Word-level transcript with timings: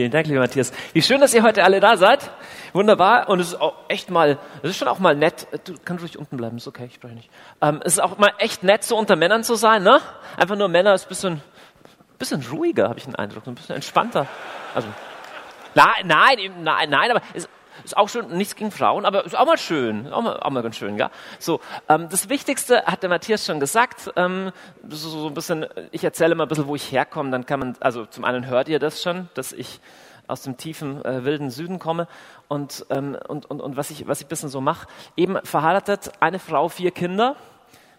Vielen 0.00 0.12
Dank, 0.12 0.28
lieber 0.28 0.40
Matthias. 0.40 0.72
Wie 0.94 1.02
schön, 1.02 1.20
dass 1.20 1.34
ihr 1.34 1.42
heute 1.42 1.62
alle 1.62 1.78
da 1.78 1.98
seid. 1.98 2.30
Wunderbar. 2.72 3.28
Und 3.28 3.38
es 3.38 3.48
ist 3.48 3.60
auch 3.60 3.74
echt 3.88 4.08
mal, 4.08 4.38
es 4.62 4.70
ist 4.70 4.78
schon 4.78 4.88
auch 4.88 4.98
mal 4.98 5.14
nett. 5.14 5.46
Du 5.64 5.74
kannst 5.84 6.02
ruhig 6.02 6.16
unten 6.16 6.38
bleiben, 6.38 6.56
ist 6.56 6.66
okay, 6.66 6.86
ich 6.86 6.94
spreche 6.94 7.16
nicht. 7.16 7.28
Ähm, 7.60 7.82
es 7.84 7.92
ist 7.92 7.98
auch 7.98 8.16
mal 8.16 8.32
echt 8.38 8.62
nett, 8.62 8.82
so 8.82 8.96
unter 8.96 9.14
Männern 9.14 9.44
zu 9.44 9.56
sein, 9.56 9.82
ne? 9.82 10.00
Einfach 10.38 10.56
nur 10.56 10.68
Männer 10.68 10.94
ist 10.94 11.04
ein 11.04 11.08
bisschen, 11.10 11.42
bisschen 12.18 12.42
ruhiger, 12.50 12.88
habe 12.88 12.98
ich 12.98 13.04
den 13.04 13.14
Eindruck, 13.14 13.46
ein 13.46 13.54
bisschen 13.54 13.74
entspannter. 13.74 14.26
Also, 14.74 14.88
nein, 15.74 16.06
nein, 16.06 16.38
nein, 16.62 16.88
nein, 16.88 17.10
aber 17.10 17.20
es, 17.34 17.46
ist 17.84 17.96
auch 17.96 18.08
schon 18.08 18.36
nichts 18.36 18.56
gegen 18.56 18.70
Frauen, 18.70 19.04
aber 19.04 19.24
ist 19.24 19.36
auch 19.36 19.46
mal 19.46 19.58
schön, 19.58 20.12
auch 20.12 20.22
mal, 20.22 20.40
auch 20.40 20.50
mal 20.50 20.62
ganz 20.62 20.76
schön, 20.76 20.96
ja. 20.96 21.10
So, 21.38 21.60
ähm, 21.88 22.08
das 22.10 22.28
Wichtigste 22.28 22.84
hat 22.84 23.02
der 23.02 23.10
Matthias 23.10 23.46
schon 23.46 23.60
gesagt. 23.60 24.10
Ähm, 24.16 24.52
so, 24.88 25.08
so 25.08 25.26
ein 25.28 25.34
bisschen, 25.34 25.66
ich 25.90 26.04
erzähle 26.04 26.34
mal 26.34 26.44
ein 26.44 26.48
bisschen, 26.48 26.66
wo 26.66 26.76
ich 26.76 26.92
herkomme. 26.92 27.30
Dann 27.30 27.46
kann 27.46 27.60
man, 27.60 27.76
also 27.80 28.06
zum 28.06 28.24
einen 28.24 28.46
hört 28.46 28.68
ihr 28.68 28.78
das 28.78 29.02
schon, 29.02 29.28
dass 29.34 29.52
ich 29.52 29.80
aus 30.26 30.42
dem 30.42 30.56
tiefen 30.56 31.04
äh, 31.04 31.24
wilden 31.24 31.50
Süden 31.50 31.78
komme 31.78 32.06
und 32.48 32.86
ähm, 32.90 33.18
und 33.28 33.50
und 33.50 33.60
und 33.60 33.76
was 33.76 33.90
ich 33.90 34.06
was 34.06 34.20
ich 34.20 34.26
ein 34.26 34.28
bisschen 34.28 34.48
so 34.48 34.60
mache. 34.60 34.86
Eben 35.16 35.38
verheiratet, 35.44 36.12
eine 36.20 36.38
Frau, 36.38 36.68
vier 36.68 36.92
Kinder, 36.92 37.36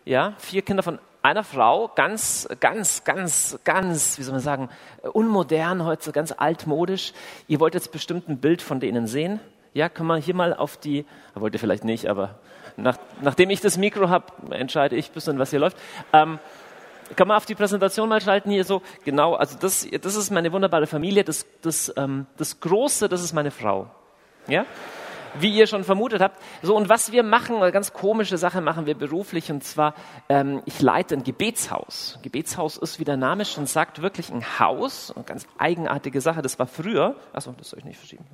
ja, 0.06 0.34
vier 0.38 0.62
Kinder 0.62 0.82
von 0.82 1.00
einer 1.24 1.44
Frau, 1.44 1.92
ganz, 1.96 2.50
ganz, 2.60 3.04
ganz, 3.04 3.60
ganz, 3.64 4.18
wie 4.18 4.24
soll 4.24 4.34
man 4.34 4.42
sagen, 4.42 4.70
unmodern 5.14 5.86
heute, 5.86 6.12
ganz 6.12 6.32
altmodisch. 6.32 7.14
Ihr 7.48 7.60
wollt 7.60 7.76
jetzt 7.76 7.92
bestimmt 7.92 8.28
ein 8.28 8.40
Bild 8.40 8.62
von 8.62 8.80
denen 8.80 9.06
sehen. 9.06 9.40
Ja, 9.74 9.88
kann 9.90 10.06
man 10.06 10.22
hier 10.22 10.36
mal 10.36 10.54
auf 10.54 10.78
die, 10.78 11.06
wollte 11.34 11.58
vielleicht 11.58 11.86
nicht, 11.86 12.08
aber 12.08 12.40
nach, 12.76 12.98
nachdem 13.22 13.50
ich 13.50 13.62
das 13.62 13.78
Mikro 13.78 14.10
habe, 14.10 14.26
entscheide 14.52 14.96
ich 14.96 15.10
ein 15.10 15.14
bisschen, 15.14 15.40
was 15.40 15.50
hier 15.50 15.60
läuft. 15.60 15.78
Ähm, 16.12 16.40
kann 17.16 17.28
man 17.28 17.38
auf 17.38 17.46
die 17.46 17.56
Präsentation 17.56 18.10
mal 18.10 18.22
schalten 18.22 18.52
hier 18.52 18.64
so, 18.64 18.82
genau, 19.04 19.36
also 19.36 19.58
das, 19.60 19.88
das 20.02 20.16
ist 20.16 20.32
meine 20.32 20.52
wunderbare 20.52 20.88
Familie, 20.88 21.24
das, 21.24 21.46
das, 21.62 21.94
ähm, 21.98 22.26
das 22.38 22.60
Große, 22.60 23.10
das 23.10 23.22
ist 23.22 23.34
meine 23.34 23.52
Frau. 23.52 23.90
Ja? 24.48 24.66
Wie 25.40 25.56
ihr 25.56 25.68
schon 25.68 25.84
vermutet 25.84 26.22
habt. 26.22 26.42
So, 26.62 26.76
und 26.76 26.90
was 26.90 27.12
wir 27.12 27.24
machen, 27.24 27.58
eine 27.58 27.72
ganz 27.72 27.94
komische 27.94 28.38
Sache 28.38 28.62
machen 28.62 28.86
wir 28.86 28.96
beruflich, 28.96 29.52
und 29.52 29.64
zwar, 29.64 29.94
ähm, 30.30 30.62
ich 30.66 30.82
leite 30.82 31.16
ein 31.16 31.24
Gebetshaus. 31.24 32.20
Gebetshaus 32.22 32.78
ist, 32.78 33.00
wie 33.00 33.04
der 33.04 33.18
Name 33.18 33.46
schon 33.46 33.66
sagt, 33.66 34.02
wirklich 34.02 34.32
ein 34.32 34.60
Haus, 34.60 35.12
eine 35.16 35.24
ganz 35.24 35.48
eigenartige 35.58 36.22
Sache. 36.22 36.42
Das 36.42 36.60
war 36.60 36.68
früher, 36.68 37.16
achso, 37.34 37.54
das 37.58 37.70
soll 37.70 37.80
ich 37.80 37.86
nicht 37.86 37.98
verschieben. 37.98 38.26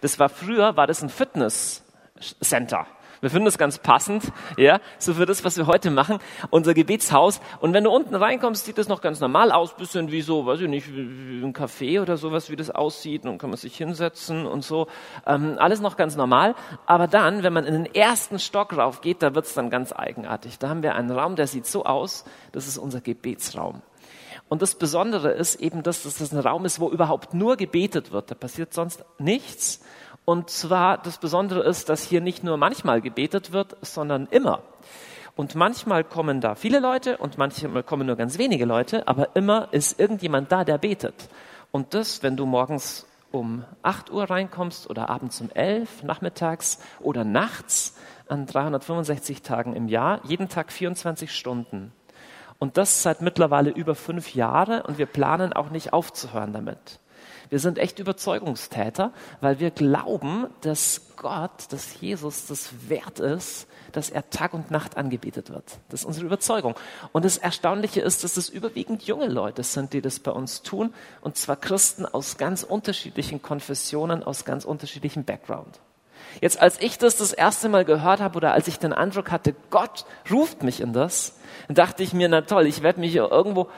Das 0.00 0.18
war 0.18 0.28
früher, 0.28 0.76
war 0.76 0.86
das 0.86 1.02
ein 1.02 1.08
Fitnesscenter. 1.08 2.86
Wir 3.22 3.30
finden 3.30 3.44
das 3.44 3.56
ganz 3.56 3.78
passend, 3.78 4.32
ja, 4.56 4.80
so 4.98 5.14
für 5.14 5.26
das, 5.26 5.44
was 5.44 5.56
wir 5.56 5.68
heute 5.68 5.92
machen, 5.92 6.18
unser 6.50 6.74
Gebetshaus. 6.74 7.40
Und 7.60 7.72
wenn 7.72 7.84
du 7.84 7.90
unten 7.90 8.16
reinkommst, 8.16 8.64
sieht 8.64 8.78
das 8.78 8.88
noch 8.88 9.00
ganz 9.00 9.20
normal 9.20 9.52
aus, 9.52 9.76
bisschen 9.76 10.10
wie 10.10 10.22
so, 10.22 10.44
weiß 10.44 10.62
ich 10.62 10.68
nicht, 10.68 10.92
wie 10.92 11.40
ein 11.40 11.52
Café 11.54 12.02
oder 12.02 12.16
sowas, 12.16 12.50
wie 12.50 12.56
das 12.56 12.70
aussieht. 12.70 13.24
Und 13.24 13.38
kann 13.38 13.50
man 13.50 13.58
sich 13.58 13.76
hinsetzen 13.76 14.44
und 14.44 14.64
so. 14.64 14.88
Ähm, 15.24 15.54
alles 15.60 15.80
noch 15.80 15.96
ganz 15.96 16.16
normal. 16.16 16.56
Aber 16.84 17.06
dann, 17.06 17.44
wenn 17.44 17.52
man 17.52 17.64
in 17.64 17.74
den 17.74 17.94
ersten 17.94 18.40
Stock 18.40 18.76
rauf 18.76 19.02
geht, 19.02 19.22
da 19.22 19.36
wird's 19.36 19.54
dann 19.54 19.70
ganz 19.70 19.92
eigenartig. 19.92 20.58
Da 20.58 20.68
haben 20.68 20.82
wir 20.82 20.96
einen 20.96 21.12
Raum, 21.12 21.36
der 21.36 21.46
sieht 21.46 21.66
so 21.66 21.84
aus, 21.84 22.24
das 22.50 22.66
ist 22.66 22.76
unser 22.76 23.00
Gebetsraum. 23.00 23.82
Und 24.48 24.62
das 24.62 24.74
Besondere 24.74 25.30
ist 25.30 25.60
eben, 25.60 25.84
dass 25.84 26.02
das 26.02 26.32
ein 26.32 26.40
Raum 26.40 26.64
ist, 26.64 26.80
wo 26.80 26.90
überhaupt 26.90 27.34
nur 27.34 27.56
gebetet 27.56 28.10
wird. 28.10 28.32
Da 28.32 28.34
passiert 28.34 28.74
sonst 28.74 29.04
nichts. 29.18 29.80
Und 30.24 30.50
zwar 30.50 30.98
das 30.98 31.18
Besondere 31.18 31.62
ist, 31.64 31.88
dass 31.88 32.04
hier 32.04 32.20
nicht 32.20 32.44
nur 32.44 32.56
manchmal 32.56 33.00
gebetet 33.00 33.52
wird, 33.52 33.76
sondern 33.82 34.26
immer. 34.30 34.62
Und 35.34 35.54
manchmal 35.54 36.04
kommen 36.04 36.40
da 36.40 36.54
viele 36.54 36.78
Leute 36.78 37.16
und 37.16 37.38
manchmal 37.38 37.82
kommen 37.82 38.06
nur 38.06 38.16
ganz 38.16 38.38
wenige 38.38 38.66
Leute, 38.66 39.08
aber 39.08 39.34
immer 39.34 39.68
ist 39.72 39.98
irgendjemand 39.98 40.52
da, 40.52 40.64
der 40.64 40.78
betet. 40.78 41.28
Und 41.70 41.94
das, 41.94 42.22
wenn 42.22 42.36
du 42.36 42.44
morgens 42.44 43.06
um 43.30 43.64
8 43.82 44.10
Uhr 44.10 44.28
reinkommst 44.28 44.90
oder 44.90 45.08
abends 45.08 45.40
um 45.40 45.50
11, 45.50 46.02
nachmittags 46.02 46.78
oder 47.00 47.24
nachts 47.24 47.96
an 48.28 48.46
365 48.46 49.42
Tagen 49.42 49.74
im 49.74 49.88
Jahr, 49.88 50.20
jeden 50.24 50.50
Tag 50.50 50.70
24 50.70 51.34
Stunden. 51.34 51.92
Und 52.58 52.76
das 52.76 53.02
seit 53.02 53.22
mittlerweile 53.22 53.70
über 53.70 53.94
fünf 53.94 54.34
Jahre 54.34 54.84
und 54.84 54.98
wir 54.98 55.06
planen 55.06 55.52
auch 55.52 55.70
nicht 55.70 55.92
aufzuhören 55.92 56.52
damit. 56.52 57.00
Wir 57.52 57.58
sind 57.58 57.76
echt 57.76 57.98
Überzeugungstäter, 57.98 59.12
weil 59.42 59.60
wir 59.60 59.70
glauben, 59.70 60.46
dass 60.62 61.02
Gott, 61.18 61.66
dass 61.68 62.00
Jesus 62.00 62.46
das 62.46 62.88
wert 62.88 63.20
ist, 63.20 63.66
dass 63.92 64.08
er 64.08 64.30
Tag 64.30 64.54
und 64.54 64.70
Nacht 64.70 64.96
angebetet 64.96 65.50
wird. 65.50 65.64
Das 65.90 66.00
ist 66.00 66.06
unsere 66.06 66.24
Überzeugung. 66.24 66.74
Und 67.12 67.26
das 67.26 67.36
Erstaunliche 67.36 68.00
ist, 68.00 68.24
dass 68.24 68.38
es 68.38 68.48
überwiegend 68.48 69.02
junge 69.02 69.28
Leute 69.28 69.64
sind, 69.64 69.92
die 69.92 70.00
das 70.00 70.18
bei 70.18 70.30
uns 70.30 70.62
tun. 70.62 70.94
Und 71.20 71.36
zwar 71.36 71.56
Christen 71.56 72.06
aus 72.06 72.38
ganz 72.38 72.62
unterschiedlichen 72.62 73.42
Konfessionen, 73.42 74.22
aus 74.22 74.46
ganz 74.46 74.64
unterschiedlichem 74.64 75.24
Background. 75.24 75.78
Jetzt, 76.40 76.58
als 76.58 76.80
ich 76.80 76.96
das 76.96 77.16
das 77.16 77.34
erste 77.34 77.68
Mal 77.68 77.84
gehört 77.84 78.20
habe 78.20 78.38
oder 78.38 78.54
als 78.54 78.66
ich 78.66 78.78
den 78.78 78.94
Eindruck 78.94 79.30
hatte, 79.30 79.54
Gott 79.68 80.06
ruft 80.30 80.62
mich 80.62 80.80
in 80.80 80.94
das, 80.94 81.34
dachte 81.68 82.02
ich 82.02 82.14
mir, 82.14 82.30
na 82.30 82.40
toll, 82.40 82.66
ich 82.66 82.82
werde 82.82 83.00
mich 83.00 83.14
irgendwo 83.14 83.68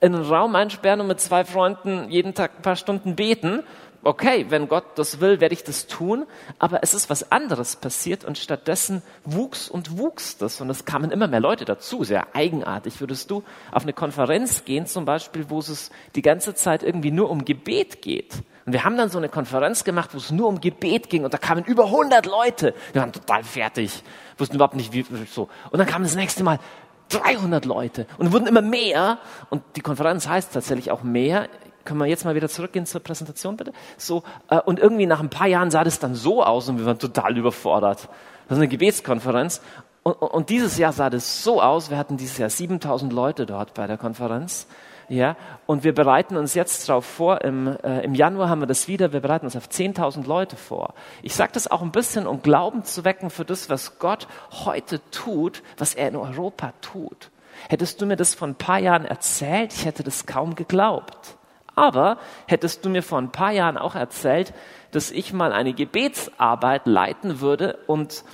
in 0.00 0.14
einen 0.14 0.24
Raum 0.24 0.54
einsperren 0.54 1.00
und 1.00 1.08
mit 1.08 1.20
zwei 1.20 1.44
Freunden 1.44 2.08
jeden 2.10 2.34
Tag 2.34 2.52
ein 2.56 2.62
paar 2.62 2.76
Stunden 2.76 3.16
beten. 3.16 3.62
Okay, 4.04 4.46
wenn 4.48 4.68
Gott 4.68 4.84
das 4.94 5.20
will, 5.20 5.40
werde 5.40 5.54
ich 5.54 5.64
das 5.64 5.88
tun. 5.88 6.24
Aber 6.60 6.82
es 6.82 6.94
ist 6.94 7.10
was 7.10 7.32
anderes 7.32 7.76
passiert 7.76 8.24
und 8.24 8.38
stattdessen 8.38 9.02
wuchs 9.24 9.68
und 9.68 9.98
wuchs 9.98 10.38
das 10.38 10.60
und 10.60 10.70
es 10.70 10.84
kamen 10.84 11.10
immer 11.10 11.26
mehr 11.26 11.40
Leute 11.40 11.64
dazu. 11.64 12.04
Sehr 12.04 12.34
eigenartig. 12.34 13.00
Würdest 13.00 13.30
du 13.30 13.42
auf 13.72 13.82
eine 13.82 13.92
Konferenz 13.92 14.64
gehen, 14.64 14.86
zum 14.86 15.04
Beispiel, 15.04 15.50
wo 15.50 15.58
es 15.58 15.90
die 16.14 16.22
ganze 16.22 16.54
Zeit 16.54 16.84
irgendwie 16.84 17.10
nur 17.10 17.28
um 17.28 17.44
Gebet 17.44 18.00
geht? 18.00 18.34
Und 18.66 18.72
wir 18.74 18.84
haben 18.84 18.96
dann 18.96 19.08
so 19.08 19.18
eine 19.18 19.30
Konferenz 19.30 19.82
gemacht, 19.82 20.10
wo 20.12 20.18
es 20.18 20.30
nur 20.30 20.46
um 20.46 20.60
Gebet 20.60 21.08
ging 21.10 21.24
und 21.24 21.32
da 21.32 21.38
kamen 21.38 21.64
über 21.64 21.86
100 21.86 22.26
Leute. 22.26 22.74
Wir 22.92 23.00
waren 23.00 23.12
total 23.12 23.42
fertig, 23.42 24.04
wussten 24.36 24.56
überhaupt 24.56 24.76
nicht, 24.76 24.92
wie 24.92 25.04
so. 25.24 25.48
Und 25.70 25.78
dann 25.78 25.86
kam 25.86 26.02
das 26.02 26.14
nächste 26.14 26.44
Mal 26.44 26.60
300 27.08 27.64
Leute 27.64 28.06
und 28.18 28.32
wurden 28.32 28.46
immer 28.46 28.62
mehr. 28.62 29.18
Und 29.50 29.62
die 29.76 29.80
Konferenz 29.80 30.28
heißt 30.28 30.52
tatsächlich 30.52 30.90
auch 30.90 31.02
mehr. 31.02 31.48
Können 31.84 32.00
wir 32.00 32.06
jetzt 32.06 32.24
mal 32.24 32.34
wieder 32.34 32.48
zurückgehen 32.48 32.86
zur 32.86 33.02
Präsentation, 33.02 33.56
bitte? 33.56 33.72
So, 33.96 34.22
äh, 34.50 34.60
und 34.60 34.78
irgendwie 34.78 35.06
nach 35.06 35.20
ein 35.20 35.30
paar 35.30 35.46
Jahren 35.46 35.70
sah 35.70 35.84
das 35.84 35.98
dann 35.98 36.14
so 36.14 36.42
aus 36.44 36.68
und 36.68 36.78
wir 36.78 36.86
waren 36.86 36.98
total 36.98 37.36
überfordert. 37.36 38.08
Das 38.48 38.56
ist 38.56 38.62
eine 38.62 38.68
Gebetskonferenz. 38.68 39.62
Und, 40.02 40.14
und 40.14 40.50
dieses 40.50 40.78
Jahr 40.78 40.92
sah 40.92 41.10
das 41.10 41.42
so 41.42 41.62
aus. 41.62 41.90
Wir 41.90 41.98
hatten 41.98 42.16
dieses 42.16 42.38
Jahr 42.38 42.50
7000 42.50 43.12
Leute 43.12 43.46
dort 43.46 43.74
bei 43.74 43.86
der 43.86 43.96
Konferenz. 43.96 44.66
Ja, 45.08 45.36
und 45.64 45.84
wir 45.84 45.94
bereiten 45.94 46.36
uns 46.36 46.52
jetzt 46.52 46.86
darauf 46.88 47.06
vor, 47.06 47.40
im, 47.40 47.66
äh, 47.82 48.02
im 48.02 48.14
Januar 48.14 48.50
haben 48.50 48.60
wir 48.60 48.66
das 48.66 48.88
wieder, 48.88 49.12
wir 49.14 49.20
bereiten 49.20 49.46
uns 49.46 49.56
auf 49.56 49.66
10.000 49.68 50.26
Leute 50.26 50.56
vor. 50.56 50.92
Ich 51.22 51.34
sage 51.34 51.52
das 51.54 51.70
auch 51.70 51.80
ein 51.80 51.92
bisschen, 51.92 52.26
um 52.26 52.42
Glauben 52.42 52.84
zu 52.84 53.04
wecken 53.04 53.30
für 53.30 53.46
das, 53.46 53.70
was 53.70 53.98
Gott 53.98 54.28
heute 54.64 55.00
tut, 55.10 55.62
was 55.78 55.94
er 55.94 56.08
in 56.08 56.16
Europa 56.16 56.74
tut. 56.82 57.30
Hättest 57.70 58.02
du 58.02 58.06
mir 58.06 58.16
das 58.16 58.34
vor 58.34 58.48
ein 58.48 58.54
paar 58.54 58.78
Jahren 58.78 59.06
erzählt, 59.06 59.72
ich 59.72 59.86
hätte 59.86 60.04
das 60.04 60.26
kaum 60.26 60.54
geglaubt. 60.54 61.36
Aber 61.74 62.18
hättest 62.46 62.84
du 62.84 62.90
mir 62.90 63.02
vor 63.02 63.18
ein 63.18 63.32
paar 63.32 63.52
Jahren 63.52 63.78
auch 63.78 63.94
erzählt, 63.94 64.52
dass 64.90 65.10
ich 65.10 65.32
mal 65.32 65.52
eine 65.52 65.72
Gebetsarbeit 65.72 66.86
leiten 66.86 67.40
würde 67.40 67.78
und 67.86 68.24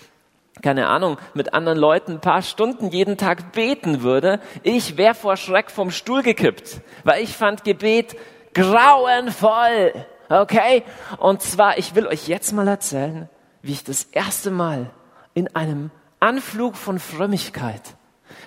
keine 0.63 0.87
Ahnung, 0.89 1.19
mit 1.35 1.53
anderen 1.53 1.79
Leuten 1.79 2.13
ein 2.13 2.21
paar 2.21 2.43
Stunden 2.43 2.91
jeden 2.91 3.17
Tag 3.17 3.53
beten 3.53 4.03
würde, 4.03 4.41
ich 4.63 4.97
wäre 4.97 5.15
vor 5.15 5.37
Schreck 5.37 5.71
vom 5.71 5.91
Stuhl 5.91 6.23
gekippt, 6.23 6.81
weil 7.03 7.23
ich 7.23 7.37
fand 7.37 7.65
Gebet 7.65 8.17
grauenvoll. 8.55 9.93
Okay? 10.29 10.85
Und 11.19 11.43
zwar, 11.43 11.79
ich 11.79 11.95
will 11.95 12.07
euch 12.07 12.29
jetzt 12.29 12.53
mal 12.53 12.69
erzählen, 12.69 13.29
wie 13.63 13.73
ich 13.73 13.85
das 13.85 14.05
erste 14.05 14.51
Mal 14.51 14.91
in 15.35 15.55
einem 15.55 15.91
Anflug 16.21 16.77
von 16.77 16.99
Frömmigkeit 16.99 17.83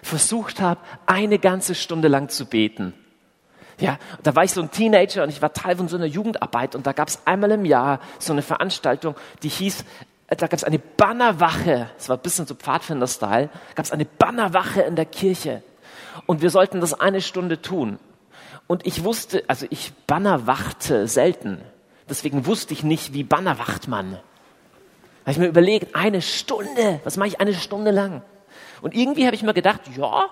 versucht 0.01 0.61
habe, 0.61 0.79
eine 1.05 1.39
ganze 1.39 1.75
Stunde 1.75 2.07
lang 2.07 2.29
zu 2.29 2.45
beten. 2.45 2.93
Ja, 3.79 3.99
da 4.23 4.35
war 4.35 4.43
ich 4.43 4.51
so 4.51 4.61
ein 4.61 4.71
Teenager 4.71 5.21
und 5.21 5.29
ich 5.29 5.41
war 5.41 5.53
Teil 5.53 5.75
von 5.75 5.87
so 5.87 5.97
einer 5.97 6.05
Jugendarbeit 6.05 6.73
und 6.73 6.87
da 6.87 6.93
gab 6.93 7.09
es 7.09 7.21
einmal 7.25 7.51
im 7.51 7.65
Jahr 7.65 7.99
so 8.17 8.33
eine 8.33 8.41
Veranstaltung, 8.41 9.15
die 9.43 9.49
hieß 9.49 9.85
da 10.27 10.47
gab 10.47 10.53
es 10.53 10.63
eine 10.63 10.79
Bannerwache, 10.79 11.89
es 11.97 12.09
war 12.09 12.17
ein 12.17 12.21
bisschen 12.21 12.45
so 12.45 12.55
Pfadfinder-Style, 12.55 13.49
gab 13.75 13.85
es 13.85 13.91
eine 13.91 14.05
Bannerwache 14.05 14.81
in 14.81 14.95
der 14.95 15.05
Kirche. 15.05 15.63
Und 16.25 16.41
wir 16.41 16.49
sollten 16.49 16.81
das 16.81 16.93
eine 16.93 17.21
Stunde 17.21 17.61
tun. 17.61 17.99
Und 18.67 18.85
ich 18.85 19.05
wusste, 19.05 19.43
also 19.47 19.65
ich 19.69 19.93
bannerwachte 20.05 21.07
selten. 21.07 21.61
Deswegen 22.09 22.45
wusste 22.45 22.73
ich 22.73 22.83
nicht, 22.83 23.13
wie 23.13 23.23
bannerwacht 23.23 23.87
man. 23.87 24.11
Da 24.11 24.17
habe 25.21 25.31
ich 25.31 25.37
mir 25.37 25.47
überlegt, 25.47 25.95
eine 25.95 26.21
Stunde, 26.21 26.99
was 27.05 27.15
mache 27.15 27.29
ich 27.29 27.39
eine 27.39 27.53
Stunde 27.53 27.91
lang? 27.91 28.21
Und 28.81 28.93
irgendwie 28.93 29.25
habe 29.25 29.35
ich 29.35 29.43
mir 29.43 29.53
gedacht, 29.53 29.81
ja, 29.95 30.25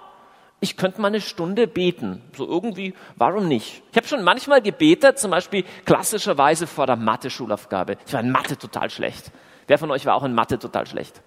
ich 0.60 0.78
könnte 0.78 1.02
mal 1.02 1.08
eine 1.08 1.22
Stunde 1.22 1.68
beten. 1.68 2.22
So 2.36 2.48
irgendwie, 2.48 2.94
warum 3.16 3.48
nicht? 3.48 3.84
Ich 3.92 3.98
habe 3.98 4.08
schon 4.08 4.24
manchmal 4.24 4.62
gebetet, 4.62 5.20
zum 5.20 5.32
Beispiel 5.32 5.64
klassischerweise 5.86 6.68
vor 6.68 6.88
der 6.88 6.96
Mathe-Schulaufgabe. 6.96 7.98
Ich 8.06 8.14
war 8.14 8.22
in 8.22 8.32
Mathe 8.32 8.58
total 8.58 8.90
schlecht. 8.90 9.32
Wer 9.68 9.78
von 9.78 9.92
euch 9.92 10.06
war 10.06 10.16
auch 10.16 10.24
in 10.24 10.34
Mathe 10.34 10.60
total 10.60 10.86
schlecht? 10.88 11.22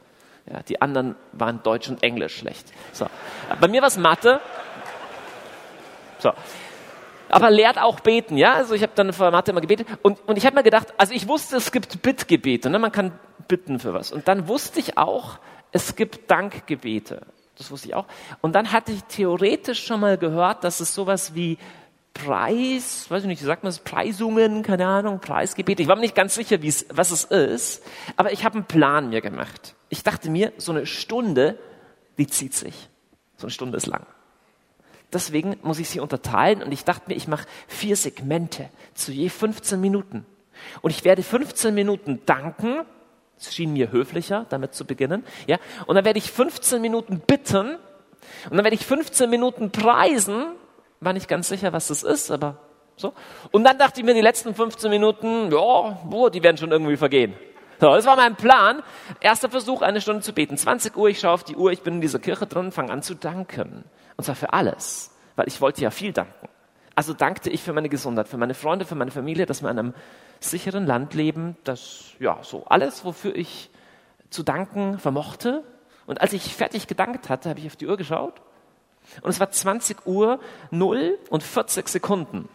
Ja, 0.50 0.62
die 0.62 0.80
anderen 0.80 1.16
waren 1.32 1.62
Deutsch 1.62 1.88
und 1.88 2.02
Englisch 2.02 2.36
schlecht. 2.36 2.72
So. 2.92 3.06
Bei 3.60 3.68
mir 3.68 3.82
war 3.82 3.88
es 3.88 3.98
Mathe. 3.98 4.40
So. 6.18 6.32
aber 7.28 7.50
lehrt 7.50 7.78
auch 7.78 8.00
beten, 8.00 8.36
ja. 8.36 8.54
Also 8.54 8.74
ich 8.74 8.82
habe 8.82 8.92
dann 8.94 9.12
vor 9.12 9.30
Mathe 9.30 9.50
immer 9.50 9.60
gebetet 9.60 9.86
und, 10.02 10.18
und 10.26 10.36
ich 10.36 10.46
habe 10.46 10.56
mir 10.56 10.62
gedacht, 10.62 10.94
also 10.96 11.12
ich 11.12 11.28
wusste, 11.28 11.56
es 11.56 11.70
gibt 11.70 12.02
Bittgebete, 12.02 12.70
ne? 12.70 12.78
man 12.78 12.92
kann 12.92 13.12
bitten 13.46 13.78
für 13.78 13.94
was. 13.94 14.10
Und 14.10 14.26
dann 14.28 14.48
wusste 14.48 14.80
ich 14.80 14.98
auch, 14.98 15.38
es 15.70 15.96
gibt 15.96 16.30
Dankgebete. 16.30 17.26
Das 17.56 17.70
wusste 17.70 17.88
ich 17.88 17.94
auch. 17.94 18.06
Und 18.40 18.54
dann 18.54 18.72
hatte 18.72 18.92
ich 18.92 19.02
theoretisch 19.04 19.84
schon 19.84 20.00
mal 20.00 20.16
gehört, 20.16 20.64
dass 20.64 20.80
es 20.80 20.94
sowas 20.94 21.34
wie 21.34 21.58
Preis, 22.24 23.06
weiß 23.08 23.22
ich 23.22 23.28
nicht, 23.28 23.42
wie 23.42 23.46
sagt 23.46 23.62
man 23.62 23.70
es, 23.70 23.78
Preisungen, 23.78 24.62
keine 24.62 24.86
Ahnung, 24.86 25.20
Preisgebete. 25.20 25.82
Ich 25.82 25.88
war 25.88 25.94
mir 25.94 26.02
nicht 26.02 26.16
ganz 26.16 26.34
sicher, 26.34 26.62
wie 26.62 26.68
es, 26.68 26.86
was 26.90 27.10
es 27.12 27.24
ist, 27.24 27.82
aber 28.16 28.32
ich 28.32 28.44
habe 28.44 28.56
einen 28.56 28.64
Plan 28.64 29.10
mir 29.10 29.20
gemacht. 29.20 29.76
Ich 29.88 30.02
dachte 30.02 30.28
mir, 30.30 30.52
so 30.56 30.72
eine 30.72 30.86
Stunde, 30.86 31.58
die 32.18 32.26
zieht 32.26 32.54
sich. 32.54 32.88
So 33.36 33.46
eine 33.46 33.52
Stunde 33.52 33.76
ist 33.76 33.86
lang. 33.86 34.04
Deswegen 35.12 35.56
muss 35.62 35.78
ich 35.78 35.88
sie 35.88 36.00
unterteilen 36.00 36.62
und 36.62 36.72
ich 36.72 36.84
dachte 36.84 37.04
mir, 37.08 37.14
ich 37.14 37.28
mache 37.28 37.46
vier 37.66 37.96
Segmente 37.96 38.68
zu 38.94 39.12
je 39.12 39.28
15 39.28 39.80
Minuten. 39.80 40.26
Und 40.82 40.90
ich 40.90 41.04
werde 41.04 41.22
15 41.22 41.72
Minuten 41.72 42.20
danken. 42.26 42.80
Es 43.38 43.54
schien 43.54 43.72
mir 43.72 43.92
höflicher, 43.92 44.44
damit 44.48 44.74
zu 44.74 44.84
beginnen. 44.84 45.24
Ja? 45.46 45.58
Und 45.86 45.94
dann 45.94 46.04
werde 46.04 46.18
ich 46.18 46.32
15 46.32 46.82
Minuten 46.82 47.20
bitten. 47.20 47.76
Und 48.50 48.56
dann 48.56 48.64
werde 48.64 48.74
ich 48.74 48.84
15 48.84 49.30
Minuten 49.30 49.70
preisen. 49.70 50.46
War 51.00 51.12
nicht 51.12 51.28
ganz 51.28 51.48
sicher, 51.48 51.72
was 51.72 51.88
das 51.88 52.02
ist, 52.02 52.30
aber 52.30 52.58
so. 52.96 53.12
Und 53.52 53.64
dann 53.64 53.78
dachte 53.78 54.00
ich 54.00 54.06
mir, 54.06 54.14
die 54.14 54.20
letzten 54.20 54.54
15 54.54 54.90
Minuten, 54.90 55.50
ja, 55.52 55.96
die 56.30 56.42
werden 56.42 56.56
schon 56.56 56.72
irgendwie 56.72 56.96
vergehen. 56.96 57.34
So, 57.80 57.86
das 57.94 58.06
war 58.06 58.16
mein 58.16 58.34
Plan. 58.34 58.82
Erster 59.20 59.48
Versuch, 59.48 59.82
eine 59.82 60.00
Stunde 60.00 60.22
zu 60.22 60.32
beten. 60.32 60.56
20 60.56 60.96
Uhr, 60.96 61.08
ich 61.08 61.20
schaue 61.20 61.32
auf 61.32 61.44
die 61.44 61.54
Uhr, 61.54 61.70
ich 61.70 61.82
bin 61.82 61.94
in 61.94 62.00
dieser 62.00 62.18
Kirche 62.18 62.46
drin, 62.46 62.72
fange 62.72 62.92
an 62.92 63.02
zu 63.02 63.14
danken. 63.14 63.84
Und 64.16 64.24
zwar 64.24 64.34
für 64.34 64.52
alles, 64.52 65.14
weil 65.36 65.46
ich 65.46 65.60
wollte 65.60 65.82
ja 65.82 65.90
viel 65.90 66.12
danken. 66.12 66.48
Also 66.96 67.14
dankte 67.14 67.50
ich 67.50 67.62
für 67.62 67.72
meine 67.72 67.88
Gesundheit, 67.88 68.26
für 68.26 68.38
meine 68.38 68.54
Freunde, 68.54 68.84
für 68.84 68.96
meine 68.96 69.12
Familie, 69.12 69.46
dass 69.46 69.62
wir 69.62 69.70
in 69.70 69.78
einem 69.78 69.94
sicheren 70.40 70.84
Land 70.84 71.14
leben, 71.14 71.56
das, 71.62 72.06
ja, 72.18 72.38
so 72.42 72.64
alles, 72.66 73.04
wofür 73.04 73.36
ich 73.36 73.70
zu 74.30 74.42
danken 74.42 74.98
vermochte. 74.98 75.62
Und 76.06 76.20
als 76.20 76.32
ich 76.32 76.42
fertig 76.54 76.88
gedankt 76.88 77.28
hatte, 77.28 77.50
habe 77.50 77.60
ich 77.60 77.66
auf 77.68 77.76
die 77.76 77.86
Uhr 77.86 77.96
geschaut. 77.96 78.34
Und 79.22 79.30
es 79.30 79.40
war 79.40 79.50
20 79.50 80.06
Uhr 80.06 80.40
0 80.70 81.18
und 81.30 81.42
40 81.42 81.88
Sekunden. 81.88 82.48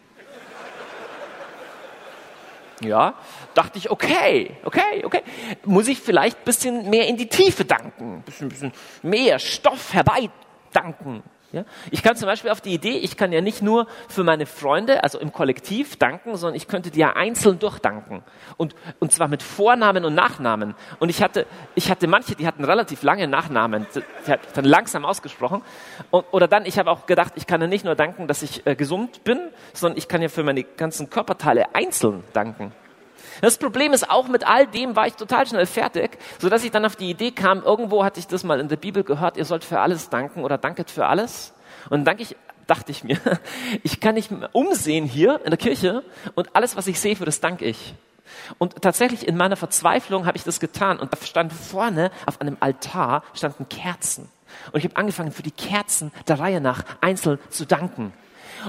Ja, 2.81 3.13
dachte 3.53 3.77
ich, 3.77 3.89
okay, 3.91 4.57
okay, 4.65 5.03
okay. 5.05 5.21
Muss 5.63 5.87
ich 5.87 5.99
vielleicht 5.99 6.39
ein 6.39 6.43
bisschen 6.43 6.89
mehr 6.89 7.07
in 7.07 7.17
die 7.17 7.27
Tiefe 7.27 7.65
danken, 7.65 8.15
ein 8.15 8.21
bisschen, 8.23 8.49
bisschen 8.49 8.73
mehr 9.01 9.39
Stoff 9.39 9.93
herbei 9.93 10.29
danken. 10.73 11.23
Ja? 11.53 11.65
Ich 11.91 12.01
kann 12.01 12.15
zum 12.15 12.25
Beispiel 12.25 12.49
auf 12.49 12.61
die 12.61 12.73
Idee, 12.73 12.97
ich 12.97 13.15
kann 13.15 13.31
ja 13.31 13.39
nicht 13.39 13.61
nur 13.61 13.87
für 14.09 14.23
meine 14.23 14.47
Freunde, 14.47 15.03
also 15.03 15.19
im 15.19 15.31
Kollektiv 15.31 15.97
danken, 15.97 16.35
sondern 16.35 16.55
ich 16.55 16.67
könnte 16.67 16.89
die 16.89 16.99
ja 16.99 17.15
einzeln 17.15 17.59
durchdanken. 17.59 18.23
Und, 18.57 18.75
und 18.99 19.11
zwar 19.11 19.27
mit 19.27 19.43
Vornamen 19.43 20.03
und 20.03 20.15
Nachnamen. 20.15 20.73
Und 20.99 21.09
ich 21.09 21.21
hatte, 21.21 21.45
ich 21.75 21.91
hatte 21.91 22.07
manche, 22.07 22.35
die 22.35 22.47
hatten 22.47 22.65
relativ 22.65 23.03
lange 23.03 23.27
Nachnamen, 23.27 23.85
die 24.25 24.31
hat 24.31 24.39
dann 24.55 24.65
langsam 24.65 25.05
ausgesprochen. 25.05 25.61
Und, 26.09 26.25
oder 26.31 26.47
dann, 26.47 26.65
ich 26.65 26.79
habe 26.79 26.89
auch 26.89 27.05
gedacht, 27.05 27.33
ich 27.35 27.45
kann 27.45 27.61
ja 27.61 27.67
nicht 27.67 27.85
nur 27.85 27.95
danken, 27.95 28.27
dass 28.27 28.41
ich 28.41 28.65
äh, 28.65 28.75
gesund 28.75 29.23
bin, 29.23 29.39
sondern 29.73 29.97
ich 29.97 30.07
kann 30.07 30.23
ja 30.23 30.29
für 30.29 30.43
meine 30.43 30.63
ganzen 30.63 31.11
Körperteile 31.11 31.75
einzeln 31.75 32.23
danken. 32.33 32.73
Das 33.41 33.57
Problem 33.57 33.93
ist 33.93 34.09
auch, 34.09 34.27
mit 34.27 34.47
all 34.47 34.67
dem 34.67 34.95
war 34.95 35.07
ich 35.07 35.13
total 35.13 35.47
schnell 35.47 35.65
fertig, 35.65 36.17
so 36.39 36.49
dass 36.49 36.63
ich 36.63 36.71
dann 36.71 36.85
auf 36.85 36.95
die 36.95 37.09
Idee 37.09 37.31
kam, 37.31 37.63
irgendwo 37.63 38.03
hatte 38.03 38.19
ich 38.19 38.27
das 38.27 38.43
mal 38.43 38.59
in 38.59 38.67
der 38.67 38.77
Bibel 38.77 39.03
gehört, 39.03 39.37
ihr 39.37 39.45
sollt 39.45 39.63
für 39.63 39.79
alles 39.79 40.09
danken 40.09 40.43
oder 40.43 40.57
danket 40.57 40.89
für 40.89 41.07
alles. 41.07 41.53
Und 41.89 42.05
danke 42.05 42.23
ich, 42.23 42.35
dachte 42.67 42.91
ich 42.91 43.03
mir, 43.03 43.19
ich 43.83 43.99
kann 43.99 44.15
nicht 44.15 44.31
umsehen 44.51 45.05
hier 45.05 45.41
in 45.43 45.51
der 45.51 45.57
Kirche 45.57 46.03
und 46.35 46.55
alles, 46.55 46.75
was 46.75 46.87
ich 46.87 46.99
sehe, 46.99 47.15
für 47.15 47.25
das 47.25 47.39
danke 47.39 47.65
ich. 47.65 47.95
Und 48.57 48.81
tatsächlich 48.81 49.27
in 49.27 49.37
meiner 49.37 49.55
Verzweiflung 49.55 50.25
habe 50.25 50.37
ich 50.37 50.43
das 50.43 50.59
getan 50.59 50.99
und 50.99 51.13
da 51.13 51.25
stand 51.25 51.53
vorne 51.53 52.11
auf 52.25 52.41
einem 52.41 52.57
Altar 52.59 53.23
standen 53.33 53.67
Kerzen. 53.69 54.29
Und 54.71 54.79
ich 54.79 54.85
habe 54.85 54.97
angefangen, 54.97 55.31
für 55.31 55.43
die 55.43 55.51
Kerzen 55.51 56.11
der 56.27 56.39
Reihe 56.39 56.61
nach 56.61 56.83
einzeln 57.01 57.39
zu 57.49 57.65
danken. 57.65 58.13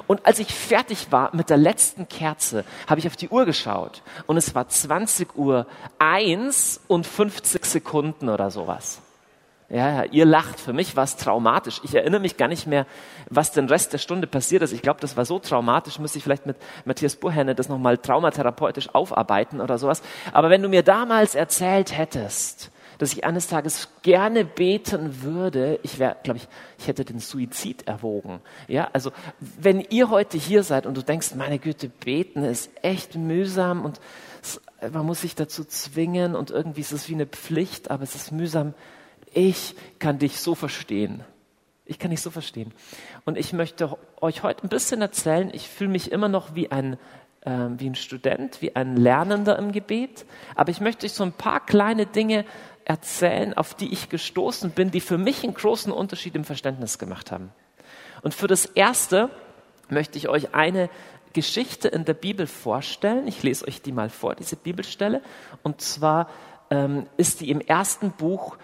Und 0.07 0.27
als 0.27 0.39
ich 0.39 0.55
fertig 0.55 1.11
war 1.11 1.35
mit 1.35 1.51
der 1.51 1.57
letzten 1.57 2.09
Kerze, 2.09 2.65
habe 2.89 3.01
ich 3.01 3.07
auf 3.07 3.17
die 3.17 3.29
Uhr 3.29 3.45
geschaut 3.45 4.03
und 4.27 4.37
es 4.37 4.55
war 4.55 4.69
20 4.69 5.37
Uhr 5.37 5.67
1 5.99 6.81
und 6.89 7.07
50 7.07 7.65
Sekunden 7.65 8.29
oder 8.29 8.51
sowas. 8.51 9.01
Ja, 9.71 10.05
ihr 10.05 10.27
lacht. 10.27 10.61
Für 10.61 10.73
mich 10.73 10.95
war 10.95 11.05
es 11.05 11.17
traumatisch. 11.17 11.81
Ich 11.85 11.95
erinnere 11.95 12.21
mich 12.21 12.37
gar 12.37 12.49
nicht 12.49 12.67
mehr, 12.67 12.87
was 13.31 13.53
den 13.53 13.67
Rest 13.67 13.93
der 13.93 13.99
Stunde 13.99 14.27
passiert 14.27 14.63
ist. 14.63 14.73
Ich 14.73 14.83
glaube, 14.83 15.01
das 15.01 15.17
war 15.17 15.25
so 15.25 15.39
traumatisch, 15.39 15.99
müsste 15.99 16.19
ich 16.19 16.25
vielleicht 16.25 16.47
mit 16.47 16.57
Matthias 16.85 17.17
Burhenne 17.17 17.55
das 17.55 17.69
nochmal 17.69 17.97
traumatherapeutisch 17.99 18.95
aufarbeiten 18.95 19.61
oder 19.61 19.79
sowas. 19.79 20.03
Aber 20.33 20.51
wenn 20.51 20.63
du 20.63 20.69
mir 20.69 20.83
damals 20.83 21.35
erzählt 21.35 21.97
hättest, 21.97 22.71
dass 23.05 23.13
ich 23.13 23.25
eines 23.25 23.49
Tages 23.49 23.91
gerne 24.01 24.47
beten 24.47 25.23
würde, 25.23 25.79
ich 25.83 25.99
wäre, 25.99 26.17
glaube 26.23 26.39
ich, 26.39 26.49
ich 26.79 26.89
hätte 26.89 27.05
den 27.05 27.19
Suizid 27.19 27.87
erwogen. 27.87 28.41
Ja, 28.67 28.89
also 28.95 29.13
wenn 29.41 29.83
ihr 29.83 30.09
heute 30.09 30.39
hier 30.39 30.63
seid 30.63 30.87
und 30.87 30.97
du 30.97 31.03
denkst, 31.03 31.35
meine 31.35 31.59
Güte, 31.59 31.91
beten 31.91 32.45
ist 32.45 32.71
echt 32.81 33.15
mühsam 33.15 33.85
und 33.85 34.01
man 34.91 35.05
muss 35.05 35.21
sich 35.21 35.35
dazu 35.35 35.67
zwingen 35.67 36.35
und 36.35 36.51
irgendwie 36.51 36.81
ist 36.81 36.93
es 36.93 37.11
wie 37.11 37.15
eine 37.15 37.27
Pflicht, 37.27 37.91
aber 37.91 38.05
es 38.05 38.15
ist 38.15 38.33
mühsam. 38.33 38.73
Ich 39.35 39.75
kann 39.99 40.19
dich 40.19 40.41
so 40.41 40.55
verstehen. 40.55 41.25
Ich 41.85 41.99
kann 41.99 42.11
dich 42.11 42.23
so 42.23 42.31
verstehen. 42.31 42.73
Und 43.27 43.37
ich 43.37 43.53
möchte 43.53 43.99
euch 44.23 44.43
heute 44.43 44.65
ein 44.65 44.71
bisschen 44.71 45.03
erzählen, 45.03 45.51
ich 45.53 45.69
fühle 45.69 45.91
mich 45.91 46.11
immer 46.11 46.29
noch 46.29 46.55
wie 46.55 46.71
ein 46.71 46.97
äh, 47.45 47.69
wie 47.77 47.91
ein 47.91 47.95
Student, 47.95 48.63
wie 48.63 48.75
ein 48.75 48.97
Lernender 48.97 49.59
im 49.59 49.73
Gebet. 49.73 50.25
Aber 50.55 50.71
ich 50.71 50.81
möchte 50.81 51.07
euch 51.07 51.13
so 51.13 51.25
ein 51.25 51.33
paar 51.33 51.65
kleine 51.65 52.07
Dinge 52.07 52.47
erzählen, 52.85 53.55
auf 53.55 53.75
die 53.75 53.93
ich 53.93 54.09
gestoßen 54.09 54.71
bin, 54.71 54.91
die 54.91 55.01
für 55.01 55.19
mich 55.19 55.43
einen 55.43 55.55
großen 55.55 55.93
Unterschied 55.93 56.35
im 56.35 56.45
Verständnis 56.45 56.99
gemacht 56.99 57.33
haben. 57.33 57.53
Und 58.23 58.35
für 58.35 58.47
das 58.47 58.67
Erste 58.67 59.31
möchte 59.89 60.19
ich 60.19 60.29
euch 60.29 60.55
eine 60.55 60.91
Geschichte 61.33 61.89
in 61.89 62.05
der 62.05 62.15
Bibel 62.15 62.47
vorstellen. 62.47 63.27
Ich 63.27 63.43
lese 63.43 63.67
euch 63.67 63.83
die 63.83 63.93
mal 63.93 64.09
vor, 64.09 64.35
diese 64.35 64.57
Bibelstelle. 64.57 65.21
Und 65.63 65.81
zwar 65.81 66.29
ähm, 66.71 67.07
ist 67.17 67.41
die 67.41 67.51
im 67.51 67.61
ersten 67.61 68.13
Buch 68.13 68.57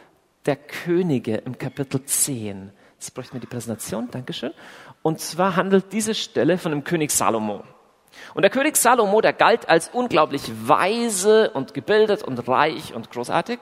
der 0.47 0.57
Könige 0.57 1.37
im 1.37 1.59
Kapitel 1.59 2.05
10. 2.05 2.73
Jetzt 2.95 3.15
bräuchten 3.15 3.35
wir 3.35 3.41
die 3.41 3.47
Präsentation, 3.47 4.09
Dankeschön. 4.11 4.53
Und 5.03 5.21
zwar 5.21 5.57
handelt 5.57 5.93
diese 5.93 6.15
Stelle 6.15 6.59
von 6.59 6.73
dem 6.73 6.85
König 6.85 7.11
Salomo. 7.11 7.65
Und 8.35 8.43
der 8.43 8.51
König 8.51 8.77
Salomo, 8.77 9.21
der 9.21 9.33
galt 9.33 9.69
als 9.69 9.89
unglaublich 9.89 10.51
weise 10.67 11.51
und 11.51 11.75
gebildet 11.75 12.23
und 12.23 12.47
reich 12.49 12.95
und 12.95 13.11
großartig. 13.11 13.59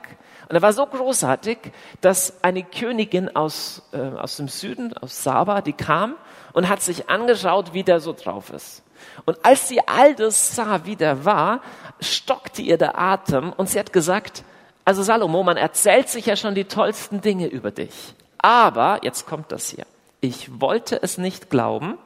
Und 0.49 0.57
er 0.57 0.63
war 0.63 0.73
so 0.73 0.87
großartig, 0.87 1.59
dass 2.01 2.43
eine 2.43 2.63
Königin 2.63 3.35
aus, 3.37 3.83
äh, 3.93 3.99
aus 3.99 4.37
dem 4.39 4.49
Süden, 4.49 4.97
aus 4.97 5.23
Saba, 5.23 5.61
die 5.61 5.75
kam 5.75 6.15
und 6.55 6.69
hat 6.69 6.81
sich 6.83 7.11
angeschaut, 7.11 7.75
wie 7.75 7.83
der 7.83 8.01
so 8.01 8.15
drauf 8.15 8.51
ist. 8.51 8.83
Und 9.27 9.39
als 9.45 9.69
sie 9.69 9.81
all 9.87 10.15
das 10.15 10.57
sah, 10.57 10.85
wie 10.85 10.97
der 10.97 11.25
war, 11.25 11.61
stockte 12.01 12.63
ihr 12.63 12.79
der 12.79 12.99
Atem 12.99 13.53
und 13.53 13.69
sie 13.69 13.79
hat 13.79 13.93
gesagt, 13.93 14.43
also 14.85 15.03
Salomo, 15.03 15.43
man 15.43 15.59
erzählt 15.59 16.09
sich 16.09 16.27
ja 16.27 16.37
schon 16.37 16.55
die 16.55 16.65
tollsten 16.65 17.21
Dinge 17.21 17.47
über 17.47 17.71
dich. 17.71 18.15
Aber, 18.39 19.01
jetzt 19.03 19.27
kommt 19.27 19.53
das 19.53 19.69
hier, 19.69 19.87
ich 20.21 20.61
wollte 20.61 21.03
es 21.03 21.19
nicht 21.19 21.51
glauben, 21.51 21.99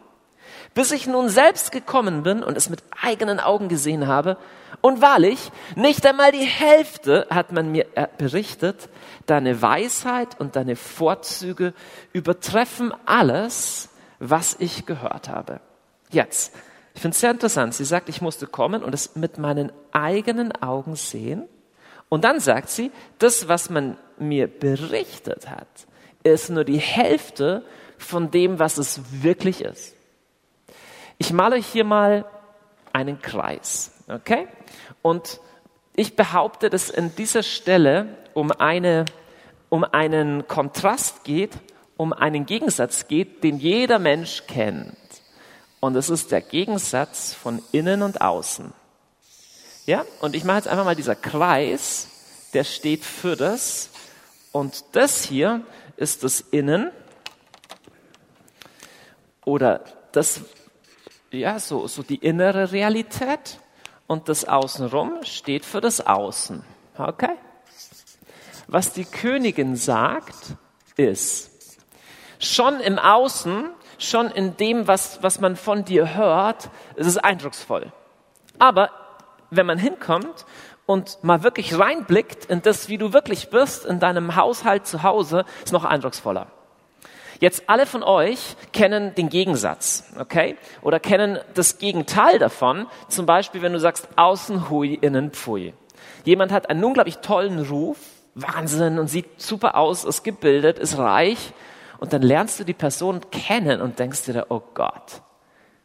bis 0.74 0.92
ich 0.92 1.06
nun 1.06 1.28
selbst 1.28 1.72
gekommen 1.72 2.22
bin 2.22 2.42
und 2.42 2.56
es 2.56 2.70
mit 2.70 2.82
eigenen 3.00 3.40
Augen 3.40 3.68
gesehen 3.68 4.06
habe. 4.06 4.36
Und 4.80 5.00
wahrlich, 5.00 5.52
nicht 5.76 6.04
einmal 6.06 6.32
die 6.32 6.44
Hälfte 6.44 7.26
hat 7.30 7.52
man 7.52 7.70
mir 7.70 7.86
berichtet, 8.18 8.88
deine 9.26 9.62
Weisheit 9.62 10.40
und 10.40 10.56
deine 10.56 10.76
Vorzüge 10.76 11.74
übertreffen 12.12 12.92
alles, 13.06 13.90
was 14.18 14.56
ich 14.58 14.86
gehört 14.86 15.28
habe. 15.28 15.60
Jetzt, 16.10 16.54
ich 16.94 17.00
finde 17.00 17.14
es 17.14 17.20
sehr 17.20 17.30
interessant. 17.30 17.74
Sie 17.74 17.84
sagt, 17.84 18.08
ich 18.08 18.20
musste 18.20 18.46
kommen 18.46 18.82
und 18.82 18.94
es 18.94 19.14
mit 19.14 19.38
meinen 19.38 19.72
eigenen 19.92 20.52
Augen 20.62 20.96
sehen. 20.96 21.48
Und 22.08 22.24
dann 22.24 22.40
sagt 22.40 22.68
sie, 22.68 22.90
das, 23.18 23.48
was 23.48 23.70
man 23.70 23.96
mir 24.18 24.46
berichtet 24.46 25.48
hat, 25.48 25.68
ist 26.22 26.50
nur 26.50 26.64
die 26.64 26.78
Hälfte 26.78 27.64
von 27.98 28.30
dem, 28.30 28.58
was 28.58 28.78
es 28.78 29.00
wirklich 29.22 29.62
ist. 29.62 29.94
Ich 31.22 31.32
male 31.32 31.54
hier 31.54 31.84
mal 31.84 32.24
einen 32.92 33.22
Kreis, 33.22 33.92
okay? 34.08 34.48
Und 35.02 35.38
ich 35.94 36.16
behaupte, 36.16 36.68
dass 36.68 36.90
in 36.90 37.14
dieser 37.14 37.44
Stelle 37.44 38.08
um 38.34 38.50
eine, 38.50 39.04
um 39.68 39.84
einen 39.84 40.48
Kontrast 40.48 41.22
geht, 41.22 41.52
um 41.96 42.12
einen 42.12 42.44
Gegensatz 42.44 43.06
geht, 43.06 43.44
den 43.44 43.58
jeder 43.58 44.00
Mensch 44.00 44.48
kennt. 44.48 44.96
Und 45.78 45.94
es 45.94 46.10
ist 46.10 46.32
der 46.32 46.40
Gegensatz 46.40 47.34
von 47.34 47.62
innen 47.70 48.02
und 48.02 48.20
außen. 48.20 48.72
Ja? 49.86 50.04
Und 50.22 50.34
ich 50.34 50.42
mache 50.42 50.56
jetzt 50.56 50.68
einfach 50.68 50.84
mal 50.84 50.96
dieser 50.96 51.14
Kreis, 51.14 52.08
der 52.52 52.64
steht 52.64 53.04
für 53.04 53.36
das. 53.36 53.90
Und 54.50 54.86
das 54.90 55.22
hier 55.22 55.60
ist 55.96 56.24
das 56.24 56.40
Innen. 56.40 56.90
Oder 59.44 59.84
das, 60.10 60.40
ja, 61.32 61.58
so, 61.58 61.86
so 61.86 62.02
die 62.02 62.16
innere 62.16 62.72
Realität 62.72 63.58
und 64.06 64.28
das 64.28 64.44
Außenrum 64.44 65.22
steht 65.22 65.64
für 65.64 65.80
das 65.80 66.06
Außen. 66.06 66.64
Okay? 66.96 67.36
Was 68.66 68.92
die 68.92 69.04
Königin 69.04 69.76
sagt, 69.76 70.56
ist, 70.96 71.50
schon 72.38 72.80
im 72.80 72.98
Außen, 72.98 73.70
schon 73.98 74.30
in 74.30 74.56
dem, 74.56 74.86
was, 74.88 75.22
was 75.22 75.40
man 75.40 75.56
von 75.56 75.84
dir 75.84 76.14
hört, 76.14 76.70
ist 76.96 77.06
es 77.06 77.18
eindrucksvoll. 77.18 77.92
Aber 78.58 78.90
wenn 79.50 79.66
man 79.66 79.78
hinkommt 79.78 80.44
und 80.86 81.22
mal 81.22 81.42
wirklich 81.42 81.78
reinblickt 81.78 82.46
in 82.46 82.62
das, 82.62 82.88
wie 82.88 82.98
du 82.98 83.12
wirklich 83.12 83.50
bist, 83.50 83.84
in 83.84 84.00
deinem 84.00 84.36
Haushalt 84.36 84.86
zu 84.86 85.02
Hause, 85.02 85.44
ist 85.64 85.72
noch 85.72 85.84
eindrucksvoller. 85.84 86.48
Jetzt 87.42 87.64
alle 87.66 87.86
von 87.86 88.04
euch 88.04 88.54
kennen 88.72 89.16
den 89.16 89.28
Gegensatz, 89.28 90.04
okay? 90.16 90.56
Oder 90.80 91.00
kennen 91.00 91.40
das 91.54 91.78
Gegenteil 91.78 92.38
davon. 92.38 92.86
Zum 93.08 93.26
Beispiel, 93.26 93.62
wenn 93.62 93.72
du 93.72 93.80
sagst, 93.80 94.06
außen 94.14 94.70
hui, 94.70 94.94
innen 94.94 95.32
pfui. 95.32 95.74
Jemand 96.24 96.52
hat 96.52 96.70
einen 96.70 96.84
unglaublich 96.84 97.18
tollen 97.18 97.58
Ruf, 97.58 97.98
Wahnsinn 98.36 99.00
und 99.00 99.08
sieht 99.08 99.40
super 99.40 99.76
aus, 99.76 100.04
ist 100.04 100.22
gebildet, 100.22 100.78
ist 100.78 100.98
reich. 100.98 101.52
Und 101.98 102.12
dann 102.12 102.22
lernst 102.22 102.60
du 102.60 102.64
die 102.64 102.74
Person 102.74 103.22
kennen 103.32 103.80
und 103.80 103.98
denkst 103.98 104.26
dir, 104.26 104.46
oh 104.48 104.62
Gott, 104.72 105.22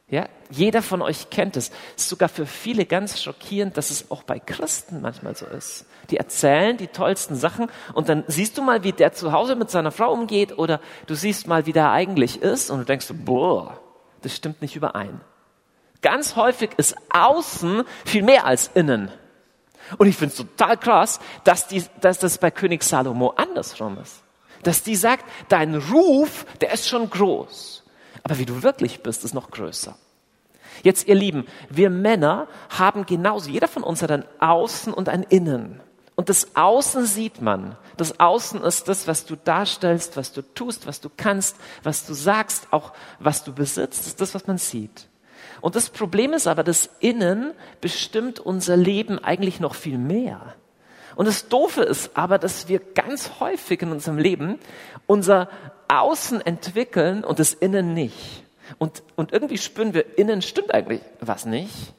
ja, 0.09 0.29
jeder 0.51 0.83
von 0.83 1.01
euch 1.01 1.31
kennt. 1.31 1.57
Es 1.57 1.71
ist 1.95 2.07
sogar 2.07 2.29
für 2.29 2.45
viele 2.45 2.85
ganz 2.85 3.19
schockierend, 3.19 3.77
dass 3.77 3.89
es 3.89 4.11
auch 4.11 4.21
bei 4.21 4.37
Christen 4.37 5.01
manchmal 5.01 5.35
so 5.35 5.47
ist. 5.47 5.87
Die 6.09 6.17
erzählen 6.17 6.77
die 6.77 6.87
tollsten 6.87 7.35
Sachen 7.35 7.69
und 7.93 8.09
dann 8.09 8.23
siehst 8.27 8.57
du 8.57 8.61
mal, 8.61 8.83
wie 8.83 8.93
der 8.93 9.13
zu 9.13 9.31
Hause 9.31 9.55
mit 9.55 9.69
seiner 9.69 9.91
Frau 9.91 10.11
umgeht 10.11 10.57
oder 10.57 10.79
du 11.05 11.15
siehst 11.15 11.47
mal, 11.47 11.65
wie 11.65 11.73
der 11.73 11.91
eigentlich 11.91 12.41
ist 12.41 12.69
und 12.69 12.79
du 12.79 12.85
denkst, 12.85 13.07
boah, 13.25 13.79
das 14.21 14.35
stimmt 14.35 14.61
nicht 14.61 14.75
überein. 14.75 15.21
Ganz 16.01 16.35
häufig 16.35 16.71
ist 16.77 16.95
außen 17.13 17.83
viel 18.05 18.23
mehr 18.23 18.45
als 18.45 18.71
innen. 18.73 19.11
Und 19.97 20.07
ich 20.07 20.15
finde 20.15 20.33
es 20.33 20.37
total 20.37 20.77
krass, 20.77 21.19
dass, 21.43 21.67
die, 21.67 21.83
dass 22.01 22.19
das 22.19 22.37
bei 22.37 22.51
König 22.51 22.83
Salomo 22.83 23.29
andersrum 23.29 23.97
ist. 23.99 24.23
Dass 24.63 24.83
die 24.83 24.95
sagt, 24.95 25.25
dein 25.49 25.75
Ruf, 25.75 26.45
der 26.61 26.71
ist 26.73 26.87
schon 26.87 27.09
groß. 27.09 27.83
Aber 28.23 28.37
wie 28.37 28.45
du 28.45 28.63
wirklich 28.63 29.01
bist, 29.01 29.23
ist 29.23 29.33
noch 29.33 29.51
größer. 29.51 29.97
Jetzt, 30.83 31.07
ihr 31.07 31.15
Lieben, 31.15 31.47
wir 31.69 31.89
Männer 31.89 32.47
haben 32.69 33.05
genauso, 33.05 33.49
jeder 33.49 33.67
von 33.67 33.83
uns 33.83 34.01
hat 34.01 34.11
ein 34.11 34.25
Außen 34.39 34.93
und 34.93 35.09
ein 35.09 35.23
Innen. 35.23 35.81
Und 36.17 36.29
das 36.29 36.55
Außen 36.55 37.05
sieht 37.05 37.41
man. 37.41 37.77
Das 37.95 38.19
Außen 38.19 38.63
ist 38.63 38.88
das, 38.88 39.07
was 39.07 39.27
du 39.27 39.36
darstellst, 39.36 40.17
was 40.17 40.33
du 40.33 40.41
tust, 40.41 40.88
was 40.88 41.00
du 41.00 41.12
kannst, 41.15 41.55
was 41.83 42.07
du 42.07 42.15
sagst, 42.15 42.67
auch 42.71 42.91
was 43.19 43.43
du 43.43 43.53
besitzt, 43.53 44.07
ist 44.07 44.19
das, 44.19 44.33
was 44.33 44.47
man 44.47 44.57
sieht. 44.57 45.07
Und 45.62 45.75
das 45.75 45.91
Problem 45.91 46.33
ist 46.33 46.47
aber, 46.47 46.63
das 46.63 46.89
Innen 47.00 47.53
bestimmt 47.81 48.39
unser 48.39 48.75
Leben 48.75 49.24
eigentlich 49.24 49.59
noch 49.59 49.75
viel 49.75 50.00
mehr. 50.00 50.55
Und 51.15 51.27
das 51.27 51.50
Doofe 51.50 51.83
ist 51.83 52.17
aber, 52.17 52.39
dass 52.39 52.67
wir 52.67 52.79
ganz 52.79 53.39
häufig 53.39 53.83
in 53.83 53.91
unserem 53.91 54.17
Leben 54.17 54.57
unser 55.05 55.50
Außen 55.88 56.41
entwickeln 56.41 57.24
und 57.24 57.38
das 57.38 57.53
Innen 57.53 57.93
nicht. 57.93 58.43
Und, 58.79 59.03
und 59.15 59.33
irgendwie 59.33 59.59
spüren 59.59 59.93
wir, 59.93 60.17
innen 60.17 60.41
stimmt 60.41 60.74
eigentlich 60.74 61.01
was 61.21 61.45
nicht. 61.45 61.93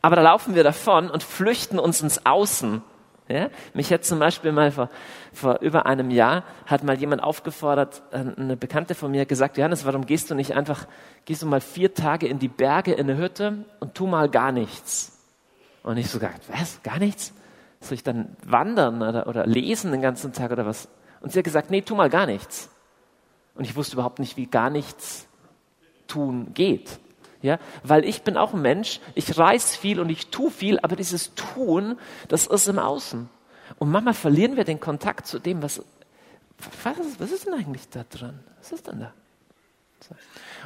Aber 0.00 0.16
da 0.16 0.22
laufen 0.22 0.54
wir 0.54 0.64
davon 0.64 1.10
und 1.10 1.22
flüchten 1.22 1.78
uns 1.78 2.00
ins 2.00 2.24
Außen. 2.24 2.82
Ja? 3.28 3.50
Mich 3.74 3.92
hat 3.92 4.04
zum 4.04 4.18
Beispiel 4.18 4.52
mal 4.52 4.70
vor, 4.70 4.90
vor 5.32 5.60
über 5.60 5.86
einem 5.86 6.10
Jahr, 6.10 6.44
hat 6.66 6.82
mal 6.82 6.98
jemand 6.98 7.22
aufgefordert, 7.22 8.02
äh, 8.10 8.24
eine 8.36 8.56
Bekannte 8.56 8.94
von 8.94 9.10
mir 9.10 9.26
gesagt, 9.26 9.56
Johannes, 9.56 9.84
warum 9.84 10.06
gehst 10.06 10.30
du 10.30 10.34
nicht 10.34 10.54
einfach, 10.54 10.86
gehst 11.24 11.42
du 11.42 11.46
mal 11.46 11.60
vier 11.60 11.94
Tage 11.94 12.26
in 12.26 12.38
die 12.38 12.48
Berge 12.48 12.92
in 12.92 13.08
eine 13.08 13.16
Hütte 13.16 13.64
und 13.80 13.94
tu 13.94 14.06
mal 14.06 14.28
gar 14.28 14.52
nichts. 14.52 15.18
Und 15.82 15.96
ich 15.96 16.08
so 16.08 16.18
gesagt, 16.18 16.44
was, 16.48 16.82
gar 16.82 16.98
nichts? 16.98 17.32
Soll 17.80 17.94
ich 17.94 18.04
dann 18.04 18.36
wandern 18.44 19.02
oder, 19.02 19.26
oder 19.26 19.46
lesen 19.46 19.90
den 19.90 20.02
ganzen 20.02 20.32
Tag 20.32 20.52
oder 20.52 20.66
was? 20.66 20.88
Und 21.20 21.32
sie 21.32 21.38
hat 21.38 21.44
gesagt, 21.44 21.70
nee, 21.70 21.82
tu 21.82 21.94
mal 21.94 22.10
gar 22.10 22.26
nichts. 22.26 22.70
Und 23.54 23.64
ich 23.64 23.76
wusste 23.76 23.96
überhaupt 23.96 24.18
nicht, 24.18 24.36
wie 24.36 24.46
gar 24.46 24.70
nichts 24.70 25.26
tun 26.06 26.52
geht. 26.54 26.98
Ja, 27.42 27.58
weil 27.82 28.04
ich 28.04 28.22
bin 28.22 28.36
auch 28.36 28.54
ein 28.54 28.62
Mensch, 28.62 29.00
ich 29.14 29.36
reiß 29.36 29.76
viel 29.76 29.98
und 29.98 30.08
ich 30.08 30.28
tu 30.28 30.48
viel, 30.48 30.78
aber 30.80 30.94
dieses 30.94 31.34
Tun, 31.34 31.98
das 32.28 32.46
ist 32.46 32.68
im 32.68 32.78
Außen. 32.78 33.28
Und 33.78 33.90
manchmal 33.90 34.14
verlieren 34.14 34.56
wir 34.56 34.64
den 34.64 34.78
Kontakt 34.78 35.26
zu 35.26 35.40
dem, 35.40 35.62
was, 35.62 35.82
was, 36.84 36.98
ist, 36.98 37.20
was 37.20 37.32
ist 37.32 37.46
denn 37.46 37.54
eigentlich 37.54 37.88
da 37.88 38.04
drin? 38.08 38.38
Was 38.60 38.72
ist 38.72 38.86
denn 38.86 39.00
da? 39.00 39.12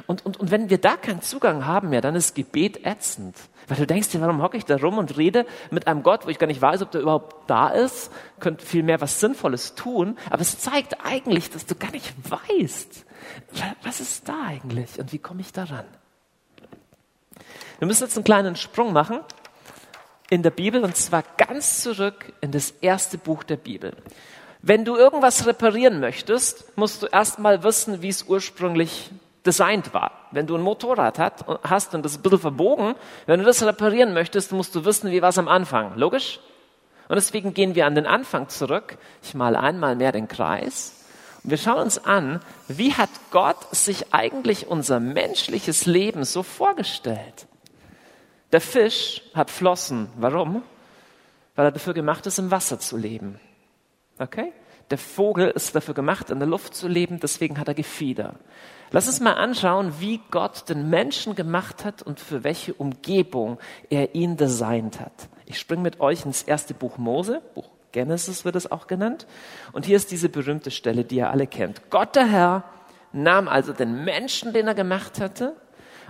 Und, 0.05 0.25
und, 0.25 0.39
und 0.39 0.51
wenn 0.51 0.69
wir 0.69 0.77
da 0.77 0.95
keinen 0.97 1.21
Zugang 1.21 1.65
haben 1.65 1.89
mehr, 1.89 2.01
dann 2.01 2.15
ist 2.15 2.35
Gebet 2.35 2.85
ätzend. 2.85 3.35
Weil 3.67 3.77
du 3.77 3.87
denkst 3.87 4.09
dir, 4.09 4.21
warum 4.21 4.41
hocke 4.41 4.57
ich 4.57 4.65
da 4.65 4.77
rum 4.77 4.97
und 4.97 5.17
rede 5.17 5.45
mit 5.71 5.87
einem 5.87 6.03
Gott, 6.03 6.25
wo 6.25 6.29
ich 6.29 6.39
gar 6.39 6.47
nicht 6.47 6.61
weiß, 6.61 6.81
ob 6.81 6.91
der 6.91 7.01
überhaupt 7.01 7.49
da 7.49 7.69
ist, 7.69 8.11
könnte 8.39 8.65
viel 8.65 8.83
mehr 8.83 9.01
was 9.01 9.19
Sinnvolles 9.19 9.75
tun, 9.75 10.17
aber 10.29 10.41
es 10.41 10.59
zeigt 10.59 11.03
eigentlich, 11.05 11.49
dass 11.49 11.65
du 11.65 11.75
gar 11.75 11.91
nicht 11.91 12.13
weißt, 12.29 13.05
was 13.83 13.99
ist 13.99 14.29
da 14.29 14.45
eigentlich 14.47 14.99
und 14.99 15.11
wie 15.11 15.19
komme 15.19 15.41
ich 15.41 15.51
daran? 15.51 15.85
Wir 17.79 17.87
müssen 17.87 18.03
jetzt 18.03 18.17
einen 18.17 18.23
kleinen 18.23 18.55
Sprung 18.55 18.93
machen 18.93 19.19
in 20.29 20.43
der 20.43 20.51
Bibel 20.51 20.83
und 20.83 20.95
zwar 20.95 21.23
ganz 21.37 21.81
zurück 21.81 22.33
in 22.41 22.51
das 22.51 22.71
erste 22.71 23.17
Buch 23.17 23.43
der 23.43 23.57
Bibel. 23.57 23.93
Wenn 24.61 24.83
du 24.83 24.95
irgendwas 24.95 25.45
reparieren 25.45 25.99
möchtest, 25.99 26.77
musst 26.77 27.03
du 27.03 27.07
erstmal 27.07 27.63
wissen, 27.63 28.01
wie 28.01 28.09
es 28.09 28.23
ursprünglich 28.23 29.11
designt 29.45 29.93
war. 29.93 30.11
Wenn 30.31 30.47
du 30.47 30.55
ein 30.55 30.61
Motorrad 30.61 31.19
hat, 31.19 31.45
hast 31.63 31.95
und 31.95 32.03
das 32.03 32.13
ist 32.13 32.17
ein 32.19 32.23
bisschen 32.23 32.39
verbogen, 32.39 32.95
wenn 33.27 33.39
du 33.39 33.45
das 33.45 33.63
reparieren 33.63 34.13
möchtest, 34.13 34.51
musst 34.51 34.75
du 34.75 34.83
wissen, 34.83 35.11
wie 35.11 35.21
war 35.21 35.29
es 35.29 35.37
am 35.37 35.47
Anfang. 35.47 35.95
Logisch? 35.95 36.39
Und 37.07 37.15
deswegen 37.15 37.53
gehen 37.53 37.75
wir 37.75 37.85
an 37.85 37.95
den 37.95 38.05
Anfang 38.05 38.49
zurück. 38.49 38.97
Ich 39.23 39.33
male 39.33 39.59
einmal 39.59 39.95
mehr 39.95 40.11
den 40.11 40.27
Kreis. 40.27 40.96
Wir 41.47 41.55
schauen 41.55 41.83
uns 41.83 41.97
an, 41.97 42.41
wie 42.67 42.93
hat 42.93 43.09
Gott 43.31 43.73
sich 43.73 44.13
eigentlich 44.13 44.67
unser 44.67 44.99
menschliches 44.99 45.85
Leben 45.85 46.25
so 46.25 46.43
vorgestellt? 46.43 47.47
Der 48.51 48.59
Fisch 48.59 49.21
hat 49.33 49.49
Flossen. 49.49 50.09
Warum? 50.17 50.61
Weil 51.55 51.67
er 51.67 51.71
dafür 51.71 51.93
gemacht 51.93 52.25
ist, 52.25 52.37
im 52.37 52.51
Wasser 52.51 52.79
zu 52.79 52.97
leben. 52.97 53.39
Okay? 54.19 54.51
Der 54.91 54.97
Vogel 54.97 55.49
ist 55.51 55.73
dafür 55.73 55.93
gemacht, 55.93 56.31
in 56.31 56.39
der 56.39 56.49
Luft 56.49 56.75
zu 56.75 56.89
leben, 56.89 57.21
deswegen 57.21 57.57
hat 57.57 57.69
er 57.69 57.75
Gefieder. 57.75 58.35
Lass 58.91 59.07
uns 59.07 59.21
mal 59.21 59.35
anschauen, 59.35 59.93
wie 59.99 60.19
Gott 60.31 60.67
den 60.67 60.89
Menschen 60.89 61.33
gemacht 61.33 61.85
hat 61.85 62.03
und 62.03 62.19
für 62.19 62.43
welche 62.43 62.73
Umgebung 62.73 63.57
er 63.89 64.15
ihn 64.15 64.35
designt 64.35 64.99
hat. 64.99 65.29
Ich 65.45 65.59
springe 65.59 65.83
mit 65.83 66.01
euch 66.01 66.25
ins 66.25 66.43
erste 66.43 66.73
Buch 66.73 66.97
Mose, 66.97 67.41
Buch 67.55 67.69
Genesis 67.97 68.45
wird 68.45 68.55
es 68.55 68.71
auch 68.71 68.85
genannt. 68.85 69.25
Und 69.71 69.87
hier 69.87 69.97
ist 69.97 70.11
diese 70.11 70.29
berühmte 70.29 70.69
Stelle, 70.69 71.03
die 71.03 71.15
ihr 71.15 71.31
alle 71.31 71.47
kennt. 71.47 71.89
Gott 71.89 72.15
der 72.15 72.27
Herr 72.27 72.63
nahm 73.11 73.47
also 73.47 73.73
den 73.73 74.03
Menschen, 74.03 74.53
den 74.53 74.67
er 74.67 74.75
gemacht 74.75 75.19
hatte, 75.19 75.55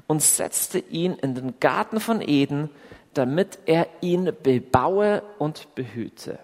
und 0.05 0.21
setzte 0.21 0.79
ihn 0.79 1.13
in 1.13 1.33
den 1.33 1.61
Garten 1.61 2.01
von 2.01 2.21
Eden, 2.21 2.69
damit 3.13 3.59
er 3.65 3.87
ihn 4.01 4.33
bebaue 4.43 5.23
und 5.37 5.75
behüte. 5.75 6.39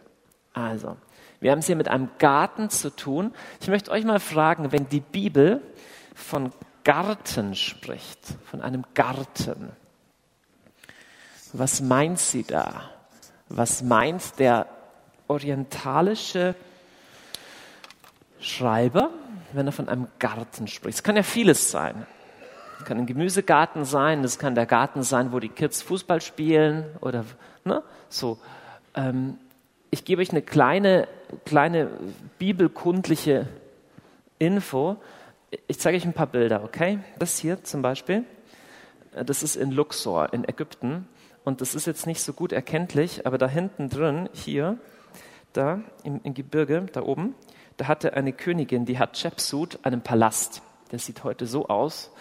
Also, 0.54 0.96
wir 1.42 1.52
haben 1.52 1.60
es 1.60 1.68
hier 1.68 1.76
mit 1.76 1.90
einem 1.90 2.10
Garten 2.20 2.70
zu 2.70 2.90
tun. 2.90 3.34
Ich 3.60 3.68
möchte 3.68 3.92
euch 3.92 4.06
mal 4.06 4.22
fragen, 4.22 4.72
wenn 4.72 4.88
die 4.88 5.02
Bibel 5.02 5.62
von 6.16 6.54
Garten 6.86 7.56
spricht, 7.56 8.20
von 8.46 8.62
einem 8.62 8.86
Garten. 8.94 9.74
Was 11.52 11.82
meint 11.82 12.20
sie 12.20 12.44
da? 12.44 12.90
Was 13.50 13.84
meint 13.84 14.40
der 14.40 14.68
orientalische 15.28 16.56
Schreiber, 18.40 19.10
wenn 19.54 19.66
er 19.66 19.72
von 19.72 19.90
einem 19.90 20.08
Garten 20.20 20.68
spricht? 20.68 20.98
Es 20.98 21.04
kann 21.04 21.16
ja 21.16 21.24
vieles 21.24 21.72
sein. 21.72 22.06
Es 22.80 22.86
kann 22.86 22.98
ein 22.98 23.06
Gemüsegarten 23.06 23.86
sein, 23.86 24.24
es 24.24 24.40
kann 24.40 24.56
der 24.56 24.66
Garten 24.66 25.04
sein, 25.04 25.32
wo 25.32 25.40
die 25.40 25.50
Kids 25.50 25.82
Fußball 25.82 26.22
spielen 26.22 26.86
oder 27.02 27.24
ne, 27.64 27.82
so. 28.10 28.38
Ähm, 28.96 29.38
ich 29.90 30.06
gebe 30.06 30.22
euch 30.22 30.32
eine 30.32 30.42
kleine, 30.42 31.08
kleine 31.46 31.90
bibelkundliche 32.40 33.48
Info 34.40 34.98
ich 35.68 35.80
zeige 35.80 35.98
euch 35.98 36.06
ein 36.06 36.14
paar 36.14 36.28
Bilder, 36.28 36.64
okay? 36.64 37.00
Das 37.20 37.38
hier 37.38 37.64
zum 37.64 37.82
Beispiel, 37.82 38.24
äh, 39.16 39.26
das 39.26 39.44
ist 39.44 39.56
in 39.56 39.72
Luxor 39.72 40.34
in 40.34 40.48
Ägypten 40.48 41.08
und 41.44 41.62
das 41.62 41.76
ist 41.76 41.86
jetzt 41.86 42.08
nicht 42.08 42.22
so 42.22 42.34
gut 42.34 42.52
erkenntlich, 42.52 43.26
aber 43.26 43.38
da 43.38 43.48
hinten 43.48 43.90
drin, 43.90 44.30
hier, 44.34 44.78
da 45.54 45.82
im, 46.04 46.20
im 46.24 46.34
Gebirge, 46.34 46.86
da 46.92 47.02
oben, 47.04 47.36
da 47.78 47.88
hatte 47.88 48.14
eine 48.14 48.34
Königin, 48.34 48.86
die 48.86 49.00
hat 49.00 49.14
Chepsut, 49.14 49.80
einen 49.84 50.02
Palast. 50.02 50.62
Der 50.92 51.00
sieht 51.00 51.24
heute 51.24 51.48
so 51.48 51.68
aus. 51.68 52.12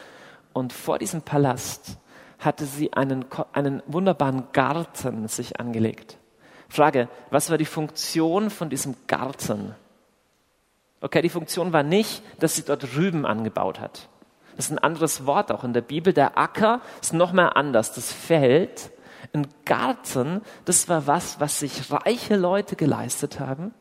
Und 0.53 0.73
vor 0.73 0.99
diesem 0.99 1.23
Palast 1.23 1.99
hatte 2.39 2.65
sie 2.65 2.93
einen, 2.93 3.25
einen 3.53 3.83
wunderbaren 3.87 4.45
Garten 4.53 5.29
sich 5.29 5.61
angelegt. 5.61 6.19
Frage, 6.69 7.09
was 7.31 7.51
war 7.51 7.59
die 7.59 7.67
Funktion 7.67 8.51
von 8.51 8.71
diesem 8.71 8.97
Garten? 9.07 9.75
Okay, 11.01 11.21
die 11.21 11.29
Funktion 11.29 11.73
war 11.73 11.83
nicht, 11.83 12.23
dass 12.39 12.57
sie 12.57 12.62
dort 12.62 12.97
Rüben 12.97 13.27
angebaut 13.27 13.81
hat. 13.81 14.09
Das 14.57 14.67
ist 14.67 14.73
ein 14.73 14.79
anderes 14.79 15.27
Wort 15.27 15.51
auch 15.51 15.65
in 15.65 15.73
der 15.73 15.81
Bibel. 15.81 16.12
Der 16.12 16.39
Acker 16.39 16.81
ist 17.01 17.12
noch 17.12 17.33
mehr 17.33 17.57
anders. 17.57 17.93
Das 17.93 18.12
Feld, 18.12 18.91
ein 19.33 19.47
Garten, 19.64 20.43
das 20.64 20.88
war 20.88 21.07
was, 21.07 21.41
was 21.41 21.61
sich 21.61 21.91
reiche 21.91 22.37
Leute 22.37 22.76
geleistet 22.76 23.41
haben. 23.41 23.73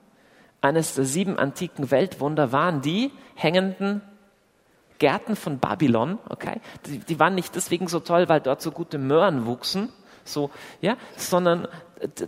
Eines 0.61 0.95
der 0.95 1.05
sieben 1.05 1.37
antiken 1.37 1.89
Weltwunder 1.89 2.51
waren 2.51 2.81
die 2.81 3.11
hängenden 3.35 4.01
Gärten 4.99 5.35
von 5.35 5.57
Babylon, 5.57 6.19
okay? 6.29 6.61
Die, 6.85 6.99
die 6.99 7.19
waren 7.19 7.33
nicht 7.33 7.55
deswegen 7.55 7.87
so 7.87 7.99
toll, 7.99 8.29
weil 8.29 8.39
dort 8.39 8.61
so 8.61 8.71
gute 8.71 8.99
Möhren 8.99 9.47
wuchsen, 9.47 9.89
so, 10.23 10.51
ja, 10.79 10.95
sondern 11.17 11.67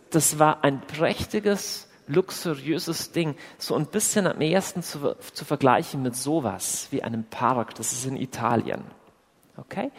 das 0.10 0.39
war 0.39 0.63
ein 0.63 0.82
prächtiges, 0.82 1.88
luxuriöses 2.08 3.12
Ding, 3.12 3.36
so 3.60 3.75
ein 3.75 3.86
bisschen 3.86 4.25
am 4.25 4.41
ersten 4.41 4.82
zu, 4.82 5.15
zu 5.34 5.46
vergleichen 5.46 6.01
mit 6.01 6.15
sowas 6.15 6.88
wie 6.89 7.03
einem 7.03 7.25
Park, 7.25 7.75
das 7.75 7.93
ist 7.93 8.08
in 8.08 8.17
Italien, 8.17 8.84
okay? 9.58 9.91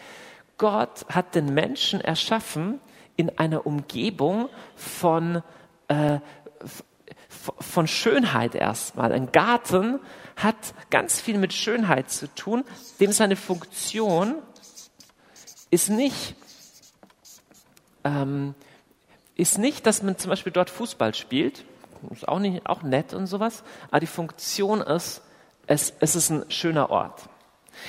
Gott 0.58 1.06
hat 1.08 1.36
den 1.36 1.54
Menschen 1.54 2.00
erschaffen 2.00 2.80
in 3.16 3.38
einer 3.38 3.66
Umgebung 3.66 4.48
von, 4.76 5.42
äh, 5.88 6.18
von 7.28 7.86
Schönheit 7.86 8.54
erstmal. 8.54 9.12
Ein 9.12 9.32
Garten 9.32 10.00
hat 10.36 10.56
ganz 10.90 11.20
viel 11.20 11.38
mit 11.38 11.52
Schönheit 11.52 12.10
zu 12.10 12.32
tun, 12.34 12.64
dem 13.00 13.12
seine 13.12 13.36
Funktion 13.36 14.36
ist 15.70 15.90
nicht, 15.90 16.34
ähm, 18.04 18.54
ist 19.34 19.58
nicht, 19.58 19.86
dass 19.86 20.02
man 20.02 20.18
zum 20.18 20.30
Beispiel 20.30 20.52
dort 20.52 20.70
Fußball 20.70 21.14
spielt, 21.14 21.64
ist 22.10 22.28
auch, 22.28 22.38
nicht, 22.38 22.66
auch 22.66 22.82
nett 22.82 23.14
und 23.14 23.26
sowas, 23.26 23.64
aber 23.90 24.00
die 24.00 24.06
Funktion 24.06 24.80
ist, 24.80 25.22
es, 25.66 25.94
es 26.00 26.14
ist 26.14 26.30
ein 26.30 26.44
schöner 26.50 26.90
Ort. 26.90 27.28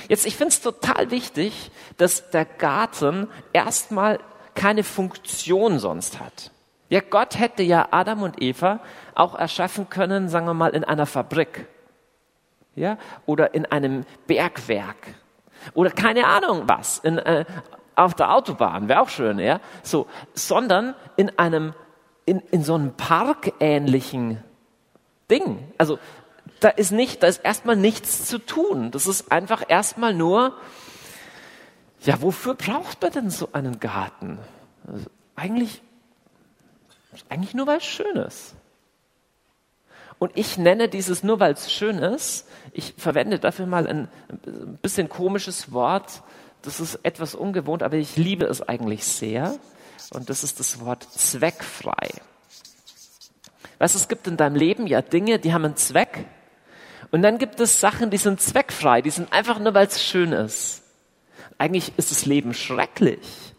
Jetzt, 0.08 0.26
ich 0.26 0.36
finde 0.36 0.48
es 0.48 0.60
total 0.60 1.10
wichtig, 1.10 1.70
dass 1.96 2.30
der 2.30 2.44
Garten 2.44 3.28
erstmal 3.52 4.18
keine 4.56 4.82
Funktion 4.82 5.78
sonst 5.78 6.18
hat. 6.18 6.50
Ja, 6.88 7.00
Gott 7.00 7.38
hätte 7.38 7.62
ja 7.62 7.88
Adam 7.92 8.22
und 8.22 8.42
Eva 8.42 8.80
auch 9.14 9.34
erschaffen 9.34 9.88
können, 9.88 10.28
sagen 10.28 10.46
wir 10.46 10.54
mal, 10.54 10.74
in 10.74 10.82
einer 10.82 11.06
Fabrik. 11.06 11.66
Ja, 12.74 12.98
oder 13.24 13.54
in 13.54 13.64
einem 13.66 14.04
Bergwerk. 14.26 15.14
Oder 15.74 15.90
keine 15.90 16.26
Ahnung 16.26 16.64
was, 16.66 16.98
in, 16.98 17.18
äh, 17.18 17.44
auf 17.94 18.14
der 18.14 18.34
Autobahn, 18.34 18.88
wäre 18.88 19.00
auch 19.00 19.08
schön, 19.08 19.38
ja. 19.38 19.60
So, 19.82 20.06
sondern 20.34 20.94
in 21.16 21.38
einem, 21.38 21.72
in, 22.26 22.40
in 22.50 22.62
so 22.62 22.74
einem 22.74 22.92
parkähnlichen 22.92 24.42
Ding. 25.30 25.72
Also, 25.78 25.98
da 26.60 26.68
ist 26.68 26.92
nicht, 26.92 27.22
da 27.22 27.26
ist 27.26 27.38
erstmal 27.44 27.76
nichts 27.76 28.26
zu 28.26 28.38
tun. 28.38 28.90
Das 28.90 29.06
ist 29.06 29.32
einfach 29.32 29.62
erstmal 29.66 30.14
nur, 30.14 30.54
ja, 32.02 32.20
wofür 32.22 32.54
braucht 32.54 33.02
man 33.02 33.12
denn 33.12 33.30
so 33.30 33.48
einen 33.52 33.80
Garten? 33.80 34.38
Also 34.86 35.06
eigentlich, 35.34 35.82
eigentlich 37.28 37.54
nur, 37.54 37.66
weil 37.66 37.78
es 37.78 37.84
schön 37.84 38.16
ist. 38.16 38.54
Und 40.18 40.32
ich 40.34 40.56
nenne 40.56 40.88
dieses 40.88 41.22
nur, 41.22 41.40
weil 41.40 41.52
es 41.52 41.70
schön 41.70 41.98
ist, 41.98 42.48
ich 42.72 42.94
verwende 42.96 43.38
dafür 43.38 43.66
mal 43.66 43.86
ein, 43.86 44.08
ein 44.46 44.78
bisschen 44.80 45.08
komisches 45.08 45.72
Wort. 45.72 46.22
Das 46.62 46.80
ist 46.80 47.00
etwas 47.02 47.34
ungewohnt, 47.34 47.82
aber 47.82 47.96
ich 47.96 48.16
liebe 48.16 48.46
es 48.46 48.66
eigentlich 48.66 49.04
sehr. 49.04 49.54
Und 50.12 50.30
das 50.30 50.42
ist 50.42 50.58
das 50.58 50.80
Wort 50.80 51.02
zweckfrei. 51.02 52.08
Weißt 53.78 53.94
du, 53.94 53.98
es 53.98 54.08
gibt 54.08 54.26
in 54.26 54.38
deinem 54.38 54.56
Leben 54.56 54.86
ja 54.86 55.02
Dinge, 55.02 55.38
die 55.38 55.52
haben 55.52 55.64
einen 55.64 55.76
Zweck. 55.76 56.24
Und 57.10 57.22
dann 57.22 57.38
gibt 57.38 57.60
es 57.60 57.80
Sachen, 57.80 58.10
die 58.10 58.16
sind 58.16 58.40
zweckfrei, 58.40 59.02
die 59.02 59.10
sind 59.10 59.32
einfach 59.32 59.58
nur, 59.58 59.74
weil 59.74 59.86
es 59.86 60.02
schön 60.02 60.32
ist. 60.32 60.82
Eigentlich 61.58 61.92
ist 61.96 62.10
das 62.10 62.26
Leben 62.26 62.54
schrecklich, 62.54 63.54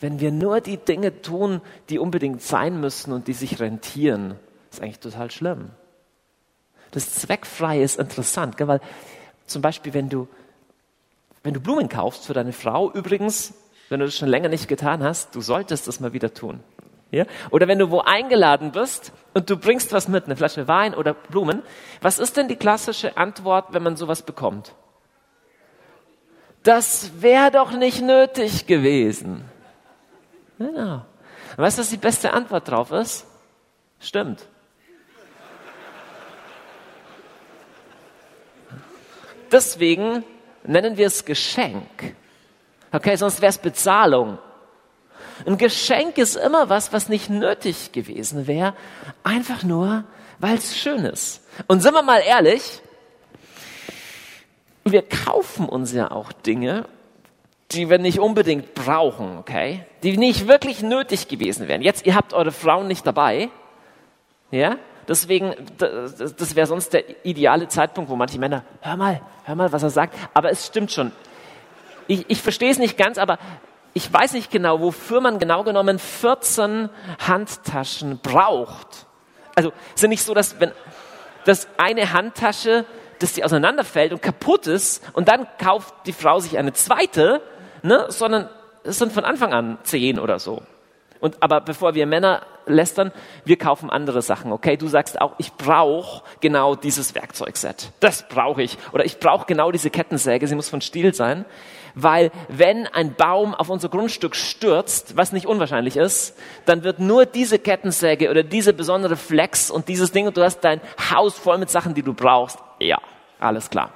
wenn 0.00 0.20
wir 0.20 0.30
nur 0.30 0.60
die 0.60 0.76
Dinge 0.76 1.22
tun, 1.22 1.60
die 1.88 1.98
unbedingt 1.98 2.42
sein 2.42 2.80
müssen 2.80 3.12
und 3.12 3.26
die 3.26 3.32
sich 3.32 3.58
rentieren. 3.60 4.36
Das 4.68 4.78
ist 4.78 4.82
eigentlich 4.82 5.00
total 5.00 5.30
schlimm. 5.30 5.70
Das 6.90 7.14
Zweckfreie 7.14 7.82
ist 7.82 7.98
interessant, 7.98 8.56
gell? 8.56 8.68
weil 8.68 8.80
zum 9.46 9.62
Beispiel, 9.62 9.94
wenn 9.94 10.08
du, 10.08 10.28
wenn 11.42 11.54
du 11.54 11.60
Blumen 11.60 11.88
kaufst 11.88 12.26
für 12.26 12.34
deine 12.34 12.52
Frau, 12.52 12.90
übrigens, 12.92 13.54
wenn 13.88 14.00
du 14.00 14.06
das 14.06 14.16
schon 14.16 14.28
länger 14.28 14.48
nicht 14.48 14.68
getan 14.68 15.02
hast, 15.02 15.34
du 15.34 15.40
solltest 15.40 15.88
das 15.88 16.00
mal 16.00 16.12
wieder 16.12 16.34
tun. 16.34 16.60
Ja? 17.10 17.24
Oder 17.50 17.68
wenn 17.68 17.78
du 17.78 17.90
wo 17.90 18.00
eingeladen 18.00 18.72
bist 18.72 19.12
und 19.32 19.48
du 19.48 19.56
bringst 19.56 19.92
was 19.92 20.08
mit, 20.08 20.26
eine 20.26 20.36
Flasche 20.36 20.68
Wein 20.68 20.94
oder 20.94 21.14
Blumen, 21.14 21.62
was 22.02 22.18
ist 22.18 22.36
denn 22.36 22.48
die 22.48 22.56
klassische 22.56 23.16
Antwort, 23.16 23.72
wenn 23.72 23.82
man 23.82 23.96
sowas 23.96 24.22
bekommt? 24.22 24.74
Das 26.62 27.22
wäre 27.22 27.50
doch 27.50 27.72
nicht 27.72 28.02
nötig 28.02 28.66
gewesen. 28.66 29.44
Genau. 30.58 31.02
Weißt 31.56 31.78
du, 31.78 31.82
was 31.82 31.90
die 31.90 31.96
beste 31.96 32.32
Antwort 32.32 32.68
drauf 32.68 32.90
ist? 32.90 33.26
Stimmt. 34.00 34.46
Deswegen 39.50 40.24
nennen 40.64 40.96
wir 40.96 41.06
es 41.06 41.24
Geschenk. 41.24 42.14
Okay, 42.92 43.16
sonst 43.16 43.40
wäre 43.40 43.50
es 43.50 43.58
Bezahlung. 43.58 44.38
Ein 45.46 45.56
Geschenk 45.56 46.18
ist 46.18 46.36
immer 46.36 46.68
was, 46.68 46.92
was 46.92 47.08
nicht 47.08 47.30
nötig 47.30 47.92
gewesen 47.92 48.46
wäre, 48.46 48.74
einfach 49.22 49.62
nur, 49.62 50.04
weil 50.38 50.56
es 50.56 50.76
schön 50.76 51.04
ist. 51.04 51.46
Und 51.66 51.80
sind 51.80 51.94
wir 51.94 52.02
mal 52.02 52.20
ehrlich, 52.20 52.82
wir 54.92 55.02
kaufen 55.02 55.68
uns 55.68 55.92
ja 55.92 56.10
auch 56.10 56.32
Dinge, 56.32 56.84
die 57.72 57.90
wir 57.90 57.98
nicht 57.98 58.18
unbedingt 58.18 58.74
brauchen, 58.74 59.38
okay? 59.38 59.84
Die 60.02 60.16
nicht 60.16 60.48
wirklich 60.48 60.82
nötig 60.82 61.28
gewesen 61.28 61.68
wären. 61.68 61.82
Jetzt, 61.82 62.06
ihr 62.06 62.14
habt 62.14 62.32
eure 62.32 62.52
Frauen 62.52 62.86
nicht 62.86 63.06
dabei, 63.06 63.50
ja? 64.50 64.76
Deswegen, 65.06 65.54
das, 65.78 66.54
wäre 66.54 66.66
sonst 66.66 66.92
der 66.92 67.24
ideale 67.24 67.66
Zeitpunkt, 67.68 68.10
wo 68.10 68.16
manche 68.16 68.38
Männer, 68.38 68.62
hör 68.82 68.96
mal, 68.96 69.22
hör 69.44 69.54
mal, 69.54 69.72
was 69.72 69.82
er 69.82 69.88
sagt. 69.88 70.14
Aber 70.34 70.50
es 70.50 70.66
stimmt 70.66 70.92
schon. 70.92 71.12
Ich, 72.06 72.26
ich 72.28 72.42
verstehe 72.42 72.70
es 72.70 72.78
nicht 72.78 72.98
ganz, 72.98 73.16
aber 73.16 73.38
ich 73.94 74.12
weiß 74.12 74.34
nicht 74.34 74.50
genau, 74.50 74.80
wofür 74.80 75.22
man 75.22 75.38
genau 75.38 75.64
genommen 75.64 75.98
14 75.98 76.90
Handtaschen 77.26 78.18
braucht. 78.18 79.06
Also 79.54 79.72
es 79.94 80.02
ist 80.02 80.08
nicht 80.08 80.22
so, 80.22 80.34
dass 80.34 80.60
wenn 80.60 80.72
dass 81.48 81.66
eine 81.78 82.12
Handtasche, 82.12 82.84
dass 83.18 83.32
die 83.32 83.44
auseinanderfällt 83.44 84.12
und 84.12 84.22
kaputt 84.22 84.66
ist 84.66 85.02
und 85.12 85.28
dann 85.28 85.46
kauft 85.58 85.94
die 86.06 86.12
Frau 86.12 86.40
sich 86.40 86.58
eine 86.58 86.72
zweite, 86.72 87.42
ne, 87.82 88.06
sondern 88.08 88.48
es 88.84 88.98
sind 88.98 89.12
von 89.12 89.24
Anfang 89.24 89.52
an 89.52 89.78
zehn 89.82 90.18
oder 90.18 90.38
so. 90.38 90.62
Und 91.20 91.42
aber 91.42 91.60
bevor 91.60 91.94
wir 91.94 92.06
Männer 92.06 92.42
lästern, 92.66 93.12
wir 93.44 93.56
kaufen 93.56 93.90
andere 93.90 94.22
Sachen, 94.22 94.52
okay? 94.52 94.76
Du 94.76 94.88
sagst 94.88 95.20
auch, 95.20 95.34
ich 95.38 95.52
brauche 95.54 96.22
genau 96.40 96.74
dieses 96.74 97.14
Werkzeugset. 97.14 97.90
Das 98.00 98.28
brauche 98.28 98.62
ich. 98.62 98.78
Oder 98.92 99.04
ich 99.04 99.18
brauche 99.18 99.46
genau 99.46 99.72
diese 99.72 99.90
Kettensäge, 99.90 100.46
sie 100.46 100.54
muss 100.54 100.68
von 100.68 100.80
Stiel 100.80 101.14
sein. 101.14 101.44
Weil 101.94 102.30
wenn 102.48 102.86
ein 102.86 103.14
Baum 103.14 103.54
auf 103.54 103.70
unser 103.70 103.88
Grundstück 103.88 104.36
stürzt, 104.36 105.16
was 105.16 105.32
nicht 105.32 105.46
unwahrscheinlich 105.46 105.96
ist, 105.96 106.36
dann 106.66 106.84
wird 106.84 107.00
nur 107.00 107.26
diese 107.26 107.58
Kettensäge 107.58 108.30
oder 108.30 108.44
diese 108.44 108.72
besondere 108.72 109.16
Flex 109.16 109.70
und 109.70 109.88
dieses 109.88 110.12
Ding 110.12 110.26
und 110.26 110.36
du 110.36 110.44
hast 110.44 110.60
dein 110.60 110.80
Haus 111.10 111.36
voll 111.36 111.58
mit 111.58 111.70
Sachen, 111.70 111.94
die 111.94 112.02
du 112.02 112.14
brauchst. 112.14 112.58
Ja, 112.78 112.98
alles 113.38 113.70
klar. 113.70 113.92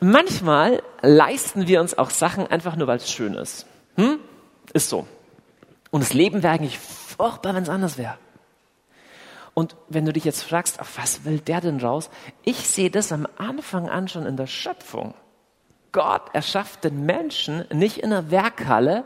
Manchmal 0.00 0.82
leisten 1.00 1.68
wir 1.68 1.80
uns 1.80 1.96
auch 1.96 2.10
Sachen 2.10 2.46
einfach 2.48 2.76
nur, 2.76 2.88
weil 2.88 2.96
es 2.96 3.10
schön 3.10 3.34
ist. 3.34 3.66
Hm? 3.96 4.18
Ist 4.72 4.88
so. 4.88 5.06
Und 5.90 6.02
das 6.02 6.12
Leben 6.12 6.42
wäre 6.42 6.54
eigentlich 6.54 6.78
furchtbar, 6.78 7.54
wenn 7.54 7.62
es 7.62 7.68
anders 7.68 7.98
wäre. 7.98 8.16
Und 9.54 9.76
wenn 9.88 10.06
du 10.06 10.12
dich 10.12 10.24
jetzt 10.24 10.42
fragst, 10.42 10.80
auf 10.80 10.98
was 10.98 11.24
will 11.24 11.38
der 11.38 11.60
denn 11.60 11.80
raus? 11.80 12.10
Ich 12.42 12.68
sehe 12.68 12.90
das 12.90 13.12
am 13.12 13.28
Anfang 13.36 13.88
an 13.88 14.08
schon 14.08 14.26
in 14.26 14.36
der 14.36 14.46
Schöpfung. 14.46 15.14
Gott 15.92 16.22
erschafft 16.32 16.84
den 16.84 17.04
Menschen 17.04 17.66
nicht 17.70 17.98
in 17.98 18.12
einer 18.12 18.30
Werkhalle, 18.30 19.04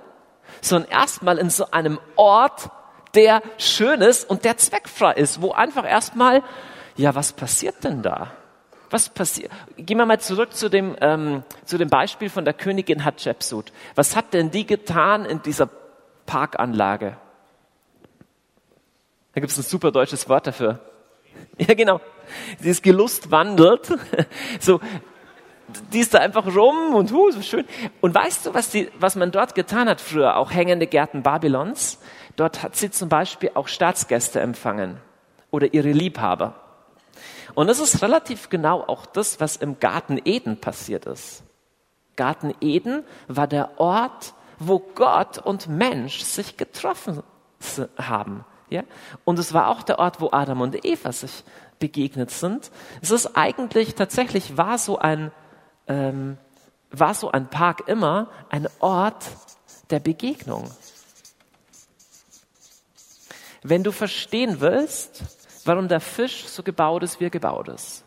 sondern 0.60 0.90
erstmal 0.90 1.38
in 1.38 1.50
so 1.50 1.70
einem 1.72 1.98
Ort, 2.14 2.70
der 3.14 3.42
schön 3.58 4.00
ist 4.02 4.28
und 4.30 4.44
der 4.44 4.56
zweckfrei 4.56 5.14
ist, 5.14 5.42
wo 5.42 5.50
einfach 5.50 5.84
erstmal, 5.84 6.42
ja, 6.96 7.14
was 7.14 7.32
passiert 7.32 7.84
denn 7.84 8.02
da? 8.02 8.32
Was 8.90 9.08
passiert? 9.08 9.50
Gehen 9.76 9.98
wir 9.98 10.06
mal 10.06 10.20
zurück 10.20 10.54
zu 10.54 10.68
dem, 10.70 10.96
ähm, 11.00 11.42
zu 11.64 11.76
dem 11.76 11.88
Beispiel 11.88 12.30
von 12.30 12.44
der 12.44 12.54
Königin 12.54 13.04
Hatschepsut. 13.04 13.72
Was 13.94 14.14
hat 14.14 14.32
denn 14.32 14.50
die 14.50 14.66
getan 14.66 15.24
in 15.24 15.42
dieser 15.42 15.68
Parkanlage? 16.24 17.16
Da 19.34 19.40
gibt 19.40 19.50
es 19.50 19.58
ein 19.58 19.64
super 19.64 19.90
deutsches 19.90 20.28
Wort 20.28 20.46
dafür. 20.46 20.80
Ja, 21.58 21.74
genau. 21.74 22.00
Sie 22.60 22.70
ist 22.70 22.82
gelustwandelt. 22.82 23.92
So, 24.60 24.80
die 25.92 26.00
ist 26.00 26.14
da 26.14 26.18
einfach 26.18 26.46
rum 26.46 26.94
und 26.94 27.12
hu, 27.12 27.30
so 27.30 27.42
schön. 27.42 27.66
Und 28.00 28.14
weißt 28.14 28.46
du, 28.46 28.54
was, 28.54 28.70
die, 28.70 28.90
was 28.98 29.16
man 29.16 29.32
dort 29.32 29.54
getan 29.54 29.88
hat 29.88 30.00
früher? 30.00 30.36
Auch 30.36 30.50
hängende 30.50 30.86
Gärten 30.86 31.22
Babylons. 31.22 31.98
Dort 32.36 32.62
hat 32.62 32.76
sie 32.76 32.90
zum 32.90 33.08
Beispiel 33.08 33.50
auch 33.54 33.68
Staatsgäste 33.68 34.40
empfangen 34.40 34.98
oder 35.50 35.74
ihre 35.74 35.92
Liebhaber. 35.92 36.54
Und 37.54 37.68
es 37.68 37.78
ist 37.78 38.02
relativ 38.02 38.48
genau 38.48 38.82
auch 38.82 39.06
das, 39.06 39.40
was 39.40 39.56
im 39.56 39.78
Garten 39.78 40.20
Eden 40.24 40.60
passiert 40.60 41.06
ist. 41.06 41.42
Garten 42.16 42.54
Eden 42.60 43.04
war 43.28 43.46
der 43.46 43.78
Ort, 43.78 44.34
wo 44.58 44.78
Gott 44.78 45.38
und 45.38 45.68
Mensch 45.68 46.20
sich 46.20 46.56
getroffen 46.56 47.22
haben. 47.98 48.44
Ja? 48.70 48.82
Und 49.24 49.38
es 49.38 49.52
war 49.52 49.68
auch 49.68 49.82
der 49.82 49.98
Ort, 49.98 50.20
wo 50.20 50.30
Adam 50.32 50.60
und 50.62 50.84
Eva 50.84 51.12
sich 51.12 51.44
begegnet 51.78 52.30
sind. 52.30 52.70
Es 53.02 53.10
ist 53.10 53.36
eigentlich 53.36 53.94
tatsächlich 53.94 54.56
war 54.56 54.78
so 54.78 54.98
ein 54.98 55.30
ähm, 55.88 56.38
war 56.90 57.14
so 57.14 57.30
ein 57.30 57.48
Park 57.48 57.88
immer 57.88 58.28
ein 58.48 58.68
Ort 58.80 59.24
der 59.90 60.00
Begegnung. 60.00 60.70
Wenn 63.62 63.82
du 63.82 63.92
verstehen 63.92 64.60
willst, 64.60 65.22
warum 65.66 65.88
der 65.88 66.00
Fisch 66.00 66.46
so 66.46 66.62
gebaut 66.62 67.02
ist, 67.02 67.20
wie 67.20 67.24
er 67.24 67.30
gebaut 67.30 67.68
ist, 67.68 68.04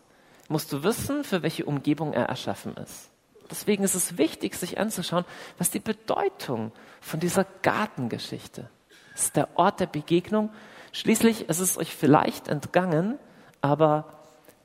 musst 0.47 0.71
du 0.73 0.83
wissen, 0.83 1.23
für 1.23 1.43
welche 1.43 1.65
Umgebung 1.65 2.13
er 2.13 2.25
erschaffen 2.25 2.75
ist. 2.77 3.09
Deswegen 3.51 3.83
ist 3.83 3.95
es 3.95 4.17
wichtig, 4.17 4.55
sich 4.55 4.79
anzuschauen, 4.79 5.25
was 5.57 5.71
die 5.71 5.79
Bedeutung 5.79 6.71
von 7.01 7.19
dieser 7.19 7.45
Gartengeschichte 7.61 8.61
ist. 8.61 8.69
Es 9.19 9.33
der 9.33 9.49
Ort 9.55 9.81
der 9.81 9.87
Begegnung. 9.87 10.49
Schließlich 10.93 11.49
ist 11.49 11.59
es 11.59 11.77
euch 11.77 11.93
vielleicht 11.93 12.47
entgangen, 12.47 13.19
aber 13.61 14.05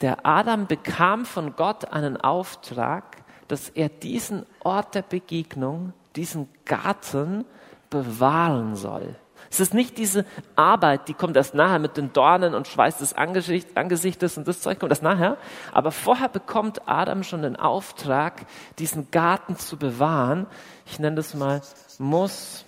der 0.01 0.25
Adam 0.25 0.67
bekam 0.67 1.25
von 1.25 1.57
Gott 1.57 1.93
einen 1.93 2.17
Auftrag, 2.17 3.25
dass 3.49 3.69
er 3.69 3.89
diesen 3.89 4.47
Ort 4.63 4.95
der 4.95 5.03
Begegnung, 5.03 5.93
diesen 6.15 6.49
Garten 6.65 7.45
bewahren 7.91 8.77
soll. 8.77 9.17
Es 9.55 9.61
ist 9.61 9.73
nicht 9.73 9.99
diese 9.99 10.27
Arbeit, 10.57 11.07
die 11.07 11.15
kommt 11.15 11.37
erst 11.37 11.55
nachher 11.55 11.79
mit 11.79 11.97
den 11.97 12.13
Dornen 12.13 12.55
und 12.55 12.67
Schweiß 12.67 12.99
des 12.99 13.13
Angesichtes 13.15 14.37
und 14.37 14.49
das 14.49 14.61
Zeug 14.61 14.81
kommt 14.81 14.91
erst 14.91 15.05
nachher. 15.05 15.37
Aber 15.71 15.93
vorher 15.93 16.29
bekommt 16.29 16.89
Adam 16.89 17.23
schon 17.23 17.43
den 17.43 17.55
Auftrag, 17.55 18.47
diesen 18.81 19.13
Garten 19.13 19.57
zu 19.57 19.77
bewahren. 19.77 20.49
Ich 20.87 20.99
nenne 20.99 21.15
das 21.15 21.35
mal, 21.35 21.63
muss 22.01 22.65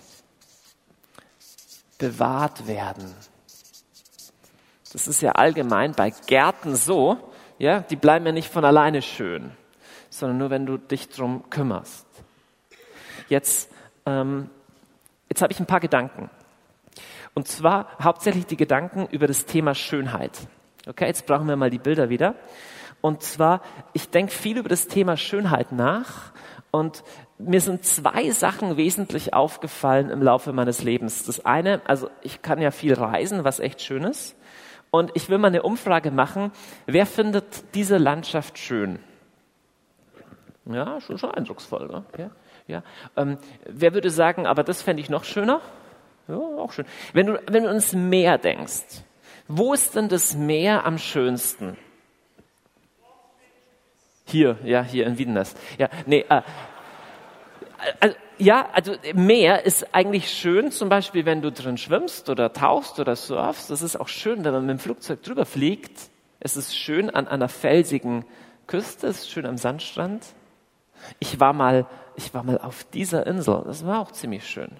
bewahrt 1.97 2.67
werden. 2.67 3.13
Das 4.93 5.09
ist 5.09 5.21
ja 5.21 5.33
allgemein 5.33 5.91
bei 5.91 6.13
Gärten 6.25 6.77
so, 6.77 7.17
ja, 7.57 7.81
die 7.81 7.97
bleiben 7.97 8.25
ja 8.25 8.31
nicht 8.31 8.49
von 8.49 8.63
alleine 8.63 9.01
schön, 9.01 9.51
sondern 10.09 10.37
nur 10.37 10.51
wenn 10.51 10.65
du 10.65 10.77
dich 10.77 11.09
drum 11.09 11.49
kümmerst. 11.49 12.07
Jetzt, 13.27 13.73
ähm, 14.05 14.49
jetzt 15.27 15.41
habe 15.41 15.51
ich 15.51 15.59
ein 15.59 15.65
paar 15.65 15.81
Gedanken. 15.81 16.29
Und 17.37 17.47
zwar 17.47 17.85
hauptsächlich 18.01 18.47
die 18.47 18.57
Gedanken 18.57 19.05
über 19.11 19.27
das 19.27 19.45
Thema 19.45 19.75
Schönheit. 19.75 20.31
Okay, 20.87 21.05
jetzt 21.05 21.27
brauchen 21.27 21.47
wir 21.47 21.55
mal 21.55 21.69
die 21.69 21.77
Bilder 21.77 22.09
wieder. 22.09 22.33
Und 22.99 23.21
zwar, 23.21 23.61
ich 23.93 24.09
denke 24.09 24.31
viel 24.31 24.57
über 24.57 24.69
das 24.69 24.87
Thema 24.87 25.17
Schönheit 25.17 25.71
nach 25.71 26.31
und 26.71 27.03
mir 27.37 27.61
sind 27.61 27.85
zwei 27.85 28.31
Sachen 28.31 28.75
wesentlich 28.75 29.35
aufgefallen 29.35 30.09
im 30.09 30.23
Laufe 30.23 30.51
meines 30.51 30.81
Lebens. 30.81 31.25
Das 31.25 31.45
eine, 31.45 31.81
also 31.85 32.09
ich 32.23 32.41
kann 32.41 32.59
ja 32.59 32.71
viel 32.71 32.95
reisen, 32.95 33.43
was 33.43 33.59
echt 33.59 33.83
schön 33.83 34.01
ist. 34.01 34.35
Und 34.89 35.11
ich 35.13 35.29
will 35.29 35.37
mal 35.37 35.49
eine 35.49 35.61
Umfrage 35.61 36.09
machen. 36.09 36.51
Wer 36.87 37.05
findet 37.05 37.75
diese 37.75 37.99
Landschaft 37.99 38.57
schön? 38.57 38.97
Ja, 40.65 40.99
schon, 41.01 41.19
schon 41.19 41.29
eindrucksvoll. 41.29 41.87
Ne? 41.87 42.03
Ja, 42.17 42.31
ja. 42.65 42.83
Ähm, 43.15 43.37
wer 43.63 43.93
würde 43.93 44.09
sagen, 44.09 44.47
aber 44.47 44.63
das 44.63 44.81
fände 44.81 45.03
ich 45.03 45.11
noch 45.11 45.23
schöner? 45.23 45.61
Ja, 46.27 46.35
auch 46.35 46.71
schön. 46.71 46.85
Wenn 47.13 47.27
du, 47.27 47.41
wenn 47.47 47.63
du 47.63 47.69
ans 47.69 47.93
Meer 47.93 48.37
denkst, 48.37 49.03
wo 49.47 49.73
ist 49.73 49.95
denn 49.95 50.09
das 50.09 50.35
Meer 50.35 50.85
am 50.85 50.97
schönsten? 50.97 51.77
Hier, 54.25 54.57
ja, 54.63 54.83
hier 54.83 55.07
in 55.07 55.17
Wiedenest. 55.17 55.57
Ja, 55.77 55.89
nee, 56.05 56.25
äh, 56.27 56.41
also, 58.01 58.15
ja, 58.37 58.67
also 58.73 58.95
Meer 59.13 59.65
ist 59.65 59.95
eigentlich 59.95 60.29
schön, 60.29 60.71
zum 60.71 60.89
Beispiel, 60.89 61.25
wenn 61.25 61.41
du 61.41 61.51
drin 61.51 61.77
schwimmst 61.77 62.29
oder 62.29 62.51
tauchst 62.51 62.99
oder 62.99 63.15
surfst. 63.15 63.69
Das 63.69 63.81
ist 63.81 63.95
auch 63.97 64.09
schön, 64.09 64.43
wenn 64.43 64.51
man 64.51 64.65
mit 64.65 64.77
dem 64.77 64.79
Flugzeug 64.79 65.23
drüber 65.23 65.45
fliegt. 65.45 66.09
Es 66.39 66.57
ist 66.57 66.75
schön 66.75 67.09
an 67.09 67.27
einer 67.27 67.47
felsigen 67.47 68.25
Küste, 68.67 69.07
es 69.07 69.19
ist 69.19 69.31
schön 69.31 69.45
am 69.45 69.57
Sandstrand. 69.57 70.25
Ich 71.19 71.39
war 71.39 71.53
mal, 71.53 71.85
ich 72.15 72.33
war 72.33 72.43
mal 72.43 72.57
auf 72.57 72.83
dieser 72.83 73.25
Insel. 73.25 73.63
Das 73.65 73.85
war 73.85 74.01
auch 74.01 74.11
ziemlich 74.11 74.45
schön. 74.45 74.71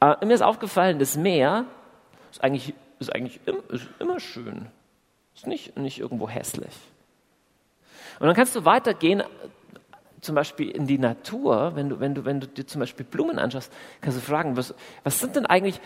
Aber 0.00 0.24
mir 0.24 0.34
ist 0.34 0.42
aufgefallen, 0.42 0.98
das 0.98 1.16
Meer 1.16 1.64
ist 2.30 2.42
eigentlich, 2.42 2.74
ist 2.98 3.14
eigentlich 3.14 3.40
ist 3.68 3.88
immer 3.98 4.20
schön. 4.20 4.66
Ist 5.34 5.46
nicht, 5.46 5.76
nicht 5.76 5.98
irgendwo 6.00 6.28
hässlich. 6.28 6.74
Und 8.18 8.26
dann 8.26 8.34
kannst 8.34 8.56
du 8.56 8.64
weitergehen, 8.64 9.22
zum 10.20 10.34
Beispiel 10.34 10.70
in 10.70 10.86
die 10.86 10.98
Natur, 10.98 11.72
wenn 11.76 11.88
du, 11.88 12.00
wenn 12.00 12.14
du, 12.14 12.24
wenn 12.24 12.40
du 12.40 12.48
dir 12.48 12.66
zum 12.66 12.80
Beispiel 12.80 13.06
Blumen 13.06 13.38
anschaust, 13.38 13.72
kannst 14.00 14.18
du 14.18 14.22
fragen, 14.22 14.56
was, 14.56 14.74
was 15.04 15.20
sind 15.20 15.36
denn 15.36 15.46
eigentlich, 15.46 15.80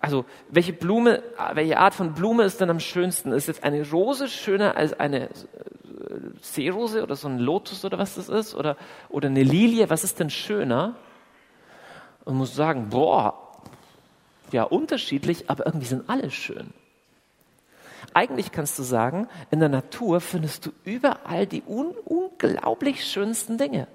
also 0.00 0.26
welche 0.48 0.72
Blume, 0.72 1.22
welche 1.54 1.78
Art 1.78 1.94
von 1.94 2.12
Blume 2.12 2.44
ist 2.44 2.60
denn 2.60 2.70
am 2.70 2.80
schönsten? 2.80 3.32
Ist 3.32 3.48
jetzt 3.48 3.64
eine 3.64 3.88
Rose 3.90 4.28
schöner 4.28 4.76
als 4.76 4.98
eine 4.98 5.28
äh, 5.28 5.30
Seerose 6.40 7.02
oder 7.02 7.16
so 7.16 7.28
ein 7.28 7.38
Lotus 7.38 7.84
oder 7.84 7.98
was 7.98 8.16
das 8.16 8.28
ist? 8.28 8.54
Oder, 8.54 8.76
oder 9.08 9.28
eine 9.28 9.42
Lilie, 9.42 9.88
was 9.88 10.04
ist 10.04 10.20
denn 10.20 10.30
schöner? 10.30 10.96
Und 12.24 12.36
muss 12.36 12.54
sagen, 12.54 12.90
boah, 12.90 13.39
ja 14.52 14.64
unterschiedlich, 14.64 15.48
aber 15.48 15.66
irgendwie 15.66 15.86
sind 15.86 16.08
alle 16.08 16.30
schön. 16.30 16.72
Eigentlich 18.14 18.50
kannst 18.50 18.78
du 18.78 18.82
sagen, 18.82 19.28
in 19.50 19.60
der 19.60 19.68
Natur 19.68 20.20
findest 20.20 20.66
du 20.66 20.70
überall 20.84 21.46
die 21.46 21.62
un 21.66 21.94
unglaublich 22.04 23.04
schönsten 23.04 23.58
Dinge. 23.58 23.86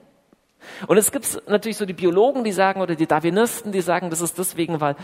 Und 0.88 0.98
es 0.98 1.12
gibt 1.12 1.42
natürlich 1.48 1.78
so 1.78 1.86
die 1.86 1.94
Biologen, 1.94 2.44
die 2.44 2.52
sagen, 2.52 2.82
oder 2.82 2.96
die 2.96 3.08
Darwinisten, 3.08 3.72
die 3.72 3.82
sagen, 3.82 4.10
das 4.10 4.22
ist 4.22 4.38
deswegen, 4.38 4.80
weil 4.82 4.96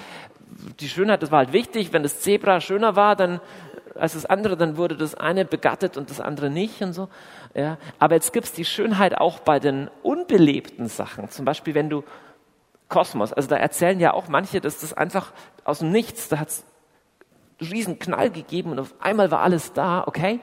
die 0.80 0.88
Schönheit, 0.88 1.22
das 1.22 1.32
war 1.32 1.40
halt 1.40 1.54
wichtig, 1.54 1.94
wenn 1.94 2.04
das 2.04 2.22
Zebra 2.22 2.62
schöner 2.62 2.96
war, 2.96 3.16
dann 3.16 3.42
als 3.96 4.14
das 4.14 4.26
andere, 4.26 4.58
dann 4.58 4.78
wurde 4.78 4.96
das 4.96 5.16
eine 5.16 5.46
begattet 5.46 5.98
und 5.98 6.10
das 6.10 6.20
andere 6.20 6.50
nicht 6.50 6.82
und 6.82 6.94
so. 6.94 7.10
Ja. 7.54 7.78
Aber 8.00 8.16
jetzt 8.16 8.34
gibt 8.34 8.46
es 8.48 8.54
die 8.54 8.66
Schönheit 8.66 9.18
auch 9.18 9.40
bei 9.40 9.60
den 9.60 9.90
unbelebten 10.02 10.88
Sachen. 10.88 11.30
Zum 11.30 11.46
Beispiel, 11.46 11.76
wenn 11.76 11.90
du 11.90 12.04
Kosmos. 12.92 13.34
Also 13.34 13.50
da 13.50 13.56
erzählen 13.56 14.00
ja 14.00 14.14
auch 14.14 14.28
manche, 14.28 14.62
dass 14.62 14.82
das 14.82 14.94
einfach 14.94 15.32
aus 15.64 15.80
dem 15.80 15.92
Nichts, 15.92 16.30
da 16.30 16.38
hat 16.38 16.50
es 16.50 16.66
riesen 17.60 17.98
Knall 17.98 18.30
gegeben 18.30 18.72
und 18.72 18.80
auf 18.80 18.94
einmal 19.00 19.32
war 19.32 19.40
alles 19.40 19.74
da, 19.74 20.04
okay? 20.06 20.40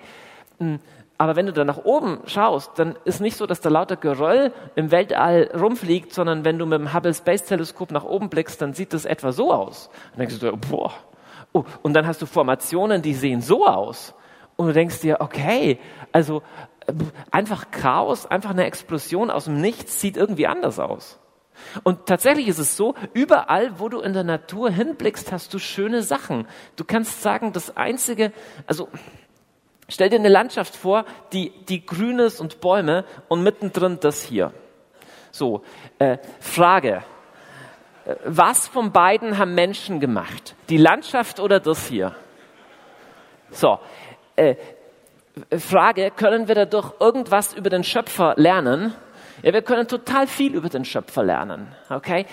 Hm, 0.58 0.80
aber 1.18 1.34
wenn 1.36 1.46
du 1.46 1.52
da 1.52 1.64
nach 1.64 1.84
oben 1.84 2.20
schaust, 2.26 2.78
dann 2.78 2.96
ist 3.04 3.20
nicht 3.20 3.36
so, 3.36 3.46
dass 3.46 3.60
da 3.60 3.68
lauter 3.68 3.96
Geröll 3.96 4.52
im 4.76 4.92
Weltall 4.92 5.50
rumfliegt, 5.52 6.14
sondern 6.14 6.44
wenn 6.44 6.58
du 6.58 6.66
mit 6.66 6.78
dem 6.78 6.94
Hubble 6.94 7.12
Space 7.12 7.44
Teleskop 7.44 7.90
nach 7.90 8.04
oben 8.04 8.28
blickst, 8.28 8.62
dann 8.62 8.72
sieht 8.72 8.92
das 8.92 9.04
etwa 9.04 9.32
so 9.32 9.52
aus. 9.52 9.88
Und 10.12 10.20
dann 10.20 10.28
denkst 10.28 10.38
du, 10.38 10.56
boah. 10.56 10.92
Oh, 11.52 11.64
und 11.82 11.94
dann 11.94 12.06
hast 12.06 12.22
du 12.22 12.26
Formationen, 12.26 13.02
die 13.02 13.14
sehen 13.14 13.40
so 13.40 13.66
aus. 13.66 14.14
Und 14.56 14.68
du 14.68 14.72
denkst 14.72 15.00
dir, 15.00 15.20
okay, 15.20 15.80
also 16.12 16.42
äh, 16.86 16.92
einfach 17.32 17.70
Chaos, 17.72 18.26
einfach 18.26 18.50
eine 18.50 18.64
Explosion 18.64 19.30
aus 19.30 19.46
dem 19.46 19.60
Nichts 19.60 20.00
sieht 20.00 20.16
irgendwie 20.16 20.46
anders 20.46 20.78
aus. 20.78 21.18
Und 21.82 22.06
tatsächlich 22.06 22.48
ist 22.48 22.58
es 22.58 22.76
so, 22.76 22.94
überall, 23.12 23.78
wo 23.78 23.88
du 23.88 24.00
in 24.00 24.12
der 24.12 24.24
Natur 24.24 24.70
hinblickst, 24.70 25.32
hast 25.32 25.52
du 25.54 25.58
schöne 25.58 26.02
Sachen. 26.02 26.46
Du 26.76 26.84
kannst 26.84 27.22
sagen, 27.22 27.52
das 27.52 27.76
einzige, 27.76 28.32
also 28.66 28.88
stell 29.88 30.10
dir 30.10 30.18
eine 30.18 30.28
Landschaft 30.28 30.76
vor, 30.76 31.04
die, 31.32 31.52
die 31.68 31.84
grün 31.84 32.18
ist 32.18 32.40
und 32.40 32.60
Bäume 32.60 33.04
und 33.28 33.42
mittendrin 33.42 33.98
das 34.00 34.22
hier. 34.22 34.52
So, 35.30 35.62
äh, 35.98 36.18
Frage. 36.40 37.04
Äh, 38.04 38.16
was 38.24 38.68
von 38.68 38.92
beiden 38.92 39.38
haben 39.38 39.54
Menschen 39.54 40.00
gemacht? 40.00 40.54
Die 40.68 40.78
Landschaft 40.78 41.40
oder 41.40 41.60
das 41.60 41.86
hier? 41.86 42.14
So, 43.50 43.78
äh, 44.36 44.56
Frage, 45.56 46.10
können 46.10 46.48
wir 46.48 46.54
dadurch 46.54 46.92
irgendwas 47.00 47.54
über 47.54 47.70
den 47.70 47.84
Schöpfer 47.84 48.34
lernen? 48.36 48.94
Ja, 49.42 49.52
wir 49.52 49.62
können 49.62 49.86
total 49.86 50.26
viel 50.26 50.54
über 50.54 50.68
den 50.68 50.84
Schöpfer 50.84 51.22
lernen. 51.22 51.68
Okay? 51.90 52.26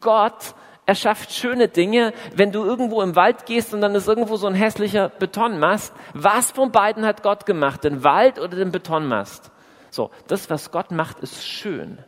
Gott 0.00 0.54
erschafft 0.86 1.32
schöne 1.32 1.68
Dinge. 1.68 2.12
Wenn 2.34 2.50
du 2.50 2.64
irgendwo 2.64 3.02
im 3.02 3.14
Wald 3.14 3.46
gehst 3.46 3.74
und 3.74 3.80
dann 3.80 3.94
ist 3.94 4.08
irgendwo 4.08 4.36
so 4.36 4.46
ein 4.46 4.54
hässlicher 4.54 5.10
Betonmast, 5.10 5.94
was 6.14 6.50
von 6.50 6.72
beiden 6.72 7.04
hat 7.04 7.22
Gott 7.22 7.46
gemacht? 7.46 7.84
Den 7.84 8.04
Wald 8.04 8.38
oder 8.38 8.56
den 8.56 8.72
Betonmast? 8.72 9.50
So, 9.90 10.10
das, 10.26 10.48
was 10.50 10.70
Gott 10.70 10.90
macht, 10.90 11.20
ist 11.20 11.46
schön. 11.46 11.98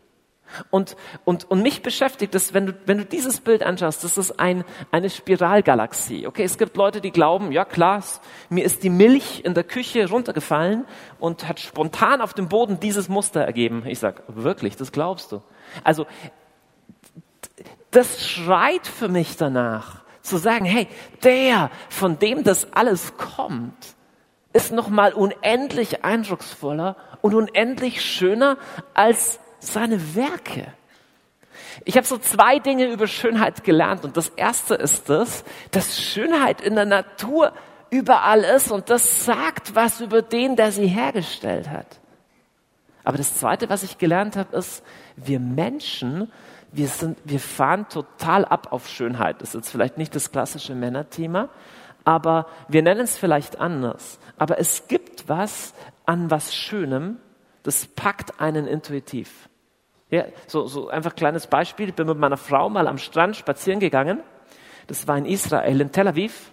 Und, 0.71 0.97
und, 1.25 1.51
und 1.51 1.63
mich 1.63 1.83
beschäftigt 1.83 2.35
es, 2.35 2.55
wenn 2.55 2.67
du, 2.67 2.75
wenn 2.87 2.99
du 2.99 3.05
dieses 3.05 3.41
Bild 3.41 3.63
anschaust, 3.63 4.05
das 4.05 4.19
ist 4.19 4.39
ein, 4.39 4.65
eine 4.91 5.11
Spiralgalaxie. 5.11 6.27
Okay, 6.27 6.45
es 6.45 6.59
gibt 6.59 6.77
Leute, 6.77 7.01
die 7.01 7.11
glauben, 7.11 7.53
ja 7.53 7.65
klar, 7.65 8.03
mir 8.49 8.65
ist 8.65 8.83
die 8.83 8.91
Milch 8.91 9.45
in 9.45 9.55
der 9.55 9.65
Küche 9.65 10.09
runtergefallen 10.09 10.87
und 11.19 11.49
hat 11.49 11.61
spontan 11.61 12.21
auf 12.21 12.35
dem 12.35 12.49
Boden 12.49 12.81
dieses 12.81 13.09
Muster 13.09 13.43
ergeben. 13.43 13.83
Ich 13.87 13.99
sag, 13.99 14.23
wirklich, 14.29 14.77
das 14.77 14.93
glaubst 14.93 15.33
du? 15.33 15.43
Also, 15.85 16.07
das 17.91 18.27
schreit 18.27 18.87
für 18.87 19.09
mich 19.09 19.37
danach, 19.37 20.03
zu 20.23 20.37
sagen, 20.37 20.65
hey, 20.65 20.87
der, 21.25 21.71
von 21.89 22.19
dem 22.19 22.45
das 22.45 22.73
alles 22.73 23.17
kommt, 23.17 23.97
ist 24.53 24.73
nochmal 24.73 25.13
unendlich 25.13 26.05
eindrucksvoller 26.05 26.97
und 27.23 27.35
unendlich 27.35 28.03
schöner 28.03 28.59
als 28.95 29.41
seine 29.61 30.15
Werke. 30.15 30.67
Ich 31.85 31.97
habe 31.97 32.07
so 32.07 32.19
zwei 32.19 32.59
Dinge 32.59 32.87
über 32.87 33.07
Schönheit 33.07 33.65
gelernt 33.65 34.05
und 34.05 34.17
das 34.17 34.31
erste 34.31 34.75
ist 34.75 35.09
das, 35.09 35.45
dass 35.71 36.01
Schönheit 36.01 36.61
in 36.61 36.75
der 36.75 36.85
Natur 36.85 37.53
überall 37.91 38.41
ist 38.41 38.71
und 38.71 38.91
das 38.91 39.25
sagt 39.25 39.75
was 39.75 40.01
über 40.01 40.23
den, 40.23 40.57
der 40.57 40.73
sie 40.73 40.87
hergestellt 40.87 41.71
hat. 41.71 42.01
Aber 43.05 43.17
das 43.17 43.35
zweite, 43.35 43.69
was 43.69 43.83
ich 43.83 43.99
gelernt 43.99 44.37
habe, 44.37 44.57
ist, 44.57 44.85
wir 45.17 45.41
Menschen, 45.41 46.31
wir 46.73 46.89
sind, 46.89 47.19
wir 47.25 47.41
fahren 47.41 47.89
total 47.89 48.45
ab 48.45 48.69
auf 48.71 48.89
Schönheit. 48.89 49.41
Das 49.41 49.51
ist 49.51 49.55
jetzt 49.55 49.71
vielleicht 49.71 49.99
nicht 49.99 50.15
das 50.15 50.31
klassische 50.31 50.75
Männerthema, 50.75 51.49
aber 52.05 52.47
wir 52.69 52.83
nennen 52.83 53.01
es 53.01 53.17
vielleicht 53.17 53.59
anders. 53.59 54.19
Aber 54.39 54.59
es 54.59 54.87
gibt 54.87 55.29
was 55.29 55.75
an 56.07 56.31
was 56.31 56.55
Schönem, 56.55 57.19
das 57.63 57.87
packt 57.87 58.41
einen 58.41 58.67
intuitiv. 58.67 59.50
Ja, 60.11 60.25
so, 60.47 60.67
so 60.67 60.89
einfach 60.89 61.15
kleines 61.15 61.47
Beispiel. 61.47 61.89
Ich 61.91 61.95
bin 61.95 62.07
mit 62.07 62.19
meiner 62.19 62.37
Frau 62.37 62.69
mal 62.69 62.89
am 62.89 62.99
Strand 62.99 63.37
spazieren 63.37 63.79
gegangen. 63.79 64.21
Das 64.89 65.07
war 65.07 65.17
in 65.17 65.25
Israel, 65.25 65.81
in 65.81 65.93
Tel 65.93 66.09
Aviv. 66.09 66.51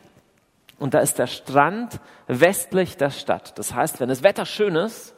Und 0.77 0.93
da 0.93 0.99
ist 0.99 1.17
der 1.17 1.25
Strand 1.25 1.99
westlich 2.27 2.97
der 2.97 3.09
Stadt. 3.09 3.57
Das 3.57 3.73
heißt, 3.73 3.99
wenn 3.99 4.09
das 4.09 4.21
Wetter 4.21 4.45
schön 4.45 4.75
ist, 4.75 5.15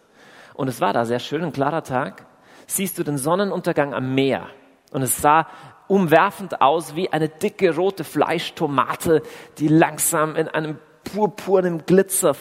und 0.53 0.67
es 0.67 0.79
war 0.79 0.93
da 0.93 1.05
sehr 1.05 1.19
schön, 1.19 1.43
ein 1.43 1.51
klarer 1.51 1.83
Tag, 1.83 2.25
siehst 2.65 2.97
du 2.97 3.03
den 3.03 3.17
Sonnenuntergang 3.17 3.93
am 3.93 4.15
Meer. 4.15 4.47
Und 4.91 5.01
es 5.01 5.17
sah 5.17 5.47
umwerfend 5.87 6.61
aus 6.61 6.95
wie 6.95 7.11
eine 7.11 7.27
dicke 7.27 7.75
rote 7.75 8.03
Fleischtomate, 8.03 9.21
die 9.57 9.67
langsam 9.67 10.35
in 10.35 10.47
einem 10.47 10.77
purpurnen 11.03 11.85
Glitzer 11.85 12.35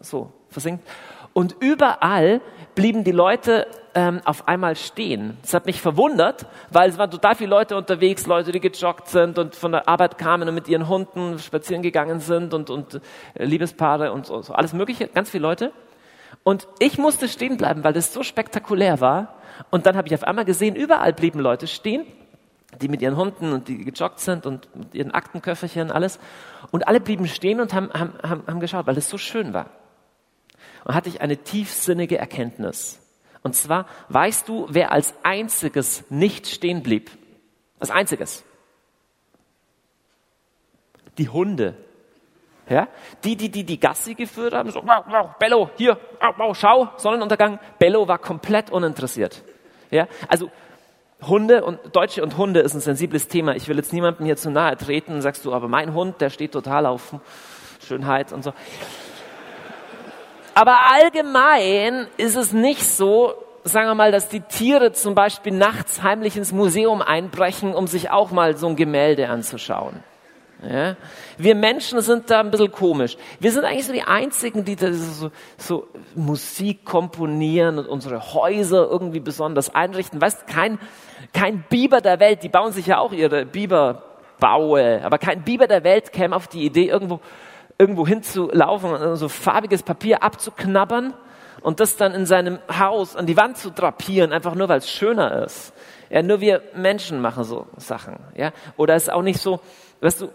so 0.00 0.32
versinkt. 0.48 0.86
Und 1.32 1.56
überall 1.60 2.40
blieben 2.74 3.04
die 3.04 3.12
Leute 3.12 3.66
ähm, 3.94 4.20
auf 4.24 4.48
einmal 4.48 4.76
stehen. 4.76 5.36
Das 5.42 5.54
hat 5.54 5.66
mich 5.66 5.80
verwundert, 5.80 6.46
weil 6.70 6.90
es 6.90 6.98
waren 6.98 7.10
total 7.10 7.34
viele 7.34 7.50
Leute 7.50 7.76
unterwegs, 7.76 8.26
Leute, 8.26 8.52
die 8.52 8.60
gejoggt 8.60 9.08
sind 9.08 9.38
und 9.38 9.54
von 9.54 9.72
der 9.72 9.88
Arbeit 9.88 10.18
kamen 10.18 10.48
und 10.48 10.54
mit 10.54 10.68
ihren 10.68 10.88
Hunden 10.88 11.38
spazieren 11.38 11.82
gegangen 11.82 12.20
sind 12.20 12.54
und, 12.54 12.70
und 12.70 13.00
äh, 13.34 13.44
Liebespaare 13.44 14.12
und 14.12 14.26
so, 14.26 14.40
alles 14.52 14.72
Mögliche, 14.72 15.08
ganz 15.08 15.30
viele 15.30 15.42
Leute. 15.42 15.72
Und 16.42 16.66
ich 16.78 16.98
musste 16.98 17.28
stehen 17.28 17.56
bleiben, 17.56 17.84
weil 17.84 17.92
das 17.92 18.12
so 18.12 18.22
spektakulär 18.22 19.00
war. 19.00 19.36
Und 19.70 19.86
dann 19.86 19.96
habe 19.96 20.08
ich 20.08 20.14
auf 20.14 20.24
einmal 20.24 20.44
gesehen, 20.44 20.74
überall 20.76 21.12
blieben 21.12 21.40
Leute 21.40 21.66
stehen, 21.66 22.06
die 22.80 22.88
mit 22.88 23.02
ihren 23.02 23.16
Hunden 23.16 23.52
und 23.52 23.68
die 23.68 23.84
gejoggt 23.84 24.20
sind 24.20 24.46
und 24.46 24.74
mit 24.74 24.94
ihren 24.94 25.10
Aktenköfferchen 25.10 25.90
alles. 25.90 26.18
Und 26.70 26.88
alle 26.88 27.00
blieben 27.00 27.26
stehen 27.26 27.60
und 27.60 27.74
haben, 27.74 27.90
haben, 27.92 28.14
haben, 28.22 28.42
haben 28.46 28.60
geschaut, 28.60 28.86
weil 28.86 28.96
es 28.96 29.10
so 29.10 29.18
schön 29.18 29.52
war. 29.52 29.66
Und 30.84 30.94
hatte 30.94 31.08
ich 31.08 31.20
eine 31.20 31.36
tiefsinnige 31.36 32.16
Erkenntnis. 32.16 33.00
Und 33.42 33.56
zwar, 33.56 33.86
weißt 34.08 34.48
du, 34.48 34.66
wer 34.68 34.92
als 34.92 35.14
einziges 35.22 36.04
nicht 36.10 36.46
stehen 36.46 36.82
blieb? 36.82 37.10
Als 37.78 37.90
einziges. 37.90 38.44
Die 41.16 41.28
Hunde. 41.28 41.74
Ja? 42.68 42.88
Die, 43.24 43.36
die, 43.36 43.48
die 43.50 43.64
die 43.64 43.80
Gassi 43.80 44.14
geführt 44.14 44.54
haben, 44.54 44.70
so, 44.70 44.82
wow, 44.84 45.04
wow, 45.08 45.30
Bello, 45.38 45.70
hier, 45.76 45.98
wow, 46.36 46.56
schau, 46.56 46.90
Sonnenuntergang. 46.96 47.58
Bello 47.78 48.06
war 48.06 48.18
komplett 48.18 48.70
uninteressiert. 48.70 49.42
Ja? 49.90 50.06
Also, 50.28 50.50
Hunde 51.22 51.64
und 51.64 51.78
Deutsche 51.94 52.22
und 52.22 52.36
Hunde 52.38 52.60
ist 52.60 52.74
ein 52.74 52.80
sensibles 52.80 53.28
Thema. 53.28 53.54
Ich 53.54 53.68
will 53.68 53.76
jetzt 53.76 53.92
niemandem 53.92 54.24
hier 54.24 54.36
zu 54.36 54.50
nahe 54.50 54.76
treten. 54.76 55.20
Sagst 55.20 55.44
du, 55.44 55.52
aber 55.52 55.68
mein 55.68 55.92
Hund, 55.92 56.20
der 56.20 56.30
steht 56.30 56.52
total 56.52 56.86
auf 56.86 57.14
Schönheit 57.86 58.32
und 58.32 58.42
so. 58.42 58.54
Aber 60.54 60.78
allgemein 60.90 62.06
ist 62.16 62.36
es 62.36 62.52
nicht 62.52 62.84
so, 62.84 63.34
sagen 63.64 63.88
wir 63.88 63.94
mal, 63.94 64.12
dass 64.12 64.28
die 64.28 64.40
Tiere 64.40 64.92
zum 64.92 65.14
Beispiel 65.14 65.52
nachts 65.52 66.02
heimlich 66.02 66.36
ins 66.36 66.52
Museum 66.52 67.02
einbrechen, 67.02 67.74
um 67.74 67.86
sich 67.86 68.10
auch 68.10 68.30
mal 68.30 68.56
so 68.56 68.68
ein 68.68 68.76
Gemälde 68.76 69.28
anzuschauen. 69.28 70.02
Ja? 70.68 70.96
Wir 71.38 71.54
Menschen 71.54 72.00
sind 72.02 72.30
da 72.30 72.40
ein 72.40 72.50
bisschen 72.50 72.70
komisch. 72.70 73.16
Wir 73.38 73.52
sind 73.52 73.64
eigentlich 73.64 73.86
so 73.86 73.92
die 73.92 74.02
Einzigen, 74.02 74.64
die 74.64 74.76
so, 74.76 75.30
so 75.56 75.88
Musik 76.14 76.84
komponieren 76.84 77.78
und 77.78 77.86
unsere 77.86 78.34
Häuser 78.34 78.88
irgendwie 78.90 79.20
besonders 79.20 79.74
einrichten. 79.74 80.20
Weißt, 80.20 80.46
kein, 80.46 80.78
kein 81.32 81.64
Biber 81.68 82.00
der 82.00 82.20
Welt, 82.20 82.42
die 82.42 82.48
bauen 82.48 82.72
sich 82.72 82.86
ja 82.86 82.98
auch 82.98 83.12
ihre 83.12 83.46
Biberbaue, 83.46 85.00
aber 85.02 85.18
kein 85.18 85.42
Biber 85.42 85.66
der 85.66 85.84
Welt 85.84 86.12
käme 86.12 86.36
auf 86.36 86.48
die 86.48 86.64
Idee, 86.64 86.88
irgendwo 86.88 87.20
irgendwo 87.80 88.06
hinzulaufen 88.06 89.16
so 89.16 89.28
farbiges 89.30 89.82
Papier 89.82 90.22
abzuknabbern 90.22 91.14
und 91.62 91.80
das 91.80 91.96
dann 91.96 92.12
in 92.12 92.26
seinem 92.26 92.58
Haus 92.78 93.16
an 93.16 93.24
die 93.24 93.38
Wand 93.38 93.56
zu 93.56 93.70
drapieren, 93.70 94.32
einfach 94.32 94.54
nur 94.54 94.68
weil 94.68 94.78
es 94.78 94.90
schöner 94.90 95.44
ist. 95.44 95.72
Ja, 96.10 96.22
nur 96.22 96.42
wir 96.42 96.60
Menschen 96.74 97.22
machen 97.22 97.42
so 97.44 97.66
Sachen. 97.78 98.16
Ja, 98.36 98.52
oder 98.76 98.96
ist 98.96 99.10
auch 99.10 99.22
nicht 99.22 99.40
so, 99.40 99.60
weißt 100.02 100.20
du, 100.20 100.28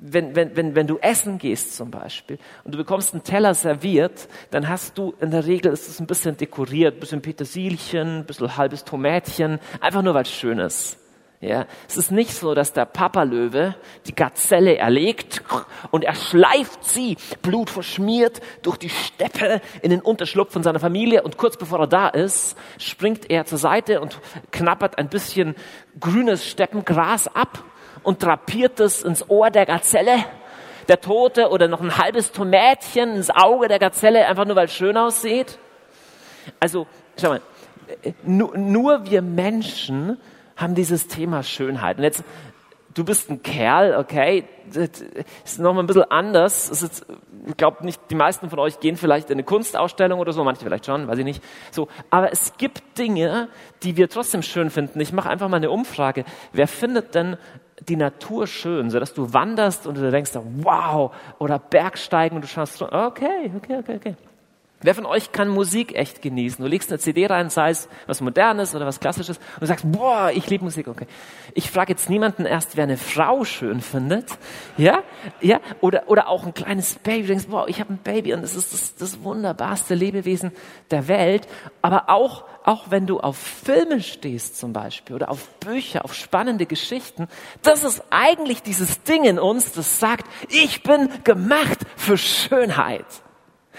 wenn, 0.00 0.34
wenn, 0.34 0.56
wenn, 0.56 0.74
wenn 0.74 0.86
du 0.86 0.98
essen 0.98 1.36
gehst 1.36 1.76
zum 1.76 1.90
Beispiel 1.90 2.38
und 2.64 2.72
du 2.72 2.78
bekommst 2.78 3.12
einen 3.12 3.22
Teller 3.22 3.52
serviert, 3.52 4.26
dann 4.50 4.68
hast 4.68 4.96
du 4.96 5.14
in 5.20 5.30
der 5.30 5.46
Regel 5.46 5.72
ist 5.72 5.88
es 5.88 6.00
ein 6.00 6.06
bisschen 6.06 6.38
dekoriert, 6.38 6.94
ein 6.94 7.00
bisschen 7.00 7.20
Petersilchen, 7.20 8.20
ein 8.20 8.24
bisschen 8.24 8.56
halbes 8.56 8.84
Tomätchen, 8.84 9.58
einfach 9.80 10.02
nur 10.02 10.14
weil 10.14 10.22
es 10.22 10.30
schön 10.30 10.58
ist. 10.58 10.98
Ja, 11.40 11.66
es 11.86 11.98
ist 11.98 12.10
nicht 12.10 12.32
so, 12.32 12.54
dass 12.54 12.72
der 12.72 12.86
Papalöwe 12.86 13.74
die 14.06 14.14
Gazelle 14.14 14.78
erlegt 14.78 15.42
und 15.90 16.02
er 16.02 16.14
schleift 16.14 16.82
sie, 16.84 17.18
blutverschmiert, 17.42 18.40
durch 18.62 18.78
die 18.78 18.88
Steppe 18.88 19.60
in 19.82 19.90
den 19.90 20.00
Unterschlupf 20.00 20.54
von 20.54 20.62
seiner 20.62 20.80
Familie 20.80 21.22
und 21.22 21.36
kurz 21.36 21.58
bevor 21.58 21.80
er 21.80 21.86
da 21.88 22.08
ist, 22.08 22.56
springt 22.78 23.30
er 23.30 23.44
zur 23.44 23.58
Seite 23.58 24.00
und 24.00 24.18
knappert 24.50 24.96
ein 24.96 25.10
bisschen 25.10 25.56
grünes 26.00 26.46
Steppengras 26.46 27.28
ab 27.28 27.62
und 28.02 28.22
drapiert 28.22 28.80
es 28.80 29.02
ins 29.02 29.28
Ohr 29.28 29.50
der 29.50 29.66
Gazelle, 29.66 30.24
der 30.88 31.02
Tote 31.02 31.50
oder 31.50 31.68
noch 31.68 31.82
ein 31.82 31.98
halbes 31.98 32.32
Tomätchen 32.32 33.14
ins 33.14 33.28
Auge 33.28 33.68
der 33.68 33.78
Gazelle, 33.78 34.26
einfach 34.26 34.46
nur 34.46 34.56
weil 34.56 34.66
es 34.66 34.74
schön 34.74 34.96
aussieht. 34.96 35.58
Also, 36.60 36.86
schau 37.20 37.28
mal, 37.28 37.42
nur 38.24 39.04
wir 39.04 39.20
Menschen 39.20 40.18
haben 40.56 40.74
dieses 40.74 41.08
Thema 41.08 41.42
Schönheit. 41.42 41.98
Und 41.98 42.04
jetzt, 42.04 42.24
du 42.94 43.04
bist 43.04 43.30
ein 43.30 43.42
Kerl, 43.42 43.96
okay, 43.96 44.44
das 44.72 45.04
ist 45.44 45.58
nochmal 45.58 45.84
ein 45.84 45.86
bisschen 45.86 46.10
anders. 46.10 46.68
Jetzt, 46.80 47.06
ich 47.46 47.56
glaube 47.56 47.84
nicht, 47.84 48.00
die 48.10 48.14
meisten 48.14 48.50
von 48.50 48.58
euch 48.58 48.80
gehen 48.80 48.96
vielleicht 48.96 49.30
in 49.30 49.34
eine 49.34 49.44
Kunstausstellung 49.44 50.18
oder 50.18 50.32
so, 50.32 50.42
manche 50.42 50.64
vielleicht 50.64 50.86
schon, 50.86 51.06
weiß 51.06 51.18
ich 51.18 51.24
nicht. 51.24 51.44
So, 51.70 51.88
aber 52.10 52.32
es 52.32 52.56
gibt 52.56 52.98
Dinge, 52.98 53.48
die 53.82 53.96
wir 53.96 54.08
trotzdem 54.08 54.42
schön 54.42 54.70
finden. 54.70 55.00
Ich 55.00 55.12
mache 55.12 55.28
einfach 55.28 55.48
mal 55.48 55.58
eine 55.58 55.70
Umfrage. 55.70 56.24
Wer 56.52 56.66
findet 56.66 57.14
denn 57.14 57.36
die 57.88 57.96
Natur 57.96 58.46
schön, 58.46 58.90
so 58.90 58.98
dass 58.98 59.12
du 59.12 59.32
wanderst 59.34 59.86
und 59.86 59.98
du 59.98 60.10
denkst, 60.10 60.32
wow, 60.34 61.14
oder 61.38 61.58
Bergsteigen 61.58 62.36
und 62.36 62.42
du 62.42 62.48
schaust, 62.48 62.80
okay, 62.80 63.52
okay, 63.54 63.76
okay, 63.78 63.96
okay. 63.96 64.16
Wer 64.86 64.94
von 64.94 65.04
euch 65.04 65.32
kann 65.32 65.48
Musik 65.48 65.96
echt 65.96 66.22
genießen? 66.22 66.64
Du 66.64 66.70
legst 66.70 66.92
eine 66.92 67.00
CD 67.00 67.26
rein, 67.26 67.50
sei 67.50 67.70
es 67.70 67.88
was 68.06 68.20
Modernes 68.20 68.72
oder 68.72 68.86
was 68.86 69.00
Klassisches, 69.00 69.40
und 69.60 69.66
sagst, 69.66 69.84
boah, 69.90 70.30
ich 70.32 70.48
liebe 70.48 70.62
Musik, 70.62 70.86
okay. 70.86 71.08
Ich 71.54 71.72
frage 71.72 71.90
jetzt 71.90 72.08
niemanden 72.08 72.46
erst, 72.46 72.76
wer 72.76 72.84
eine 72.84 72.96
Frau 72.96 73.42
schön 73.42 73.80
findet, 73.80 74.30
ja, 74.76 75.02
ja, 75.40 75.58
oder, 75.80 76.04
oder 76.06 76.28
auch 76.28 76.46
ein 76.46 76.54
kleines 76.54 76.94
Baby, 77.00 77.22
du 77.22 77.26
denkst, 77.30 77.46
boah, 77.48 77.68
ich 77.68 77.80
habe 77.80 77.94
ein 77.94 77.98
Baby 77.98 78.32
und 78.32 78.44
es 78.44 78.54
ist 78.54 78.72
das, 78.72 78.94
das 78.94 79.24
wunderbarste 79.24 79.96
Lebewesen 79.96 80.52
der 80.92 81.08
Welt, 81.08 81.48
aber 81.82 82.08
auch, 82.08 82.44
auch 82.62 82.88
wenn 82.88 83.08
du 83.08 83.18
auf 83.18 83.36
Filme 83.36 84.00
stehst 84.00 84.56
zum 84.56 84.72
Beispiel 84.72 85.16
oder 85.16 85.32
auf 85.32 85.48
Bücher, 85.58 86.04
auf 86.04 86.14
spannende 86.14 86.66
Geschichten, 86.66 87.26
das 87.62 87.82
ist 87.82 88.04
eigentlich 88.10 88.62
dieses 88.62 89.02
Ding 89.02 89.24
in 89.24 89.40
uns, 89.40 89.72
das 89.72 89.98
sagt, 89.98 90.28
ich 90.48 90.84
bin 90.84 91.08
gemacht 91.24 91.80
für 91.96 92.16
Schönheit. 92.16 93.04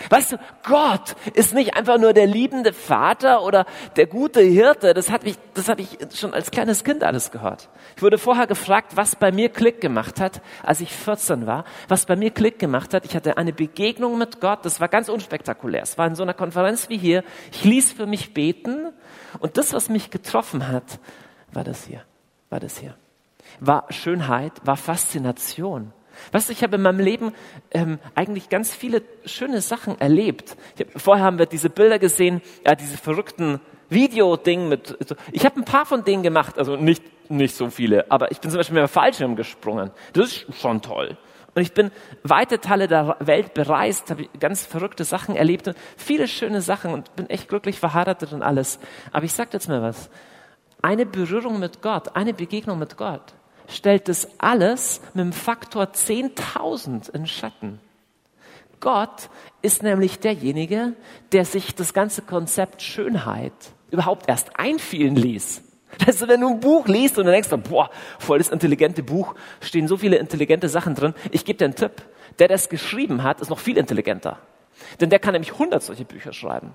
Weißt 0.09 0.33
du, 0.33 0.39
Gott 0.63 1.15
ist 1.33 1.53
nicht 1.53 1.75
einfach 1.75 1.97
nur 1.97 2.13
der 2.13 2.27
liebende 2.27 2.73
Vater 2.73 3.43
oder 3.43 3.65
der 3.95 4.07
gute 4.07 4.41
Hirte. 4.41 4.93
Das 4.93 5.11
habe 5.11 5.29
ich, 5.29 5.37
das 5.53 5.69
habe 5.69 5.81
ich 5.81 5.97
schon 6.13 6.33
als 6.33 6.51
kleines 6.51 6.83
Kind 6.83 7.03
alles 7.03 7.31
gehört. 7.31 7.69
Ich 7.95 8.01
wurde 8.01 8.17
vorher 8.17 8.47
gefragt, 8.47 8.95
was 8.95 9.15
bei 9.15 9.31
mir 9.31 9.49
Klick 9.49 9.81
gemacht 9.81 10.19
hat, 10.19 10.41
als 10.63 10.81
ich 10.81 10.93
14 10.93 11.47
war. 11.47 11.65
Was 11.87 12.05
bei 12.05 12.15
mir 12.15 12.31
Klick 12.31 12.59
gemacht 12.59 12.93
hat, 12.93 13.05
ich 13.05 13.15
hatte 13.15 13.37
eine 13.37 13.53
Begegnung 13.53 14.17
mit 14.17 14.39
Gott. 14.39 14.59
Das 14.63 14.79
war 14.79 14.87
ganz 14.87 15.09
unspektakulär. 15.09 15.83
Es 15.83 15.97
war 15.97 16.07
in 16.07 16.15
so 16.15 16.23
einer 16.23 16.33
Konferenz 16.33 16.89
wie 16.89 16.97
hier. 16.97 17.23
Ich 17.51 17.63
ließ 17.63 17.93
für 17.93 18.05
mich 18.05 18.33
beten 18.33 18.93
und 19.39 19.57
das, 19.57 19.73
was 19.73 19.89
mich 19.89 20.11
getroffen 20.11 20.67
hat, 20.67 20.99
war 21.51 21.63
das 21.63 21.85
hier. 21.85 22.01
War 22.49 22.59
das 22.59 22.77
hier. 22.77 22.95
War 23.59 23.85
Schönheit, 23.89 24.53
war 24.63 24.77
Faszination. 24.77 25.93
Weißt 26.31 26.49
du, 26.49 26.53
ich 26.53 26.63
habe 26.63 26.75
in 26.75 26.81
meinem 26.81 26.99
Leben 26.99 27.33
ähm, 27.71 27.99
eigentlich 28.15 28.49
ganz 28.49 28.73
viele 28.73 29.01
schöne 29.25 29.61
Sachen 29.61 29.99
erlebt. 29.99 30.57
Hab, 30.79 31.01
vorher 31.01 31.25
haben 31.25 31.39
wir 31.39 31.45
diese 31.45 31.69
Bilder 31.69 31.99
gesehen, 31.99 32.41
ja, 32.65 32.75
diese 32.75 32.97
verrückten 32.97 33.59
Videoding 33.89 34.67
mit. 34.67 34.97
Ich 35.31 35.45
habe 35.45 35.59
ein 35.59 35.65
paar 35.65 35.85
von 35.85 36.03
denen 36.03 36.23
gemacht, 36.23 36.57
also 36.57 36.75
nicht 36.75 37.03
nicht 37.29 37.55
so 37.55 37.69
viele, 37.69 38.09
aber 38.11 38.31
ich 38.31 38.39
bin 38.39 38.51
zum 38.51 38.59
Beispiel 38.59 38.75
mit 38.75 38.83
dem 38.83 38.89
Fallschirm 38.89 39.35
gesprungen. 39.35 39.91
Das 40.13 40.27
ist 40.27 40.61
schon 40.61 40.81
toll. 40.81 41.17
Und 41.55 41.61
ich 41.61 41.73
bin 41.73 41.91
weite 42.23 42.59
Teile 42.59 42.87
der 42.87 43.17
Welt 43.19 43.53
bereist, 43.53 44.11
habe 44.11 44.27
ganz 44.39 44.63
verrückte 44.65 45.03
Sachen 45.03 45.35
erlebt 45.35 45.67
und 45.67 45.77
viele 45.97 46.27
schöne 46.27 46.61
Sachen 46.61 46.93
und 46.93 47.15
bin 47.15 47.29
echt 47.29 47.49
glücklich 47.49 47.79
verheiratet 47.79 48.31
und 48.31 48.43
alles. 48.43 48.79
Aber 49.11 49.25
ich 49.25 49.33
sage 49.33 49.49
jetzt 49.53 49.67
mal 49.67 49.81
was. 49.81 50.09
Eine 50.81 51.07
Berührung 51.07 51.59
mit 51.59 51.81
Gott, 51.81 52.15
eine 52.15 52.33
Begegnung 52.33 52.77
mit 52.77 52.97
Gott 52.97 53.33
stellt 53.67 54.07
das 54.07 54.27
alles 54.39 55.01
mit 55.13 55.25
dem 55.25 55.33
Faktor 55.33 55.85
10.000 55.85 57.13
in 57.13 57.27
Schatten. 57.27 57.79
Gott 58.79 59.29
ist 59.61 59.83
nämlich 59.83 60.19
derjenige, 60.19 60.93
der 61.31 61.45
sich 61.45 61.75
das 61.75 61.93
ganze 61.93 62.21
Konzept 62.21 62.81
Schönheit 62.81 63.53
überhaupt 63.91 64.29
erst 64.29 64.59
einfielen 64.59 65.15
ließ. 65.15 65.63
Also 66.05 66.27
wenn 66.27 66.41
du 66.41 66.49
ein 66.49 66.59
Buch 66.59 66.87
liest 66.87 67.17
und 67.17 67.25
dann 67.25 67.33
denkst, 67.33 67.49
boah, 67.69 67.89
voll 68.19 68.37
das 68.37 68.49
intelligente 68.49 69.03
Buch, 69.03 69.35
stehen 69.61 69.87
so 69.87 69.97
viele 69.97 70.17
intelligente 70.17 70.69
Sachen 70.69 70.95
drin. 70.95 71.13
Ich 71.31 71.45
gebe 71.45 71.57
dir 71.57 71.65
einen 71.65 71.75
Tipp. 71.75 72.03
Der, 72.39 72.49
der 72.49 72.55
es 72.55 72.69
geschrieben 72.69 73.23
hat, 73.23 73.41
ist 73.41 73.49
noch 73.49 73.59
viel 73.59 73.77
intelligenter. 73.77 74.37
Denn 74.99 75.09
der 75.09 75.19
kann 75.19 75.31
nämlich 75.31 75.57
hundert 75.57 75.81
solche 75.81 76.05
Bücher 76.05 76.33
schreiben. 76.33 76.73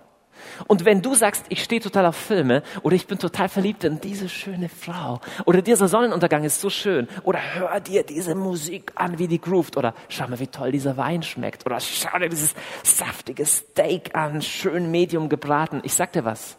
Und 0.67 0.85
wenn 0.85 1.03
du 1.03 1.15
sagst, 1.15 1.45
ich 1.49 1.63
stehe 1.63 1.81
total 1.81 2.07
auf 2.07 2.17
Filme 2.17 2.63
oder 2.83 2.97
ich 2.97 3.07
bin 3.07 3.19
total 3.19 3.49
verliebt 3.49 3.85
in 3.85 4.01
diese 4.01 4.29
schöne 4.29 4.69
Frau 4.69 5.21
oder 5.45 5.63
dieser 5.63 5.89
Sonnenuntergang 5.89 6.45
ist 6.45 6.61
so 6.61 6.71
schön 6.71 7.09
oder 7.23 7.41
hör 7.55 7.81
dir 7.81 8.03
diese 8.03 8.35
Musik 8.35 8.93
an, 8.95 9.19
wie 9.19 9.29
die 9.29 9.41
groovt 9.41 9.77
oder 9.77 9.95
schau 10.09 10.29
mal, 10.29 10.39
wie 10.39 10.47
toll 10.47 10.73
dieser 10.73 10.97
Wein 10.97 11.23
schmeckt 11.23 11.67
oder 11.67 11.81
schau 11.81 12.19
dir 12.19 12.29
dieses 12.29 12.55
saftige 12.83 13.45
Steak 13.47 14.15
an, 14.15 14.43
schön 14.43 14.91
medium 14.91 15.29
gebraten. 15.29 15.81
Ich 15.85 15.95
sag 15.95 16.13
dir 16.13 16.25
was. 16.25 16.57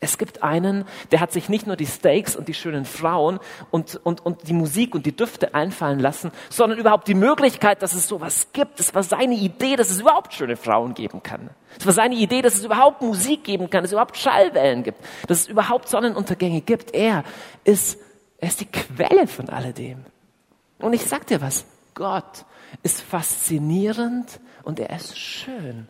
Es 0.00 0.18
gibt 0.18 0.42
einen, 0.42 0.84
der 1.10 1.20
hat 1.20 1.32
sich 1.32 1.48
nicht 1.48 1.66
nur 1.66 1.76
die 1.76 1.86
Steaks 1.86 2.36
und 2.36 2.48
die 2.48 2.54
schönen 2.54 2.84
Frauen 2.84 3.40
und, 3.70 3.98
und, 4.04 4.24
und 4.24 4.46
die 4.46 4.52
Musik 4.52 4.94
und 4.94 5.06
die 5.06 5.16
Düfte 5.16 5.54
einfallen 5.54 5.98
lassen, 5.98 6.32
sondern 6.50 6.78
überhaupt 6.78 7.08
die 7.08 7.14
Möglichkeit, 7.14 7.82
dass 7.82 7.94
es 7.94 8.06
sowas 8.06 8.48
gibt. 8.52 8.78
Es 8.78 8.94
war 8.94 9.02
seine 9.02 9.34
Idee, 9.34 9.76
dass 9.76 9.90
es 9.90 10.00
überhaupt 10.00 10.34
schöne 10.34 10.56
Frauen 10.56 10.94
geben 10.94 11.22
kann. 11.22 11.50
Es 11.78 11.86
war 11.86 11.94
seine 11.94 12.14
Idee, 12.14 12.42
dass 12.42 12.54
es 12.54 12.64
überhaupt 12.64 13.00
Musik 13.00 13.44
geben 13.44 13.70
kann, 13.70 13.82
dass 13.82 13.90
es 13.90 13.92
überhaupt 13.92 14.16
Schallwellen 14.16 14.82
gibt, 14.82 14.98
dass 15.28 15.40
es 15.40 15.48
überhaupt 15.48 15.88
Sonnenuntergänge 15.88 16.60
gibt. 16.60 16.94
Er 16.94 17.24
ist, 17.64 17.98
er 18.38 18.48
ist 18.48 18.60
die 18.60 18.66
Quelle 18.66 19.26
von 19.26 19.48
alledem. 19.48 20.04
Und 20.78 20.92
ich 20.92 21.06
sag 21.06 21.26
dir 21.26 21.40
was, 21.40 21.64
Gott 21.94 22.44
ist 22.82 23.00
faszinierend 23.00 24.40
und 24.62 24.78
er 24.78 24.94
ist 24.94 25.18
schön. 25.18 25.88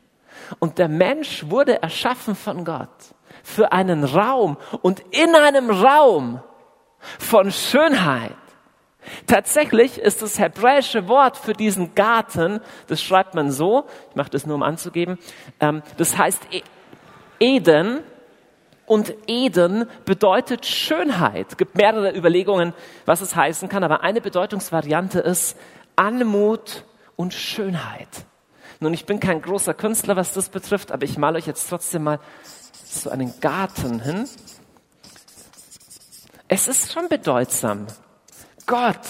Und 0.61 0.79
der 0.79 0.89
Mensch 0.89 1.49
wurde 1.49 1.83
erschaffen 1.83 2.37
von 2.37 2.65
Gott 2.65 3.16
für 3.47 3.71
einen 3.71 4.03
Raum 4.03 4.57
und 4.83 5.05
in 5.13 5.37
einem 5.37 5.71
Raum 5.71 6.41
von 7.21 7.53
Schönheit. 7.53 8.35
Tatsächlich 9.29 9.99
ist 9.99 10.21
das 10.21 10.41
hebräische 10.41 11.07
Wort 11.07 11.37
für 11.37 11.53
diesen 11.53 11.95
Garten, 11.95 12.59
das 12.89 13.01
schreibt 13.01 13.37
man 13.37 13.53
so, 13.53 13.85
ich 14.11 14.17
mache 14.17 14.31
das 14.31 14.47
nur 14.47 14.57
um 14.57 14.65
anzugeben, 14.65 15.17
ähm, 15.61 15.83
das 15.97 16.19
heißt 16.19 16.43
e- 16.51 16.63
Eden 17.39 18.01
und 18.85 19.15
Eden 19.29 19.89
bedeutet 20.05 20.67
Schönheit. 20.67 21.47
Es 21.51 21.57
gibt 21.57 21.77
mehrere 21.77 22.17
Überlegungen, 22.17 22.75
was 23.05 23.21
es 23.21 23.37
heißen 23.37 23.69
kann, 23.69 23.85
aber 23.85 24.03
eine 24.03 24.21
Bedeutungsvariante 24.21 25.21
ist 25.21 25.57
Anmut 25.95 26.85
und 27.15 27.33
Schönheit. 27.33 28.27
Nun, 28.81 28.93
ich 28.93 29.07
bin 29.07 29.21
kein 29.21 29.41
großer 29.41 29.73
Künstler, 29.73 30.17
was 30.17 30.33
das 30.33 30.49
betrifft, 30.49 30.91
aber 30.91 31.05
ich 31.05 31.17
male 31.17 31.39
euch 31.39 31.47
jetzt 31.47 31.69
trotzdem 31.69 32.03
mal 32.03 32.19
so 32.87 33.11
einen 33.11 33.39
Garten 33.41 34.01
hin. 34.01 34.29
Es 36.49 36.69
ist 36.69 36.93
schon 36.93 37.09
bedeutsam. 37.09 37.87
Gott 38.67 39.01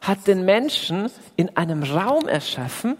hat 0.00 0.26
den 0.26 0.44
Menschen 0.44 1.10
in 1.36 1.56
einem 1.56 1.82
Raum 1.82 2.28
erschaffen 2.28 2.96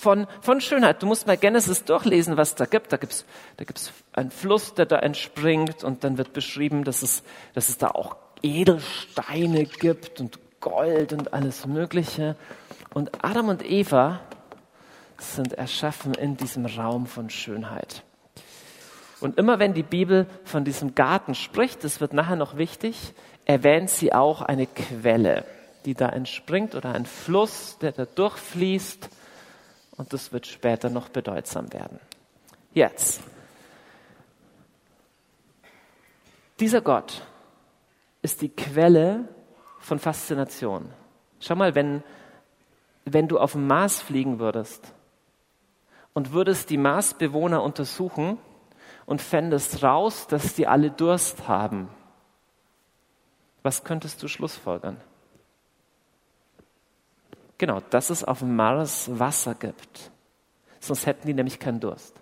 von, 0.00 0.26
von 0.40 0.60
Schönheit. 0.60 1.02
Du 1.02 1.06
musst 1.06 1.26
mal 1.26 1.36
Genesis 1.36 1.84
durchlesen, 1.84 2.36
was 2.36 2.54
da 2.54 2.66
gibt. 2.66 2.92
Da 2.92 2.96
gibt's 2.96 3.24
da 3.56 3.64
gibt's 3.64 3.92
einen 4.12 4.30
Fluss, 4.30 4.74
der 4.74 4.86
da 4.86 4.98
entspringt 4.98 5.84
und 5.84 6.04
dann 6.04 6.18
wird 6.18 6.32
beschrieben, 6.32 6.84
dass 6.84 7.02
es, 7.02 7.22
dass 7.54 7.68
es 7.68 7.78
da 7.78 7.88
auch 7.88 8.16
Edelsteine 8.42 9.64
gibt 9.64 10.20
und 10.20 10.38
Gold 10.60 11.12
und 11.12 11.32
alles 11.32 11.66
Mögliche. 11.66 12.36
Und 12.94 13.24
Adam 13.24 13.48
und 13.48 13.64
Eva 13.64 14.20
sind 15.18 15.54
erschaffen 15.54 16.14
in 16.14 16.36
diesem 16.36 16.66
Raum 16.66 17.06
von 17.06 17.30
Schönheit. 17.30 18.04
Und 19.20 19.38
immer 19.38 19.58
wenn 19.58 19.74
die 19.74 19.82
Bibel 19.82 20.26
von 20.44 20.64
diesem 20.64 20.94
Garten 20.94 21.34
spricht, 21.34 21.82
das 21.82 22.00
wird 22.00 22.12
nachher 22.12 22.36
noch 22.36 22.56
wichtig, 22.56 23.14
erwähnt 23.44 23.90
sie 23.90 24.12
auch 24.12 24.42
eine 24.42 24.66
Quelle, 24.66 25.44
die 25.84 25.94
da 25.94 26.08
entspringt 26.08 26.74
oder 26.74 26.92
ein 26.92 27.06
Fluss, 27.06 27.78
der 27.80 27.92
da 27.92 28.04
durchfließt. 28.04 29.08
Und 29.96 30.12
das 30.12 30.32
wird 30.32 30.46
später 30.46 30.90
noch 30.90 31.08
bedeutsam 31.08 31.72
werden. 31.72 31.98
Jetzt. 32.72 33.22
Dieser 36.60 36.80
Gott 36.80 37.22
ist 38.22 38.42
die 38.42 38.50
Quelle 38.50 39.28
von 39.80 39.98
Faszination. 39.98 40.90
Schau 41.40 41.54
mal, 41.54 41.74
wenn, 41.74 42.02
wenn 43.04 43.26
du 43.26 43.38
auf 43.38 43.52
dem 43.52 43.66
Mars 43.66 44.00
fliegen 44.00 44.38
würdest 44.38 44.92
und 46.14 46.32
würdest 46.32 46.70
die 46.70 46.76
Marsbewohner 46.76 47.62
untersuchen, 47.62 48.38
und 49.08 49.22
fändest 49.22 49.82
raus, 49.82 50.26
dass 50.26 50.52
die 50.52 50.66
alle 50.66 50.90
Durst 50.90 51.48
haben, 51.48 51.88
was 53.62 53.82
könntest 53.82 54.22
du 54.22 54.28
schlussfolgern? 54.28 54.98
Genau, 57.56 57.80
dass 57.88 58.10
es 58.10 58.22
auf 58.22 58.40
dem 58.40 58.54
Mars 58.54 59.08
Wasser 59.18 59.54
gibt. 59.54 60.10
Sonst 60.78 61.06
hätten 61.06 61.26
die 61.26 61.32
nämlich 61.32 61.58
keinen 61.58 61.80
Durst. 61.80 62.20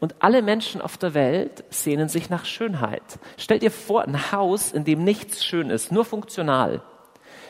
Und 0.00 0.16
alle 0.18 0.42
Menschen 0.42 0.80
auf 0.80 0.98
der 0.98 1.14
Welt 1.14 1.62
sehnen 1.70 2.08
sich 2.08 2.28
nach 2.28 2.44
Schönheit. 2.44 3.20
Stell 3.36 3.60
dir 3.60 3.70
vor, 3.70 4.02
ein 4.02 4.32
Haus, 4.32 4.72
in 4.72 4.82
dem 4.82 5.04
nichts 5.04 5.44
schön 5.44 5.70
ist, 5.70 5.92
nur 5.92 6.04
funktional. 6.04 6.82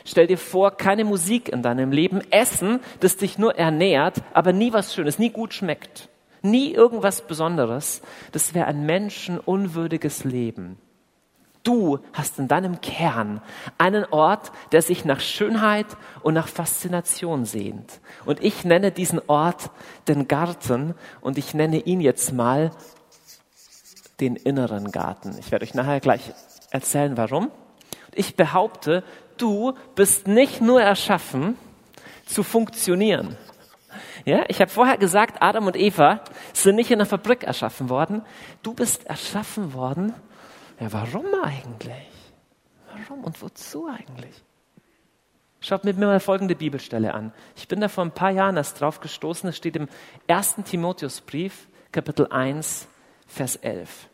Stell 0.05 0.27
dir 0.27 0.37
vor, 0.37 0.77
keine 0.77 1.03
Musik 1.03 1.49
in 1.49 1.63
deinem 1.63 1.91
Leben, 1.91 2.21
Essen, 2.29 2.79
das 2.99 3.17
dich 3.17 3.39
nur 3.39 3.55
ernährt, 3.55 4.21
aber 4.33 4.53
nie 4.53 4.71
was 4.71 4.93
Schönes, 4.93 5.17
nie 5.17 5.31
gut 5.31 5.55
schmeckt 5.55 6.09
nie 6.43 6.71
irgendwas 6.71 7.21
Besonderes. 7.21 8.01
Das 8.31 8.53
wäre 8.53 8.67
ein 8.67 8.85
menschenunwürdiges 8.85 10.23
Leben. 10.23 10.77
Du 11.63 11.99
hast 12.11 12.39
in 12.39 12.49
deinem 12.49 12.81
Kern 12.81 13.41
einen 13.77 14.03
Ort, 14.05 14.51
der 14.73 14.81
sich 14.81 15.05
nach 15.05 15.21
Schönheit 15.21 15.87
und 16.21 16.33
nach 16.33 16.49
Faszination 16.49 17.45
sehnt. 17.45 18.01
Und 18.25 18.43
ich 18.43 18.65
nenne 18.65 18.91
diesen 18.91 19.21
Ort 19.27 19.71
den 20.09 20.27
Garten 20.27 20.93
und 21.21 21.37
ich 21.37 21.53
nenne 21.53 21.77
ihn 21.77 22.01
jetzt 22.01 22.33
mal 22.33 22.71
den 24.19 24.35
inneren 24.35 24.91
Garten. 24.91 25.37
Ich 25.39 25.51
werde 25.51 25.63
euch 25.63 25.73
nachher 25.73 26.01
gleich 26.01 26.33
erzählen, 26.71 27.15
warum. 27.15 27.49
Ich 28.13 28.35
behaupte, 28.35 29.03
du 29.37 29.73
bist 29.95 30.27
nicht 30.27 30.59
nur 30.59 30.81
erschaffen, 30.81 31.57
zu 32.25 32.43
funktionieren. 32.43 33.37
Ja, 34.25 34.45
ich 34.47 34.61
habe 34.61 34.71
vorher 34.71 34.97
gesagt, 34.97 35.41
Adam 35.41 35.67
und 35.67 35.75
Eva 35.75 36.21
sind 36.53 36.75
nicht 36.75 36.91
in 36.91 36.99
einer 36.99 37.05
Fabrik 37.05 37.43
erschaffen 37.43 37.89
worden. 37.89 38.21
Du 38.61 38.73
bist 38.73 39.05
erschaffen 39.05 39.73
worden. 39.73 40.13
Ja, 40.79 40.91
warum 40.93 41.25
eigentlich? 41.43 42.09
Warum 42.91 43.23
und 43.23 43.41
wozu 43.41 43.87
eigentlich? 43.87 44.43
Schaut 45.59 45.83
mit 45.83 45.97
mir 45.97 46.05
mal 46.05 46.19
folgende 46.19 46.55
Bibelstelle 46.55 47.13
an. 47.13 47.33
Ich 47.55 47.67
bin 47.67 47.79
da 47.79 47.87
vor 47.87 48.03
ein 48.03 48.11
paar 48.11 48.31
Jahren 48.31 48.57
erst 48.57 48.79
drauf 48.79 48.99
gestoßen. 48.99 49.49
Es 49.49 49.57
steht 49.57 49.75
im 49.75 49.87
1. 50.27 50.55
Timotheusbrief, 50.65 51.67
Kapitel 51.91 52.27
1, 52.29 52.87
Vers 53.27 53.55
11. 53.57 54.09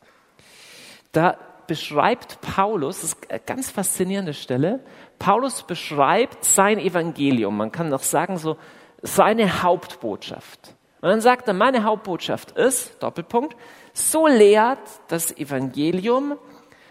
Da 1.11 1.37
beschreibt 1.65 2.41
Paulus, 2.41 3.01
das 3.01 3.13
ist 3.13 3.31
eine 3.31 3.39
ganz 3.39 3.69
faszinierende 3.69 4.33
Stelle, 4.33 4.79
Paulus 5.19 5.63
beschreibt 5.63 6.43
sein 6.43 6.79
Evangelium. 6.79 7.57
Man 7.57 7.71
kann 7.71 7.89
noch 7.89 8.03
sagen, 8.03 8.37
so 8.37 8.57
seine 9.01 9.63
Hauptbotschaft. 9.63 10.75
Und 11.01 11.09
dann 11.09 11.21
sagt 11.21 11.47
er, 11.47 11.53
meine 11.53 11.83
Hauptbotschaft 11.83 12.51
ist, 12.51 13.01
Doppelpunkt, 13.01 13.55
so 13.93 14.27
lehrt 14.27 14.79
das 15.07 15.35
Evangelium 15.37 16.37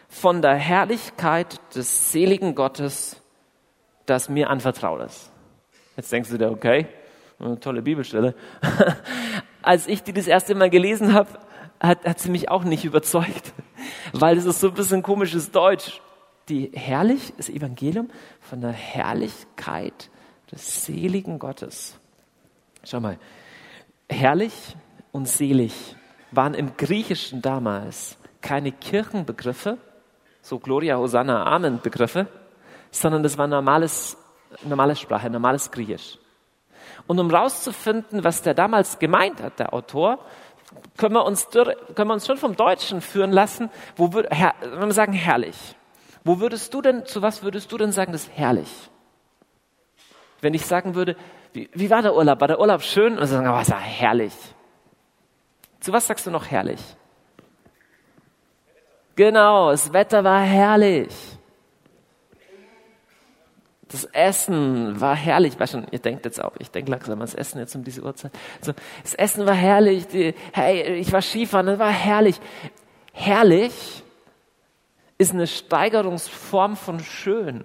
von 0.08 0.40
der 0.40 0.54
Herrlichkeit 0.54 1.60
des 1.74 2.10
seligen 2.10 2.54
Gottes, 2.54 3.20
das 4.06 4.30
mir 4.30 4.48
anvertraut 4.48 5.02
ist. 5.02 5.30
Jetzt 5.96 6.10
denkst 6.10 6.30
du 6.30 6.38
dir, 6.38 6.50
okay, 6.50 6.86
eine 7.38 7.60
tolle 7.60 7.82
Bibelstelle. 7.82 8.34
Als 9.62 9.86
ich 9.86 10.02
die 10.02 10.12
das 10.12 10.26
erste 10.26 10.54
Mal 10.54 10.70
gelesen 10.70 11.12
habe, 11.12 11.28
hat, 11.80 12.04
hat 12.04 12.18
sie 12.18 12.30
mich 12.30 12.48
auch 12.48 12.64
nicht 12.64 12.84
überzeugt, 12.84 13.52
weil 14.12 14.38
es 14.38 14.46
ist 14.46 14.60
so 14.60 14.68
ein 14.68 14.74
bisschen 14.74 15.02
komisches 15.02 15.50
Deutsch. 15.50 16.00
Die 16.48 16.70
herrlich, 16.72 17.34
das 17.36 17.50
Evangelium 17.50 18.08
von 18.40 18.62
der 18.62 18.72
Herrlichkeit 18.72 20.08
des 20.50 20.86
seligen 20.86 21.38
Gottes. 21.38 21.97
Schau 22.84 23.00
mal, 23.00 23.18
herrlich 24.08 24.76
und 25.12 25.28
selig 25.28 25.96
waren 26.30 26.54
im 26.54 26.76
Griechischen 26.76 27.42
damals 27.42 28.16
keine 28.40 28.72
Kirchenbegriffe, 28.72 29.78
so 30.42 30.58
Gloria, 30.58 30.96
Hosanna, 30.96 31.44
Amen 31.44 31.80
Begriffe, 31.82 32.28
sondern 32.90 33.22
das 33.22 33.36
war 33.36 33.46
normales, 33.46 34.16
normale 34.64 34.96
Sprache, 34.96 35.28
normales 35.28 35.70
Griechisch. 35.70 36.18
Und 37.06 37.18
um 37.18 37.30
rauszufinden, 37.30 38.24
was 38.24 38.42
der 38.42 38.54
damals 38.54 38.98
gemeint 38.98 39.42
hat, 39.42 39.58
der 39.58 39.72
Autor, 39.72 40.18
können 40.96 41.14
wir 41.14 41.24
uns, 41.24 41.48
können 41.50 42.08
wir 42.08 42.14
uns 42.14 42.26
schon 42.26 42.36
vom 42.36 42.56
Deutschen 42.56 43.00
führen 43.00 43.32
lassen, 43.32 43.70
wo 43.96 44.12
würde, 44.12 44.28
wenn 44.30 44.88
wir 44.88 44.92
sagen 44.92 45.12
herrlich. 45.12 45.56
Wo 46.24 46.40
würdest 46.40 46.74
du 46.74 46.82
denn, 46.82 47.06
zu 47.06 47.22
was 47.22 47.42
würdest 47.42 47.72
du 47.72 47.78
denn 47.78 47.92
sagen, 47.92 48.12
das 48.12 48.24
ist 48.24 48.36
herrlich? 48.36 48.90
Wenn 50.40 50.54
ich 50.54 50.66
sagen 50.66 50.94
würde, 50.94 51.16
wie, 51.52 51.70
wie 51.72 51.90
war 51.90 52.02
der 52.02 52.14
Urlaub? 52.14 52.40
War 52.40 52.48
der 52.48 52.60
Urlaub 52.60 52.82
schön? 52.82 53.18
Und 53.18 53.26
sie 53.26 53.32
sagen, 53.32 53.48
oh, 53.48 53.58
es 53.60 53.70
war 53.70 53.80
herrlich. 53.80 54.34
Zu 55.80 55.92
was 55.92 56.06
sagst 56.06 56.26
du 56.26 56.30
noch 56.30 56.50
herrlich? 56.50 56.80
Genau, 59.16 59.70
das 59.70 59.92
Wetter 59.92 60.22
war 60.22 60.40
herrlich. 60.40 61.14
Das 63.88 64.04
Essen 64.04 65.00
war 65.00 65.16
herrlich. 65.16 65.58
Weißt 65.58 65.72
schon, 65.72 65.86
ihr 65.90 65.98
denkt 65.98 66.24
jetzt 66.24 66.42
auch, 66.42 66.52
ich 66.58 66.70
denke 66.70 66.90
langsam 66.90 67.18
ans 67.18 67.34
Essen 67.34 67.58
jetzt 67.58 67.74
um 67.74 67.84
diese 67.84 68.02
Uhrzeit. 68.02 68.32
Also, 68.60 68.74
das 69.02 69.14
Essen 69.14 69.46
war 69.46 69.54
herrlich. 69.54 70.06
Die, 70.08 70.34
hey, 70.52 70.96
ich 70.96 71.10
war 71.12 71.22
Skifahren, 71.22 71.66
das 71.66 71.78
war 71.78 71.90
herrlich. 71.90 72.38
Herrlich 73.12 74.04
ist 75.16 75.32
eine 75.32 75.46
Steigerungsform 75.46 76.76
von 76.76 77.00
schön. 77.00 77.64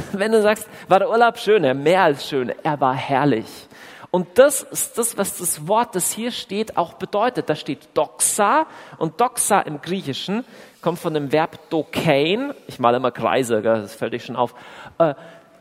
Wenn 0.12 0.32
du 0.32 0.42
sagst, 0.42 0.68
war 0.88 0.98
der 0.98 1.10
Urlaub 1.10 1.38
schön, 1.38 1.64
ja, 1.64 1.74
mehr 1.74 2.02
als 2.02 2.26
schön, 2.26 2.52
er 2.62 2.80
war 2.80 2.94
herrlich. 2.94 3.68
Und 4.10 4.38
das 4.38 4.62
ist 4.62 4.96
das, 4.96 5.18
was 5.18 5.36
das 5.36 5.68
Wort, 5.68 5.94
das 5.94 6.12
hier 6.12 6.30
steht, 6.30 6.78
auch 6.78 6.94
bedeutet. 6.94 7.50
Da 7.50 7.54
steht 7.54 7.88
Doxa 7.92 8.66
und 8.96 9.20
Doxa 9.20 9.60
im 9.60 9.82
Griechischen 9.82 10.44
kommt 10.80 10.98
von 10.98 11.14
dem 11.14 11.32
Verb 11.32 11.70
dokein. 11.70 12.54
Ich 12.66 12.78
male 12.78 12.98
immer 12.98 13.10
Kreise, 13.10 13.62
das 13.62 13.94
fällt 13.94 14.14
euch 14.14 14.24
schon 14.24 14.36
auf. 14.36 14.54
Äh, 14.98 15.14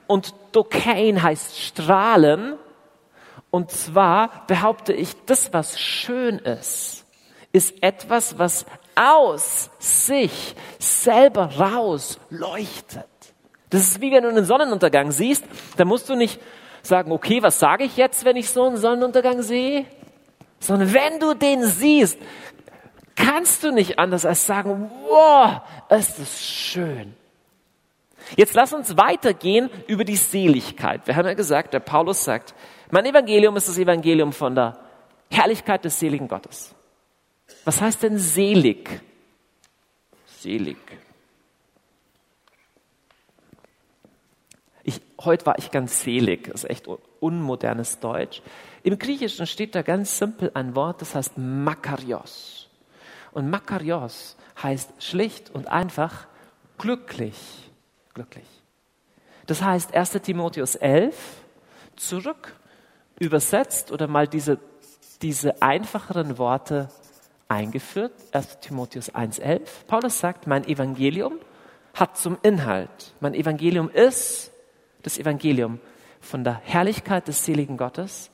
und 0.07 0.33
dokein 0.51 1.21
heißt 1.21 1.57
strahlen. 1.57 2.55
Und 3.49 3.71
zwar 3.71 4.45
behaupte 4.47 4.93
ich, 4.93 5.15
das, 5.25 5.53
was 5.53 5.79
schön 5.79 6.39
ist, 6.39 7.05
ist 7.51 7.81
etwas, 7.81 8.37
was 8.37 8.65
aus 8.95 9.69
sich 9.79 10.55
selber 10.79 11.57
raus 11.57 12.19
leuchtet. 12.29 13.05
Das 13.69 13.81
ist 13.81 14.01
wie 14.01 14.11
wenn 14.11 14.23
du 14.23 14.29
einen 14.29 14.45
Sonnenuntergang 14.45 15.11
siehst, 15.11 15.43
da 15.75 15.85
musst 15.85 16.09
du 16.09 16.15
nicht 16.15 16.39
sagen, 16.81 17.11
okay, 17.11 17.43
was 17.43 17.59
sage 17.59 17.83
ich 17.83 17.97
jetzt, 17.97 18.25
wenn 18.25 18.37
ich 18.37 18.49
so 18.49 18.65
einen 18.65 18.77
Sonnenuntergang 18.77 19.41
sehe? 19.41 19.85
Sondern 20.59 20.93
wenn 20.93 21.19
du 21.19 21.33
den 21.33 21.63
siehst, 21.65 22.17
kannst 23.15 23.63
du 23.63 23.71
nicht 23.71 23.99
anders 23.99 24.25
als 24.25 24.45
sagen, 24.45 24.89
wow, 25.07 25.61
ist 25.89 26.19
das 26.19 26.41
schön. 26.41 27.13
Jetzt 28.35 28.55
lass 28.55 28.73
uns 28.73 28.97
weitergehen 28.97 29.69
über 29.87 30.03
die 30.03 30.15
Seligkeit. 30.15 31.05
Wir 31.05 31.15
haben 31.15 31.25
ja 31.25 31.33
gesagt, 31.33 31.73
der 31.73 31.79
Paulus 31.79 32.23
sagt, 32.23 32.53
mein 32.91 33.05
Evangelium 33.05 33.55
ist 33.55 33.69
das 33.69 33.77
Evangelium 33.77 34.33
von 34.33 34.55
der 34.55 34.79
Herrlichkeit 35.29 35.85
des 35.85 35.99
seligen 35.99 36.27
Gottes. 36.27 36.73
Was 37.63 37.81
heißt 37.81 38.03
denn 38.03 38.17
selig? 38.17 39.01
Selig. 40.39 40.77
Ich, 44.87 45.01
heute 45.19 45.45
war 45.45 45.59
ich 45.59 45.69
ganz 45.69 45.99
selig, 45.99 46.45
das 46.45 46.63
ist 46.63 46.69
echt 46.69 46.87
unmodernes 47.19 47.99
Deutsch. 47.99 48.41
Im 48.83 48.97
Griechischen 48.97 49.45
steht 49.45 49.75
da 49.75 49.81
ganz 49.81 50.17
simpel 50.17 50.49
ein 50.53 50.75
Wort, 50.75 51.01
das 51.01 51.13
heißt 51.13 51.37
Makarios. 51.37 52.69
Und 53.33 53.49
Makarios 53.49 54.37
heißt 54.63 55.03
schlicht 55.03 55.49
und 55.49 55.67
einfach 55.67 56.27
glücklich. 56.77 57.35
Glücklich. 58.13 58.45
Das 59.45 59.61
heißt 59.61 59.93
1 59.93 60.11
Timotheus 60.21 60.75
11 60.75 61.15
zurück 61.97 62.55
übersetzt 63.19 63.91
oder 63.91 64.07
mal 64.07 64.25
diese, 64.25 64.57
diese 65.21 65.61
einfacheren 65.61 66.37
Worte 66.37 66.87
eingeführt. 67.49 68.13
1 68.31 68.61
Timotheus 68.61 69.13
1.11. 69.13 69.59
Paulus 69.85 70.17
sagt, 70.17 70.47
mein 70.47 70.65
Evangelium 70.65 71.33
hat 71.93 72.17
zum 72.17 72.37
Inhalt, 72.41 73.13
mein 73.19 73.33
Evangelium 73.33 73.89
ist 73.89 74.53
das 75.03 75.17
Evangelium 75.17 75.79
von 76.19 76.43
der 76.43 76.61
Herrlichkeit 76.63 77.27
des 77.27 77.45
seligen 77.45 77.77
Gottes. 77.77 78.31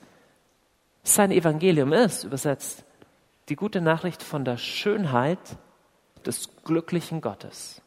Sein 1.03 1.32
Evangelium 1.32 1.93
ist, 1.93 2.24
übersetzt, 2.24 2.84
die 3.49 3.55
gute 3.55 3.82
Nachricht 3.82 4.24
von 4.24 4.45
der 4.45 4.57
Schönheit 4.57 5.39
des 6.26 6.49
glücklichen 6.64 7.22
Gottes. 7.22 7.82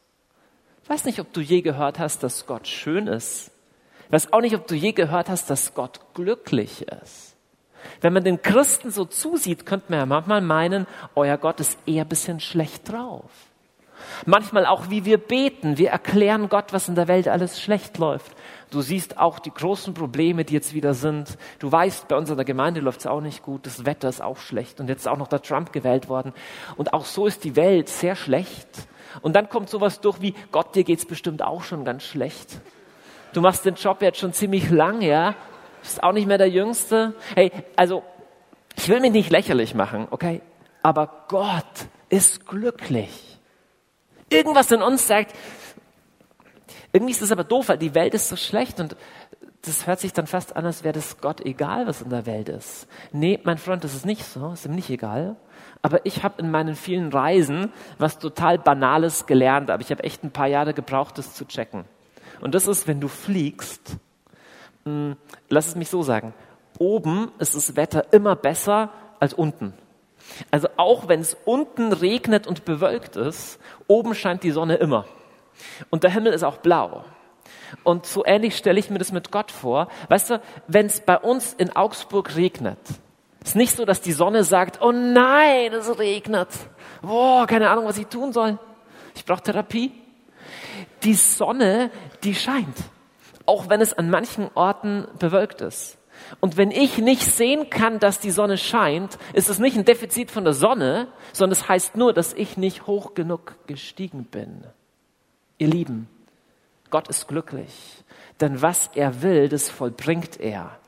Ich 0.82 0.90
weiß 0.90 1.04
nicht, 1.04 1.20
ob 1.20 1.32
du 1.32 1.40
je 1.40 1.62
gehört 1.62 1.98
hast, 1.98 2.22
dass 2.22 2.46
Gott 2.46 2.68
schön 2.68 3.06
ist. 3.06 3.50
Ich 4.06 4.12
weiß 4.12 4.32
auch 4.32 4.40
nicht, 4.40 4.54
ob 4.54 4.66
du 4.66 4.74
je 4.74 4.92
gehört 4.92 5.28
hast, 5.28 5.50
dass 5.50 5.74
Gott 5.74 6.00
glücklich 6.14 6.82
ist. 6.82 7.34
Wenn 8.00 8.12
man 8.12 8.24
den 8.24 8.42
Christen 8.42 8.90
so 8.90 9.04
zusieht, 9.04 9.66
könnte 9.66 9.86
man 9.88 9.98
ja 10.00 10.06
manchmal 10.06 10.40
meinen, 10.40 10.86
euer 11.14 11.38
Gott 11.38 11.60
ist 11.60 11.78
eher 11.86 12.04
ein 12.04 12.08
bisschen 12.08 12.40
schlecht 12.40 12.90
drauf. 12.90 13.30
Manchmal 14.24 14.66
auch, 14.66 14.90
wie 14.90 15.04
wir 15.04 15.18
beten. 15.18 15.78
Wir 15.78 15.90
erklären 15.90 16.48
Gott, 16.48 16.72
was 16.72 16.88
in 16.88 16.94
der 16.94 17.08
Welt 17.08 17.28
alles 17.28 17.60
schlecht 17.60 17.98
läuft. 17.98 18.32
Du 18.70 18.80
siehst 18.80 19.18
auch 19.18 19.38
die 19.38 19.52
großen 19.52 19.94
Probleme, 19.94 20.44
die 20.44 20.54
jetzt 20.54 20.74
wieder 20.74 20.94
sind. 20.94 21.38
Du 21.58 21.70
weißt, 21.70 22.08
bei 22.08 22.16
uns 22.16 22.30
in 22.30 22.36
der 22.36 22.44
Gemeinde 22.44 22.80
läuft 22.80 23.00
es 23.00 23.06
auch 23.06 23.20
nicht 23.20 23.42
gut. 23.42 23.66
Das 23.66 23.84
Wetter 23.84 24.08
ist 24.08 24.22
auch 24.22 24.38
schlecht. 24.38 24.80
Und 24.80 24.88
jetzt 24.88 25.00
ist 25.00 25.08
auch 25.08 25.18
noch 25.18 25.28
der 25.28 25.42
Trump 25.42 25.72
gewählt 25.72 26.08
worden. 26.08 26.32
Und 26.76 26.92
auch 26.92 27.04
so 27.04 27.26
ist 27.26 27.44
die 27.44 27.56
Welt 27.56 27.88
sehr 27.88 28.16
schlecht. 28.16 28.68
Und 29.22 29.34
dann 29.34 29.48
kommt 29.48 29.70
sowas 29.70 30.00
durch 30.00 30.20
wie, 30.20 30.34
Gott, 30.52 30.74
dir 30.74 30.84
geht's 30.84 31.06
bestimmt 31.06 31.42
auch 31.42 31.62
schon 31.62 31.84
ganz 31.84 32.02
schlecht. 32.02 32.60
Du 33.32 33.40
machst 33.40 33.64
den 33.64 33.74
Job 33.74 34.02
jetzt 34.02 34.18
schon 34.18 34.32
ziemlich 34.32 34.70
lang, 34.70 35.00
ja 35.00 35.34
bist 35.86 36.02
auch 36.02 36.12
nicht 36.12 36.26
mehr 36.26 36.38
der 36.38 36.50
Jüngste. 36.50 37.14
Hey, 37.34 37.52
also, 37.76 38.02
ich 38.76 38.88
will 38.88 39.00
mich 39.00 39.12
nicht 39.12 39.30
lächerlich 39.30 39.74
machen, 39.74 40.08
okay? 40.10 40.42
Aber 40.82 41.24
Gott 41.28 41.86
ist 42.08 42.46
glücklich. 42.46 43.35
Irgendwas 44.28 44.70
in 44.72 44.82
uns 44.82 45.06
sagt, 45.06 45.34
irgendwie 46.92 47.12
ist 47.12 47.22
das 47.22 47.32
aber 47.32 47.44
doof, 47.44 47.68
weil 47.68 47.78
die 47.78 47.94
Welt 47.94 48.14
ist 48.14 48.28
so 48.28 48.36
schlecht 48.36 48.80
und 48.80 48.96
das 49.62 49.86
hört 49.86 50.00
sich 50.00 50.12
dann 50.12 50.26
fast 50.26 50.54
an, 50.54 50.64
als 50.64 50.84
wäre 50.84 50.94
das 50.94 51.20
Gott 51.20 51.40
egal, 51.44 51.86
was 51.86 52.00
in 52.00 52.10
der 52.10 52.24
Welt 52.24 52.48
ist. 52.48 52.86
Nee, 53.12 53.40
mein 53.42 53.58
Freund, 53.58 53.82
das 53.82 53.94
ist 53.94 54.06
nicht 54.06 54.24
so, 54.24 54.52
ist 54.52 54.64
ihm 54.64 54.74
nicht 54.74 54.90
egal. 54.90 55.36
Aber 55.82 56.06
ich 56.06 56.22
habe 56.22 56.40
in 56.40 56.50
meinen 56.50 56.74
vielen 56.74 57.12
Reisen 57.12 57.72
was 57.98 58.18
total 58.18 58.58
Banales 58.58 59.26
gelernt, 59.26 59.70
aber 59.70 59.82
ich 59.82 59.90
habe 59.90 60.04
echt 60.04 60.24
ein 60.24 60.30
paar 60.30 60.46
Jahre 60.46 60.72
gebraucht, 60.72 61.18
das 61.18 61.34
zu 61.34 61.44
checken. 61.44 61.84
Und 62.40 62.54
das 62.54 62.66
ist, 62.66 62.86
wenn 62.86 63.00
du 63.00 63.08
fliegst, 63.08 63.96
hm, 64.84 65.16
lass 65.48 65.68
es 65.68 65.74
mich 65.74 65.88
so 65.88 66.02
sagen, 66.02 66.32
oben 66.78 67.30
ist 67.38 67.56
das 67.56 67.76
Wetter 67.76 68.12
immer 68.12 68.36
besser 68.36 68.90
als 69.18 69.34
unten. 69.34 69.74
Also 70.50 70.68
auch 70.76 71.08
wenn 71.08 71.20
es 71.20 71.36
unten 71.44 71.92
regnet 71.92 72.46
und 72.46 72.64
bewölkt 72.64 73.16
ist, 73.16 73.58
oben 73.86 74.14
scheint 74.14 74.42
die 74.42 74.50
Sonne 74.50 74.76
immer. 74.76 75.06
Und 75.90 76.02
der 76.04 76.10
Himmel 76.10 76.32
ist 76.32 76.42
auch 76.42 76.58
blau. 76.58 77.04
Und 77.82 78.06
so 78.06 78.24
ähnlich 78.24 78.56
stelle 78.56 78.78
ich 78.78 78.90
mir 78.90 78.98
das 78.98 79.12
mit 79.12 79.30
Gott 79.30 79.50
vor. 79.50 79.88
Weißt 80.08 80.30
du, 80.30 80.40
wenn 80.68 80.86
es 80.86 81.00
bei 81.00 81.18
uns 81.18 81.52
in 81.54 81.74
Augsburg 81.74 82.36
regnet, 82.36 82.78
ist 83.42 83.56
nicht 83.56 83.76
so, 83.76 83.84
dass 83.84 84.00
die 84.00 84.12
Sonne 84.12 84.44
sagt, 84.44 84.82
oh 84.82 84.92
nein, 84.92 85.72
es 85.72 85.98
regnet. 85.98 86.48
Boah, 87.02 87.46
keine 87.46 87.70
Ahnung, 87.70 87.86
was 87.86 87.98
ich 87.98 88.06
tun 88.06 88.32
soll. 88.32 88.58
Ich 89.14 89.24
brauche 89.24 89.42
Therapie. 89.42 89.92
Die 91.02 91.14
Sonne, 91.14 91.90
die 92.24 92.34
scheint 92.34 92.76
auch 93.46 93.68
wenn 93.68 93.80
es 93.80 93.94
an 93.94 94.10
manchen 94.10 94.50
Orten 94.54 95.06
bewölkt 95.18 95.60
ist. 95.60 95.96
Und 96.40 96.56
wenn 96.56 96.70
ich 96.70 96.98
nicht 96.98 97.22
sehen 97.22 97.70
kann, 97.70 97.98
dass 97.98 98.18
die 98.20 98.30
Sonne 98.30 98.58
scheint, 98.58 99.18
ist 99.32 99.48
es 99.48 99.58
nicht 99.58 99.76
ein 99.76 99.84
Defizit 99.84 100.30
von 100.30 100.44
der 100.44 100.54
Sonne, 100.54 101.08
sondern 101.32 101.52
es 101.52 101.68
heißt 101.68 101.96
nur, 101.96 102.12
dass 102.12 102.32
ich 102.34 102.56
nicht 102.56 102.86
hoch 102.86 103.14
genug 103.14 103.56
gestiegen 103.66 104.24
bin. 104.24 104.64
Ihr 105.58 105.68
Lieben, 105.68 106.08
Gott 106.90 107.08
ist 107.08 107.28
glücklich, 107.28 108.04
denn 108.40 108.62
was 108.62 108.90
er 108.94 109.22
will, 109.22 109.48
das 109.48 109.70
vollbringt 109.70 110.40
er. 110.40 110.78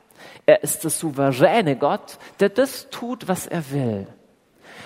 Er 0.45 0.63
ist 0.63 0.83
der 0.83 0.91
souveräne 0.91 1.75
Gott, 1.75 2.17
der 2.39 2.49
das 2.49 2.89
tut, 2.89 3.27
was 3.27 3.47
er 3.47 3.71
will. 3.71 4.07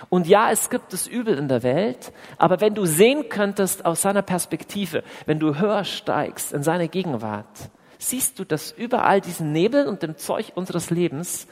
Und 0.10 0.28
ja, 0.28 0.52
es 0.52 0.70
gibt 0.70 0.94
das 0.94 1.08
Übel 1.08 1.38
in 1.38 1.48
der 1.48 1.64
Welt, 1.64 2.12
aber 2.38 2.62
wenn 2.62 2.76
du 2.76 2.86
sehen 2.86 3.30
könntest 3.30 3.86
aus 3.86 4.02
seiner 4.02 4.22
Perspektive, 4.22 5.04
wenn 5.26 5.40
du 5.40 5.58
höher 5.60 5.84
steigst 5.84 6.54
in 6.54 6.64
seine 6.64 6.88
Gegenwart, 6.90 7.70
siehst 8.10 8.40
du, 8.40 8.46
dass 8.46 8.72
überall 8.72 9.22
diesen 9.22 9.52
Nebel 9.52 9.88
und 9.88 10.04
dem 10.04 10.18
Zeug 10.18 10.52
unseres 10.56 10.90
Lebens 10.90 11.48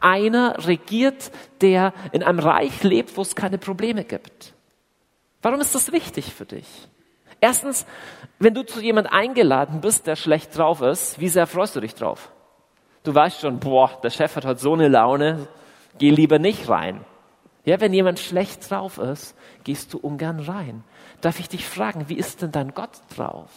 einer 0.00 0.66
regiert, 0.66 1.30
der 1.60 1.92
in 2.12 2.22
einem 2.22 2.38
Reich 2.38 2.82
lebt, 2.82 3.16
wo 3.16 3.22
es 3.22 3.36
keine 3.36 3.58
Probleme 3.58 4.04
gibt. 4.04 4.54
Warum 5.42 5.60
ist 5.60 5.74
das 5.74 5.92
wichtig 5.92 6.32
für 6.32 6.46
dich? 6.46 6.66
Erstens, 7.40 7.86
wenn 8.38 8.54
du 8.54 8.64
zu 8.64 8.80
jemand 8.80 9.12
eingeladen 9.12 9.80
bist, 9.80 10.06
der 10.06 10.16
schlecht 10.16 10.56
drauf 10.56 10.82
ist, 10.82 11.20
wie 11.20 11.28
sehr 11.28 11.46
freust 11.46 11.76
du 11.76 11.80
dich 11.80 11.94
drauf? 11.94 12.30
Du 13.02 13.14
weißt 13.14 13.40
schon, 13.40 13.60
boah, 13.60 13.98
der 14.02 14.10
Chef 14.10 14.36
hat 14.36 14.44
heute 14.44 14.60
so 14.60 14.74
eine 14.74 14.88
Laune, 14.88 15.48
geh 15.98 16.10
lieber 16.10 16.38
nicht 16.38 16.68
rein. 16.68 17.02
Ja, 17.64 17.80
wenn 17.80 17.94
jemand 17.94 18.18
schlecht 18.18 18.70
drauf 18.70 18.98
ist, 18.98 19.34
gehst 19.64 19.92
du 19.92 19.98
ungern 19.98 20.40
rein. 20.40 20.84
darf 21.20 21.40
ich 21.40 21.48
dich 21.48 21.66
fragen, 21.66 22.08
wie 22.08 22.16
ist 22.16 22.42
denn 22.42 22.52
dein 22.52 22.74
Gott 22.74 23.00
drauf? 23.14 23.50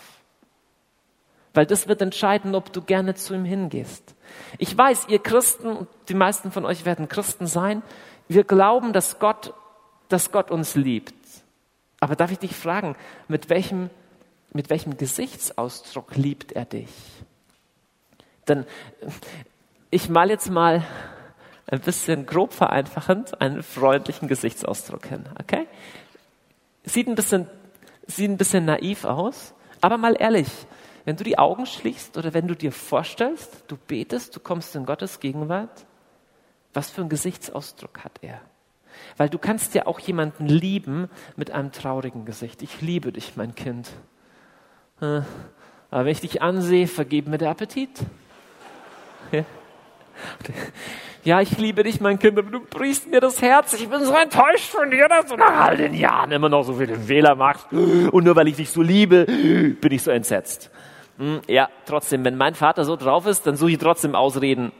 Weil 1.54 1.66
das 1.66 1.88
wird 1.88 2.02
entscheiden, 2.02 2.56
ob 2.56 2.74
du 2.74 2.82
gerne 2.82 3.14
zu 3.14 3.34
ihm 3.34 3.46
hingehst. 3.46 4.16
Ich 4.58 4.76
weiß, 4.76 5.08
ihr 5.10 5.20
Christen, 5.20 5.88
die 6.10 6.16
meisten 6.16 6.52
von 6.52 6.66
euch 6.66 6.86
werden 6.86 7.08
Christen 7.08 7.46
sein, 7.46 7.84
wir 8.28 8.44
glauben, 8.44 8.94
dass 8.94 9.20
Gott, 9.20 9.54
dass 10.10 10.32
Gott 10.32 10.50
uns 10.50 10.76
liebt. 10.76 11.14
Aber 12.00 12.16
darf 12.16 12.32
ich 12.32 12.40
dich 12.40 12.56
fragen, 12.56 12.96
mit 13.28 13.50
welchem, 13.50 13.90
mit 14.52 14.70
welchem 14.70 14.98
Gesichtsausdruck 14.98 16.16
liebt 16.16 16.52
er 16.52 16.66
dich? 16.66 16.90
Denn 18.48 18.66
ich 19.90 20.10
mal 20.10 20.30
jetzt 20.30 20.50
mal 20.50 20.84
ein 21.68 21.80
bisschen 21.80 22.26
grob 22.26 22.54
vereinfachend 22.54 23.40
einen 23.42 23.64
freundlichen 23.64 24.28
Gesichtsausdruck 24.28 25.06
hin, 25.06 25.26
okay? 25.40 25.68
Sieht 26.84 27.08
ein 27.08 27.16
bisschen, 27.16 27.48
sieht 28.06 28.30
ein 28.30 28.38
bisschen 28.38 28.66
naiv 28.66 29.06
aus, 29.06 29.54
aber 29.80 29.98
mal 29.98 30.16
ehrlich, 30.20 30.50
wenn 31.06 31.16
du 31.16 31.24
die 31.24 31.38
Augen 31.38 31.66
schließt 31.66 32.18
oder 32.18 32.34
wenn 32.34 32.48
du 32.48 32.56
dir 32.56 32.72
vorstellst, 32.72 33.66
du 33.68 33.78
betest, 33.78 34.36
du 34.36 34.40
kommst 34.40 34.76
in 34.76 34.86
Gottes 34.86 35.20
Gegenwart, 35.20 35.86
was 36.74 36.90
für 36.90 37.02
einen 37.02 37.10
Gesichtsausdruck 37.10 38.04
hat 38.04 38.20
er? 38.22 38.40
Weil 39.18 39.30
du 39.30 39.38
kannst 39.38 39.74
ja 39.76 39.86
auch 39.86 40.00
jemanden 40.00 40.48
lieben 40.48 41.10
mit 41.36 41.52
einem 41.52 41.72
traurigen 41.72 42.26
Gesicht. 42.26 42.62
Ich 42.62 42.82
liebe 42.82 43.12
dich, 43.12 43.36
mein 43.36 43.56
Kind. 43.56 43.90
Äh, 45.02 45.22
aber 45.92 46.06
wenn 46.06 46.12
ich 46.12 46.22
dich 46.22 46.42
ansehe, 46.42 46.88
vergib 46.88 47.28
mir 47.28 47.38
der 47.38 47.50
Appetit. 47.50 48.00
Ja, 51.24 51.40
ich 51.40 51.58
liebe 51.58 51.84
dich, 51.84 52.02
mein 52.02 52.20
Kind, 52.20 52.38
aber 52.38 52.52
du 52.52 52.60
brichst 52.60 53.10
mir 53.10 53.22
das 53.22 53.42
Herz. 53.42 53.74
Ich 53.74 53.88
bin 53.88 54.04
so 54.04 54.14
enttäuscht 54.14 54.70
von 54.70 54.92
dir, 54.92 55.08
dass 55.08 55.28
du 55.28 55.38
nach 55.38 55.68
all 55.68 55.78
den 55.78 55.94
Jahren 55.94 56.32
immer 56.32 56.50
noch 56.50 56.64
so 56.64 56.74
viele 56.74 56.98
Fehler 57.00 57.36
machst. 57.36 57.72
Und 57.72 58.26
nur 58.26 58.36
weil 58.36 58.50
ich 58.50 58.58
dich 58.58 58.70
so 58.70 58.82
liebe, 58.82 59.26
bin 59.26 59.92
ich 59.92 60.04
so 60.04 60.12
entsetzt. 60.12 60.70
Hm, 61.24 61.42
ja, 61.48 61.70
trotzdem, 61.86 62.26
wenn 62.26 62.36
mein 62.36 62.54
Vater 62.54 62.84
so 62.84 62.98
drauf 62.98 63.26
ist, 63.28 63.48
dann 63.48 63.56
suche 63.56 63.72
ich 63.72 63.78
trotzdem 63.78 64.14
Ausreden, 64.14 64.74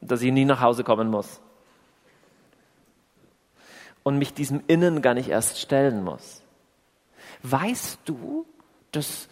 dass 0.00 0.22
ich 0.22 0.32
nie 0.32 0.44
nach 0.44 0.60
Hause 0.60 0.82
kommen 0.82 1.08
muss. 1.08 1.40
Und 4.02 4.18
mich 4.18 4.34
diesem 4.34 4.64
Innen 4.66 5.02
gar 5.02 5.14
nicht 5.14 5.28
erst 5.28 5.60
stellen 5.60 6.02
muss. 6.02 6.42
Weißt 7.44 8.00
du, 8.06 8.44
dass, 8.90 9.28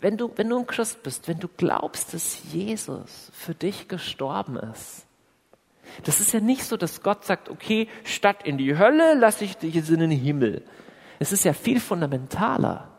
wenn 0.00 0.16
du, 0.16 0.32
wenn 0.36 0.48
du 0.48 0.58
ein 0.58 0.66
Christ 0.66 1.02
bist, 1.02 1.28
wenn 1.28 1.38
du 1.38 1.48
glaubst, 1.54 2.14
dass 2.14 2.50
Jesus 2.50 3.30
für 3.34 3.54
dich 3.54 3.86
gestorben 3.86 4.56
ist, 4.56 5.06
das 6.04 6.20
ist 6.20 6.32
ja 6.32 6.40
nicht 6.40 6.64
so, 6.64 6.78
dass 6.78 7.02
Gott 7.02 7.26
sagt, 7.26 7.50
okay, 7.50 7.88
statt 8.04 8.38
in 8.44 8.56
die 8.56 8.78
Hölle 8.78 9.14
lasse 9.14 9.44
ich 9.44 9.58
dich 9.58 9.76
in 9.76 10.00
den 10.00 10.10
Himmel. 10.10 10.62
Es 11.18 11.32
ist 11.32 11.44
ja 11.44 11.52
viel 11.52 11.78
fundamentaler. 11.78 12.95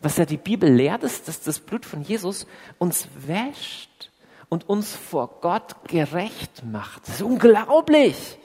Was 0.00 0.16
ja 0.16 0.24
die 0.24 0.36
Bibel 0.36 0.72
lehrt, 0.72 1.02
ist, 1.02 1.28
dass 1.28 1.40
das 1.40 1.58
Blut 1.60 1.84
von 1.84 2.02
Jesus 2.02 2.46
uns 2.78 3.08
wäscht 3.26 4.10
und 4.48 4.68
uns 4.68 4.94
vor 4.94 5.40
Gott 5.40 5.76
gerecht 5.88 6.64
macht. 6.64 7.08
Das 7.08 7.16
ist 7.16 7.22
unglaublich. 7.22 8.38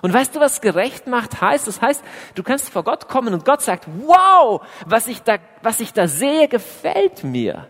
Und 0.00 0.12
weißt 0.12 0.34
du, 0.34 0.40
was 0.40 0.60
gerecht 0.60 1.06
macht 1.06 1.40
heißt? 1.40 1.68
Das 1.68 1.80
heißt, 1.80 2.02
du 2.34 2.42
kannst 2.42 2.70
vor 2.70 2.82
Gott 2.82 3.08
kommen 3.08 3.34
und 3.34 3.44
Gott 3.44 3.62
sagt, 3.62 3.86
wow, 4.04 4.60
was 4.84 5.06
ich 5.06 5.22
da, 5.22 5.38
was 5.62 5.80
ich 5.80 5.92
da 5.92 6.08
sehe, 6.08 6.48
gefällt 6.48 7.22
mir. 7.22 7.68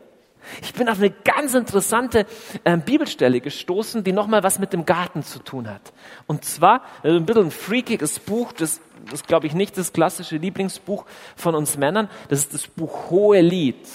Ich 0.61 0.73
bin 0.75 0.89
auf 0.89 0.99
eine 0.99 1.11
ganz 1.11 1.55
interessante 1.55 2.27
äh, 2.65 2.77
Bibelstelle 2.77 3.41
gestoßen, 3.41 4.03
die 4.03 4.13
nochmal 4.13 4.43
was 4.43 4.59
mit 4.59 4.73
dem 4.73 4.85
Garten 4.87 5.23
zu 5.23 5.39
tun 5.39 5.69
hat. 5.69 5.93
Und 6.27 6.45
zwar 6.45 6.83
äh, 7.03 7.11
ein 7.11 7.27
bisschen 7.27 7.47
ein 7.47 7.51
freakiges 7.51 8.19
Buch, 8.19 8.53
das, 8.53 8.81
das 9.11 9.25
glaube 9.25 9.47
ich 9.47 9.55
nicht 9.55 9.77
das 9.79 9.93
klassische 9.93 10.37
Lieblingsbuch 10.37 11.05
von 11.37 11.55
uns 11.55 11.77
Männern. 11.77 12.09
Das 12.29 12.41
ist 12.41 12.55
das 12.55 12.67
Buch 12.67 13.11
Hohelied. 13.11 13.87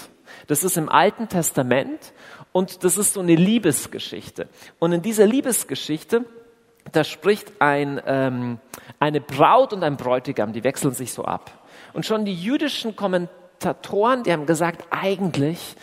Das 0.46 0.64
ist 0.64 0.76
im 0.76 0.88
Alten 0.88 1.28
Testament 1.28 2.12
und 2.52 2.84
das 2.84 2.96
ist 2.98 3.14
so 3.14 3.20
eine 3.20 3.34
Liebesgeschichte. 3.34 4.48
Und 4.78 4.92
in 4.92 5.02
dieser 5.02 5.26
Liebesgeschichte, 5.26 6.24
da 6.92 7.04
spricht 7.04 7.60
ein, 7.60 8.00
ähm, 8.06 8.58
eine 8.98 9.20
Braut 9.20 9.72
und 9.72 9.82
ein 9.82 9.96
Bräutigam, 9.96 10.52
die 10.52 10.64
wechseln 10.64 10.94
sich 10.94 11.12
so 11.12 11.24
ab. 11.24 11.50
Und 11.92 12.06
schon 12.06 12.24
die 12.24 12.34
jüdischen 12.34 12.96
Kommentatoren, 12.96 14.22
die 14.22 14.32
haben 14.32 14.46
gesagt, 14.46 14.86
eigentlich 14.90 15.76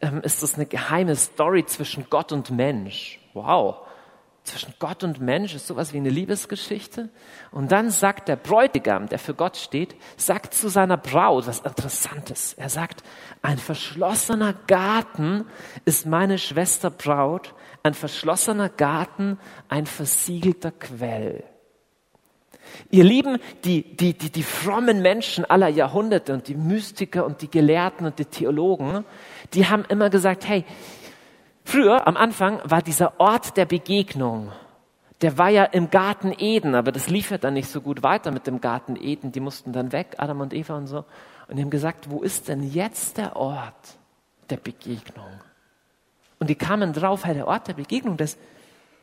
ähm, 0.00 0.20
ist 0.22 0.42
das 0.42 0.54
eine 0.54 0.66
geheime 0.66 1.16
Story 1.16 1.64
zwischen 1.66 2.06
Gott 2.10 2.32
und 2.32 2.50
Mensch. 2.50 3.20
Wow 3.34 3.76
zwischen 4.44 4.74
Gott 4.80 5.04
und 5.04 5.20
Mensch 5.20 5.54
ist 5.54 5.68
sowas 5.68 5.92
wie 5.92 5.98
eine 5.98 6.10
Liebesgeschichte. 6.10 7.10
Und 7.52 7.70
dann 7.70 7.90
sagt 7.90 8.28
der 8.28 8.36
Bräutigam, 8.36 9.08
der 9.08 9.18
für 9.18 9.34
Gott 9.34 9.56
steht, 9.56 9.94
sagt 10.16 10.54
zu 10.54 10.68
seiner 10.68 10.96
Braut 10.96 11.46
was 11.46 11.60
Interessantes. 11.60 12.54
Er 12.54 12.68
sagt, 12.68 13.04
ein 13.40 13.58
verschlossener 13.58 14.54
Garten 14.66 15.46
ist 15.84 16.06
meine 16.06 16.38
Schwester 16.38 16.90
Braut, 16.90 17.54
ein 17.84 17.94
verschlossener 17.94 18.68
Garten, 18.68 19.38
ein 19.68 19.86
versiegelter 19.86 20.72
Quell. 20.72 21.44
Ihr 22.90 23.04
Lieben, 23.04 23.38
die, 23.64 23.96
die, 23.96 24.14
die, 24.14 24.30
die 24.30 24.42
frommen 24.42 25.02
Menschen 25.02 25.44
aller 25.44 25.68
Jahrhunderte 25.68 26.32
und 26.32 26.48
die 26.48 26.54
Mystiker 26.54 27.24
und 27.24 27.42
die 27.42 27.50
Gelehrten 27.50 28.06
und 28.06 28.18
die 28.18 28.24
Theologen, 28.24 29.04
die 29.54 29.66
haben 29.66 29.84
immer 29.88 30.10
gesagt, 30.10 30.48
hey, 30.48 30.64
Früher, 31.64 32.06
am 32.06 32.16
Anfang, 32.16 32.60
war 32.64 32.82
dieser 32.82 33.20
Ort 33.20 33.56
der 33.56 33.66
Begegnung, 33.66 34.52
der 35.22 35.38
war 35.38 35.48
ja 35.48 35.64
im 35.64 35.90
Garten 35.90 36.34
Eden, 36.36 36.74
aber 36.74 36.90
das 36.90 37.08
lief 37.08 37.30
ja 37.30 37.38
dann 37.38 37.54
nicht 37.54 37.68
so 37.68 37.80
gut 37.80 38.02
weiter 38.02 38.32
mit 38.32 38.46
dem 38.48 38.60
Garten 38.60 38.96
Eden. 38.96 39.30
Die 39.30 39.40
mussten 39.40 39.72
dann 39.72 39.92
weg, 39.92 40.16
Adam 40.18 40.40
und 40.40 40.52
Eva 40.52 40.76
und 40.76 40.88
so. 40.88 41.04
Und 41.48 41.56
die 41.56 41.62
haben 41.62 41.70
gesagt, 41.70 42.10
wo 42.10 42.22
ist 42.22 42.48
denn 42.48 42.62
jetzt 42.62 43.18
der 43.18 43.36
Ort 43.36 43.98
der 44.50 44.56
Begegnung? 44.56 45.40
Und 46.40 46.50
die 46.50 46.56
kamen 46.56 46.92
drauf, 46.92 47.24
hey, 47.24 47.34
der 47.34 47.46
Ort 47.46 47.68
der 47.68 47.74
Begegnung, 47.74 48.16
das, 48.16 48.36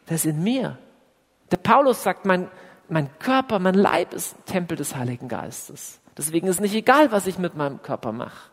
das 0.07 0.26
ist 0.26 0.32
in 0.32 0.43
mir. 0.43 0.78
Der 1.51 1.57
Paulus 1.57 2.03
sagt, 2.03 2.26
mein, 2.26 2.49
mein 2.89 3.10
Körper, 3.20 3.60
mein 3.60 3.76
Leib 3.76 4.14
ist 4.14 4.36
Tempel 4.45 4.76
des 4.76 4.97
Heiligen 4.97 5.30
Geistes. 5.30 6.01
Deswegen 6.18 6.47
ist 6.47 6.60
nicht 6.60 6.76
egal, 6.76 7.14
was 7.14 7.28
ich 7.28 7.39
mit 7.39 7.55
meinem 7.55 7.82
Körper 7.82 8.12
mache. 8.12 8.49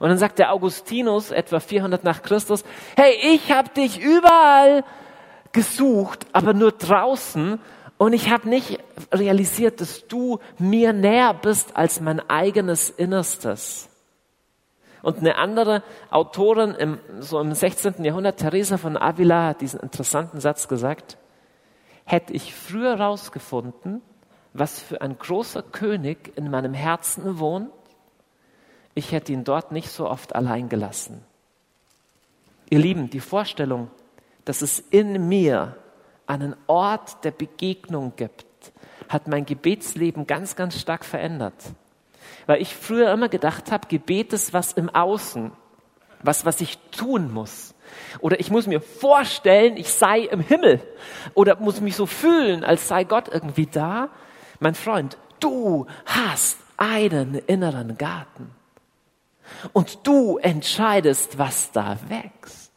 Und 0.00 0.08
dann 0.08 0.18
sagt 0.18 0.38
der 0.38 0.52
Augustinus, 0.52 1.30
etwa 1.30 1.60
400 1.60 2.04
nach 2.04 2.22
Christus, 2.22 2.64
hey, 2.96 3.14
ich 3.34 3.52
habe 3.52 3.70
dich 3.70 4.00
überall 4.00 4.84
gesucht, 5.52 6.26
aber 6.32 6.54
nur 6.54 6.72
draußen. 6.72 7.58
Und 7.96 8.12
ich 8.12 8.30
habe 8.30 8.48
nicht 8.48 8.80
realisiert, 9.12 9.80
dass 9.80 10.06
du 10.06 10.40
mir 10.58 10.92
näher 10.92 11.32
bist 11.34 11.76
als 11.76 12.00
mein 12.00 12.20
eigenes 12.28 12.90
Innerstes. 12.90 13.88
Und 15.04 15.18
eine 15.18 15.36
andere 15.36 15.82
Autorin 16.10 16.70
im, 16.70 16.98
so 17.20 17.38
im 17.38 17.52
16. 17.52 18.02
Jahrhundert, 18.04 18.40
Teresa 18.40 18.78
von 18.78 18.96
Avila, 18.96 19.48
hat 19.48 19.60
diesen 19.60 19.80
interessanten 19.80 20.40
Satz 20.40 20.66
gesagt, 20.66 21.18
hätte 22.04 22.32
ich 22.32 22.54
früher 22.54 22.96
herausgefunden, 22.96 24.00
was 24.54 24.80
für 24.80 25.02
ein 25.02 25.18
großer 25.18 25.62
König 25.62 26.32
in 26.36 26.50
meinem 26.50 26.72
Herzen 26.72 27.38
wohnt, 27.38 27.70
ich 28.94 29.12
hätte 29.12 29.32
ihn 29.32 29.44
dort 29.44 29.72
nicht 29.72 29.90
so 29.90 30.08
oft 30.08 30.34
allein 30.34 30.68
gelassen. 30.68 31.22
Ihr 32.70 32.78
Lieben, 32.78 33.10
die 33.10 33.20
Vorstellung, 33.20 33.90
dass 34.44 34.62
es 34.62 34.78
in 34.78 35.28
mir 35.28 35.76
einen 36.26 36.56
Ort 36.66 37.24
der 37.24 37.30
Begegnung 37.30 38.12
gibt, 38.16 38.46
hat 39.08 39.28
mein 39.28 39.44
Gebetsleben 39.44 40.26
ganz, 40.26 40.56
ganz 40.56 40.80
stark 40.80 41.04
verändert. 41.04 41.54
Weil 42.46 42.62
ich 42.62 42.74
früher 42.74 43.12
immer 43.12 43.28
gedacht 43.28 43.70
habe, 43.70 43.88
Gebet 43.88 44.32
ist 44.32 44.52
was 44.52 44.72
im 44.72 44.88
Außen, 44.88 45.52
was, 46.22 46.44
was 46.44 46.60
ich 46.60 46.78
tun 46.90 47.32
muss. 47.32 47.74
Oder 48.20 48.40
ich 48.40 48.50
muss 48.50 48.66
mir 48.66 48.80
vorstellen, 48.80 49.76
ich 49.76 49.92
sei 49.92 50.20
im 50.20 50.40
Himmel. 50.40 50.80
Oder 51.34 51.56
muss 51.60 51.80
mich 51.80 51.96
so 51.96 52.06
fühlen, 52.06 52.64
als 52.64 52.88
sei 52.88 53.04
Gott 53.04 53.28
irgendwie 53.28 53.66
da. 53.66 54.08
Mein 54.60 54.74
Freund, 54.74 55.18
du 55.40 55.86
hast 56.06 56.58
einen 56.76 57.34
inneren 57.34 57.98
Garten. 57.98 58.50
Und 59.72 60.06
du 60.06 60.38
entscheidest, 60.38 61.38
was 61.38 61.70
da 61.72 61.98
wächst. 62.08 62.72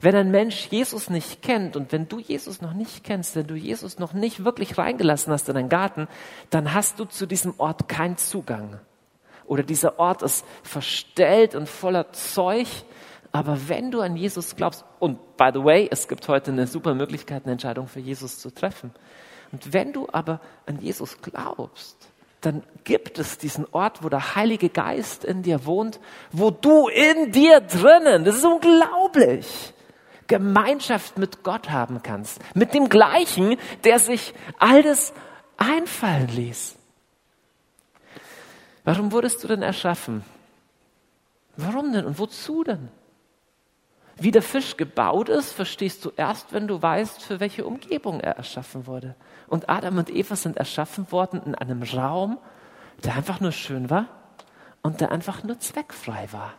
Wenn 0.00 0.14
ein 0.14 0.30
Mensch 0.30 0.68
Jesus 0.70 1.08
nicht 1.08 1.42
kennt 1.42 1.76
und 1.76 1.90
wenn 1.92 2.08
du 2.08 2.18
Jesus 2.18 2.60
noch 2.60 2.74
nicht 2.74 3.02
kennst, 3.02 3.34
wenn 3.34 3.46
du 3.46 3.54
Jesus 3.54 3.98
noch 3.98 4.12
nicht 4.12 4.44
wirklich 4.44 4.76
reingelassen 4.76 5.32
hast 5.32 5.48
in 5.48 5.54
deinen 5.54 5.68
Garten, 5.68 6.06
dann 6.50 6.74
hast 6.74 7.00
du 7.00 7.06
zu 7.06 7.26
diesem 7.26 7.54
Ort 7.58 7.88
keinen 7.88 8.18
Zugang. 8.18 8.78
Oder 9.46 9.62
dieser 9.62 9.98
Ort 9.98 10.22
ist 10.22 10.44
verstellt 10.62 11.54
und 11.54 11.68
voller 11.68 12.12
Zeug. 12.12 12.66
Aber 13.32 13.68
wenn 13.68 13.90
du 13.90 14.00
an 14.00 14.16
Jesus 14.16 14.56
glaubst, 14.56 14.84
und 14.98 15.36
by 15.36 15.50
the 15.52 15.62
way, 15.62 15.88
es 15.90 16.08
gibt 16.08 16.26
heute 16.28 16.50
eine 16.50 16.66
super 16.66 16.94
Möglichkeit, 16.94 17.44
eine 17.44 17.52
Entscheidung 17.52 17.86
für 17.86 18.00
Jesus 18.00 18.38
zu 18.38 18.52
treffen. 18.52 18.92
Und 19.52 19.72
wenn 19.72 19.92
du 19.92 20.08
aber 20.12 20.40
an 20.66 20.80
Jesus 20.80 21.20
glaubst, 21.22 22.10
dann 22.40 22.62
gibt 22.84 23.18
es 23.18 23.38
diesen 23.38 23.66
Ort, 23.72 24.02
wo 24.04 24.08
der 24.08 24.36
Heilige 24.36 24.68
Geist 24.68 25.24
in 25.24 25.42
dir 25.42 25.64
wohnt, 25.64 25.98
wo 26.32 26.50
du 26.50 26.88
in 26.88 27.32
dir 27.32 27.60
drinnen, 27.60 28.24
das 28.24 28.36
ist 28.36 28.44
unglaublich, 28.44 29.72
Gemeinschaft 30.26 31.18
mit 31.18 31.42
Gott 31.42 31.70
haben 31.70 32.02
kannst. 32.02 32.40
Mit 32.54 32.74
dem 32.74 32.88
gleichen, 32.88 33.56
der 33.84 33.98
sich 33.98 34.34
alles 34.58 35.12
einfallen 35.56 36.28
ließ. 36.28 36.76
Warum 38.84 39.12
wurdest 39.12 39.42
du 39.42 39.48
denn 39.48 39.62
erschaffen? 39.62 40.24
Warum 41.56 41.92
denn 41.92 42.04
und 42.04 42.18
wozu 42.18 42.64
denn? 42.64 42.88
Wie 44.18 44.30
der 44.30 44.42
Fisch 44.42 44.76
gebaut 44.76 45.28
ist, 45.28 45.52
verstehst 45.52 46.04
du 46.04 46.12
erst, 46.16 46.52
wenn 46.52 46.66
du 46.68 46.80
weißt, 46.80 47.22
für 47.22 47.40
welche 47.40 47.66
Umgebung 47.66 48.20
er 48.20 48.36
erschaffen 48.36 48.86
wurde. 48.86 49.14
Und 49.48 49.68
Adam 49.68 49.98
und 49.98 50.10
Eva 50.10 50.36
sind 50.36 50.56
erschaffen 50.56 51.10
worden 51.12 51.42
in 51.44 51.54
einem 51.54 51.82
Raum, 51.82 52.38
der 53.04 53.14
einfach 53.14 53.40
nur 53.40 53.52
schön 53.52 53.90
war 53.90 54.06
und 54.82 55.00
der 55.00 55.12
einfach 55.12 55.42
nur 55.44 55.58
zweckfrei 55.58 56.28
war. 56.32 56.54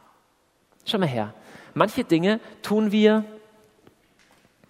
Schau 0.85 0.97
mal 0.97 1.07
her. 1.07 1.33
Manche 1.73 2.03
Dinge 2.03 2.39
tun 2.61 2.91
wir 2.91 3.25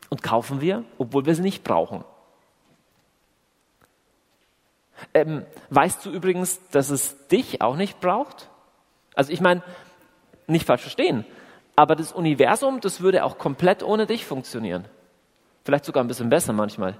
und 0.10 0.24
kaufen 0.24 0.62
wir, 0.62 0.84
obwohl 0.98 1.26
wir 1.26 1.36
sie 1.36 1.42
nicht 1.42 1.64
brauchen. 1.64 2.04
Ähm, 5.14 5.46
weißt 5.70 6.06
du 6.06 6.10
übrigens, 6.10 6.60
dass 6.72 6.90
es 6.90 7.28
dich 7.28 7.62
auch 7.62 7.76
nicht 7.76 8.00
braucht? 8.00 8.50
Also 9.14 9.32
ich 9.32 9.42
meine, 9.42 9.62
nicht 10.48 10.66
falsch 10.66 10.82
verstehen, 10.82 11.26
aber 11.76 11.96
das 11.96 12.12
Universum, 12.12 12.80
das 12.82 13.02
würde 13.02 13.24
auch 13.24 13.38
komplett 13.38 13.84
ohne 13.84 14.08
dich 14.08 14.26
funktionieren. 14.26 14.86
Vielleicht 15.64 15.86
sogar 15.86 16.04
ein 16.04 16.08
bisschen 16.08 16.30
besser 16.30 16.54
manchmal. 16.54 17.00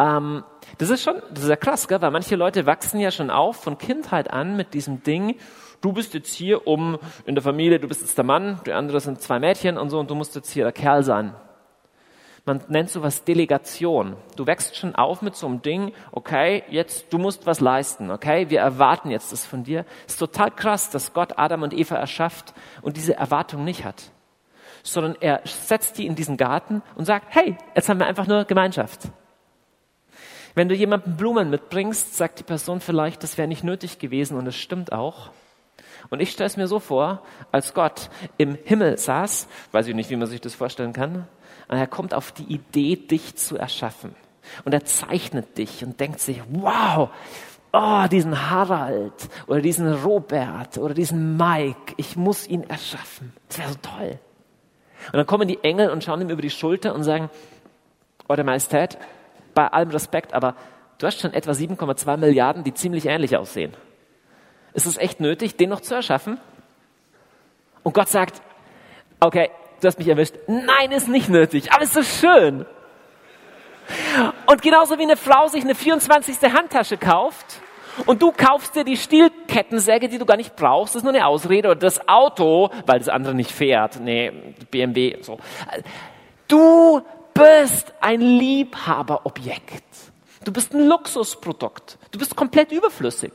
Ähm, 0.00 0.44
das 0.78 0.88
ist 0.88 1.02
schon, 1.02 1.16
das 1.30 1.44
ist 1.44 1.50
ja 1.50 1.56
krass, 1.56 1.86
gell? 1.86 2.00
weil 2.00 2.10
manche 2.10 2.34
Leute 2.34 2.64
wachsen 2.64 3.00
ja 3.00 3.10
schon 3.10 3.30
auf 3.30 3.56
von 3.56 3.76
Kindheit 3.76 4.32
an 4.32 4.56
mit 4.56 4.72
diesem 4.72 5.02
Ding, 5.02 5.36
du 5.82 5.92
bist 5.92 6.14
jetzt 6.14 6.34
hier 6.34 6.66
um, 6.66 6.98
in 7.26 7.34
der 7.34 7.42
Familie, 7.42 7.78
du 7.78 7.86
bist 7.86 8.00
jetzt 8.00 8.16
der 8.16 8.24
Mann, 8.24 8.60
die 8.64 8.72
anderen 8.72 9.00
sind 9.00 9.20
zwei 9.20 9.38
Mädchen 9.38 9.76
und 9.76 9.90
so 9.90 10.00
und 10.00 10.10
du 10.10 10.14
musst 10.14 10.34
jetzt 10.34 10.50
hier 10.50 10.64
der 10.64 10.72
Kerl 10.72 11.02
sein. 11.02 11.34
Man 12.46 12.62
nennt 12.68 12.88
sowas 12.88 13.24
Delegation. 13.24 14.16
Du 14.36 14.46
wächst 14.46 14.74
schon 14.74 14.94
auf 14.94 15.20
mit 15.20 15.36
so 15.36 15.46
einem 15.46 15.60
Ding, 15.60 15.92
okay, 16.10 16.64
jetzt, 16.70 17.12
du 17.12 17.18
musst 17.18 17.44
was 17.46 17.60
leisten, 17.60 18.10
okay, 18.10 18.48
wir 18.48 18.60
erwarten 18.60 19.10
jetzt 19.10 19.30
das 19.30 19.44
von 19.44 19.62
dir. 19.62 19.84
Ist 20.06 20.18
total 20.18 20.50
krass, 20.50 20.88
dass 20.88 21.12
Gott 21.12 21.38
Adam 21.38 21.62
und 21.62 21.74
Eva 21.74 21.96
erschafft 21.96 22.54
und 22.80 22.96
diese 22.96 23.14
Erwartung 23.14 23.64
nicht 23.64 23.84
hat. 23.84 24.10
Sondern 24.82 25.16
er 25.20 25.42
setzt 25.44 25.98
die 25.98 26.06
in 26.06 26.14
diesen 26.14 26.38
Garten 26.38 26.80
und 26.94 27.04
sagt, 27.04 27.26
hey, 27.28 27.58
jetzt 27.74 27.90
haben 27.90 28.00
wir 28.00 28.06
einfach 28.06 28.26
nur 28.26 28.46
Gemeinschaft. 28.46 29.10
Wenn 30.54 30.68
du 30.68 30.74
jemandem 30.74 31.16
Blumen 31.16 31.50
mitbringst, 31.50 32.16
sagt 32.16 32.38
die 32.38 32.44
Person 32.44 32.80
vielleicht, 32.80 33.22
das 33.22 33.38
wäre 33.38 33.48
nicht 33.48 33.64
nötig 33.64 33.98
gewesen 33.98 34.36
und 34.36 34.46
es 34.46 34.56
stimmt 34.56 34.92
auch. 34.92 35.30
Und 36.08 36.20
ich 36.20 36.30
stelle 36.30 36.46
es 36.46 36.56
mir 36.56 36.66
so 36.66 36.80
vor, 36.80 37.22
als 37.52 37.74
Gott 37.74 38.10
im 38.38 38.56
Himmel 38.64 38.98
saß, 38.98 39.48
weiß 39.72 39.86
ich 39.86 39.94
nicht, 39.94 40.10
wie 40.10 40.16
man 40.16 40.28
sich 40.28 40.40
das 40.40 40.54
vorstellen 40.54 40.92
kann, 40.92 41.26
und 41.68 41.76
er 41.76 41.86
kommt 41.86 42.14
auf 42.14 42.32
die 42.32 42.44
Idee, 42.44 42.96
dich 42.96 43.36
zu 43.36 43.56
erschaffen. 43.56 44.14
Und 44.64 44.72
er 44.72 44.84
zeichnet 44.84 45.58
dich 45.58 45.84
und 45.84 46.00
denkt 46.00 46.18
sich, 46.18 46.42
wow, 46.48 47.10
oh, 47.72 48.04
diesen 48.10 48.50
Harald 48.50 49.28
oder 49.46 49.60
diesen 49.60 49.92
Robert 49.92 50.78
oder 50.78 50.94
diesen 50.94 51.36
Mike, 51.36 51.94
ich 51.96 52.16
muss 52.16 52.48
ihn 52.48 52.64
erschaffen. 52.64 53.32
Das 53.48 53.58
wäre 53.58 53.68
so 53.68 53.78
toll. 53.82 54.18
Und 55.06 55.14
dann 55.14 55.26
kommen 55.26 55.46
die 55.46 55.62
Engel 55.62 55.90
und 55.90 56.02
schauen 56.02 56.20
ihm 56.20 56.30
über 56.30 56.42
die 56.42 56.50
Schulter 56.50 56.94
und 56.94 57.04
sagen, 57.04 57.30
Eure 58.28 58.44
Majestät, 58.44 58.96
bei 59.54 59.68
allem 59.68 59.90
Respekt, 59.90 60.34
aber 60.34 60.54
du 60.98 61.06
hast 61.06 61.20
schon 61.20 61.32
etwa 61.32 61.52
7,2 61.52 62.16
Milliarden, 62.16 62.64
die 62.64 62.74
ziemlich 62.74 63.06
ähnlich 63.06 63.36
aussehen. 63.36 63.74
Ist 64.72 64.86
es 64.86 64.96
echt 64.98 65.20
nötig, 65.20 65.56
den 65.56 65.70
noch 65.70 65.80
zu 65.80 65.94
erschaffen? 65.94 66.38
Und 67.82 67.94
Gott 67.94 68.08
sagt, 68.08 68.42
okay, 69.18 69.50
du 69.80 69.86
hast 69.86 69.98
mich 69.98 70.08
erwischt. 70.08 70.34
Nein, 70.46 70.92
ist 70.92 71.08
nicht 71.08 71.28
nötig, 71.28 71.72
aber 71.72 71.82
es 71.82 71.96
ist 71.96 72.20
so 72.20 72.28
schön. 72.28 72.66
Und 74.46 74.62
genauso 74.62 74.98
wie 74.98 75.02
eine 75.02 75.16
Frau 75.16 75.48
sich 75.48 75.64
eine 75.64 75.74
24. 75.74 76.38
Handtasche 76.52 76.96
kauft 76.96 77.60
und 78.06 78.22
du 78.22 78.32
kaufst 78.32 78.76
dir 78.76 78.84
die 78.84 78.96
Stielkettensäge, 78.96 80.08
die 80.08 80.18
du 80.18 80.26
gar 80.26 80.36
nicht 80.36 80.54
brauchst, 80.56 80.94
das 80.94 81.00
ist 81.00 81.04
nur 81.04 81.12
eine 81.12 81.26
Ausrede, 81.26 81.68
oder 81.68 81.80
das 81.80 82.08
Auto, 82.08 82.70
weil 82.86 82.98
das 82.98 83.08
andere 83.08 83.34
nicht 83.34 83.50
fährt, 83.50 84.00
nee, 84.00 84.30
BMW, 84.70 85.18
so. 85.22 85.38
Du 86.46 87.02
bist 87.40 87.92
ein 88.00 88.20
Liebhaberobjekt. 88.20 89.84
Du 90.44 90.52
bist 90.52 90.74
ein 90.74 90.86
Luxusprodukt. 90.86 91.98
Du 92.10 92.18
bist 92.18 92.36
komplett 92.36 92.72
überflüssig. 92.72 93.32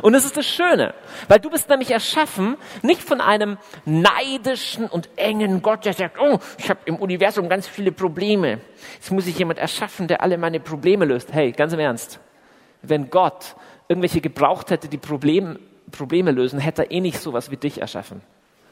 Und 0.00 0.14
das 0.14 0.24
ist 0.24 0.36
das 0.38 0.46
Schöne, 0.46 0.94
weil 1.28 1.38
du 1.38 1.50
bist 1.50 1.68
nämlich 1.68 1.90
erschaffen, 1.90 2.56
nicht 2.80 3.02
von 3.02 3.20
einem 3.20 3.58
neidischen 3.84 4.86
und 4.86 5.10
engen 5.16 5.60
Gott, 5.60 5.84
der 5.84 5.92
sagt, 5.92 6.18
oh, 6.18 6.38
ich 6.56 6.70
habe 6.70 6.80
im 6.86 6.96
Universum 6.96 7.50
ganz 7.50 7.68
viele 7.68 7.92
Probleme. 7.92 8.60
Jetzt 8.94 9.10
muss 9.10 9.26
ich 9.26 9.38
jemand 9.38 9.58
erschaffen, 9.58 10.08
der 10.08 10.22
alle 10.22 10.38
meine 10.38 10.60
Probleme 10.60 11.04
löst. 11.04 11.34
Hey, 11.34 11.52
ganz 11.52 11.74
im 11.74 11.78
Ernst, 11.78 12.20
wenn 12.80 13.10
Gott 13.10 13.54
irgendwelche 13.86 14.22
gebraucht 14.22 14.70
hätte, 14.70 14.88
die 14.88 14.96
Problem, 14.96 15.58
Probleme 15.90 16.30
lösen, 16.30 16.58
hätte 16.58 16.84
er 16.84 16.90
eh 16.90 17.00
nicht 17.00 17.20
sowas 17.20 17.50
wie 17.50 17.58
dich 17.58 17.82
erschaffen. 17.82 18.22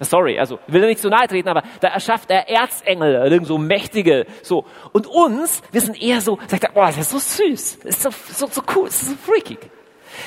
Sorry, 0.03 0.38
also 0.38 0.59
ich 0.66 0.72
will 0.72 0.86
nicht 0.86 1.01
so 1.01 1.11
nahe 1.11 1.28
treten, 1.28 1.48
aber 1.48 1.62
da 1.80 1.88
erschafft 1.88 2.30
er 2.30 2.48
Erzengel, 2.48 3.30
irgend 3.30 3.46
so 3.46 3.59
mächtige, 3.59 4.26
so. 4.42 4.64
Und 4.92 5.07
uns, 5.07 5.62
wir 5.72 5.82
sind 5.82 6.01
eher 6.01 6.22
so, 6.22 6.38
sagt 6.46 6.64
er, 6.64 6.70
oh, 6.74 6.86
das 6.86 6.96
ist 6.96 7.11
so 7.11 7.18
süß, 7.18 7.80
das 7.80 7.96
ist 7.96 8.03
so, 8.03 8.11
so, 8.32 8.46
so 8.46 8.62
cool, 8.74 8.86
das 8.86 9.03
ist 9.03 9.11
so 9.11 9.16
freakig. 9.16 9.59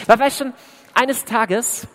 Weil 0.06 0.20
weißt 0.20 0.38
schon, 0.38 0.54
eines 0.94 1.26
Tages, 1.26 1.88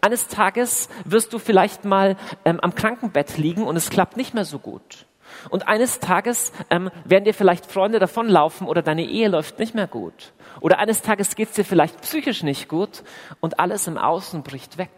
eines 0.00 0.28
Tages 0.28 0.88
wirst 1.04 1.32
du 1.32 1.40
vielleicht 1.40 1.84
mal 1.84 2.16
ähm, 2.44 2.60
am 2.60 2.76
Krankenbett 2.76 3.36
liegen 3.36 3.64
und 3.64 3.74
es 3.74 3.90
klappt 3.90 4.16
nicht 4.16 4.34
mehr 4.34 4.44
so 4.44 4.60
gut. 4.60 5.06
Und 5.48 5.66
eines 5.66 5.98
Tages 5.98 6.52
ähm, 6.70 6.90
werden 7.04 7.24
dir 7.24 7.34
vielleicht 7.34 7.66
Freunde 7.66 7.98
davonlaufen 7.98 8.68
oder 8.68 8.82
deine 8.82 9.04
Ehe 9.04 9.28
läuft 9.28 9.58
nicht 9.58 9.74
mehr 9.74 9.88
gut. 9.88 10.32
Oder 10.60 10.78
eines 10.78 11.02
Tages 11.02 11.34
geht 11.34 11.48
es 11.48 11.54
dir 11.54 11.64
vielleicht 11.64 12.00
psychisch 12.02 12.44
nicht 12.44 12.68
gut 12.68 13.02
und 13.40 13.58
alles 13.58 13.88
im 13.88 13.98
Außen 13.98 14.44
bricht 14.44 14.78
weg. 14.78 14.90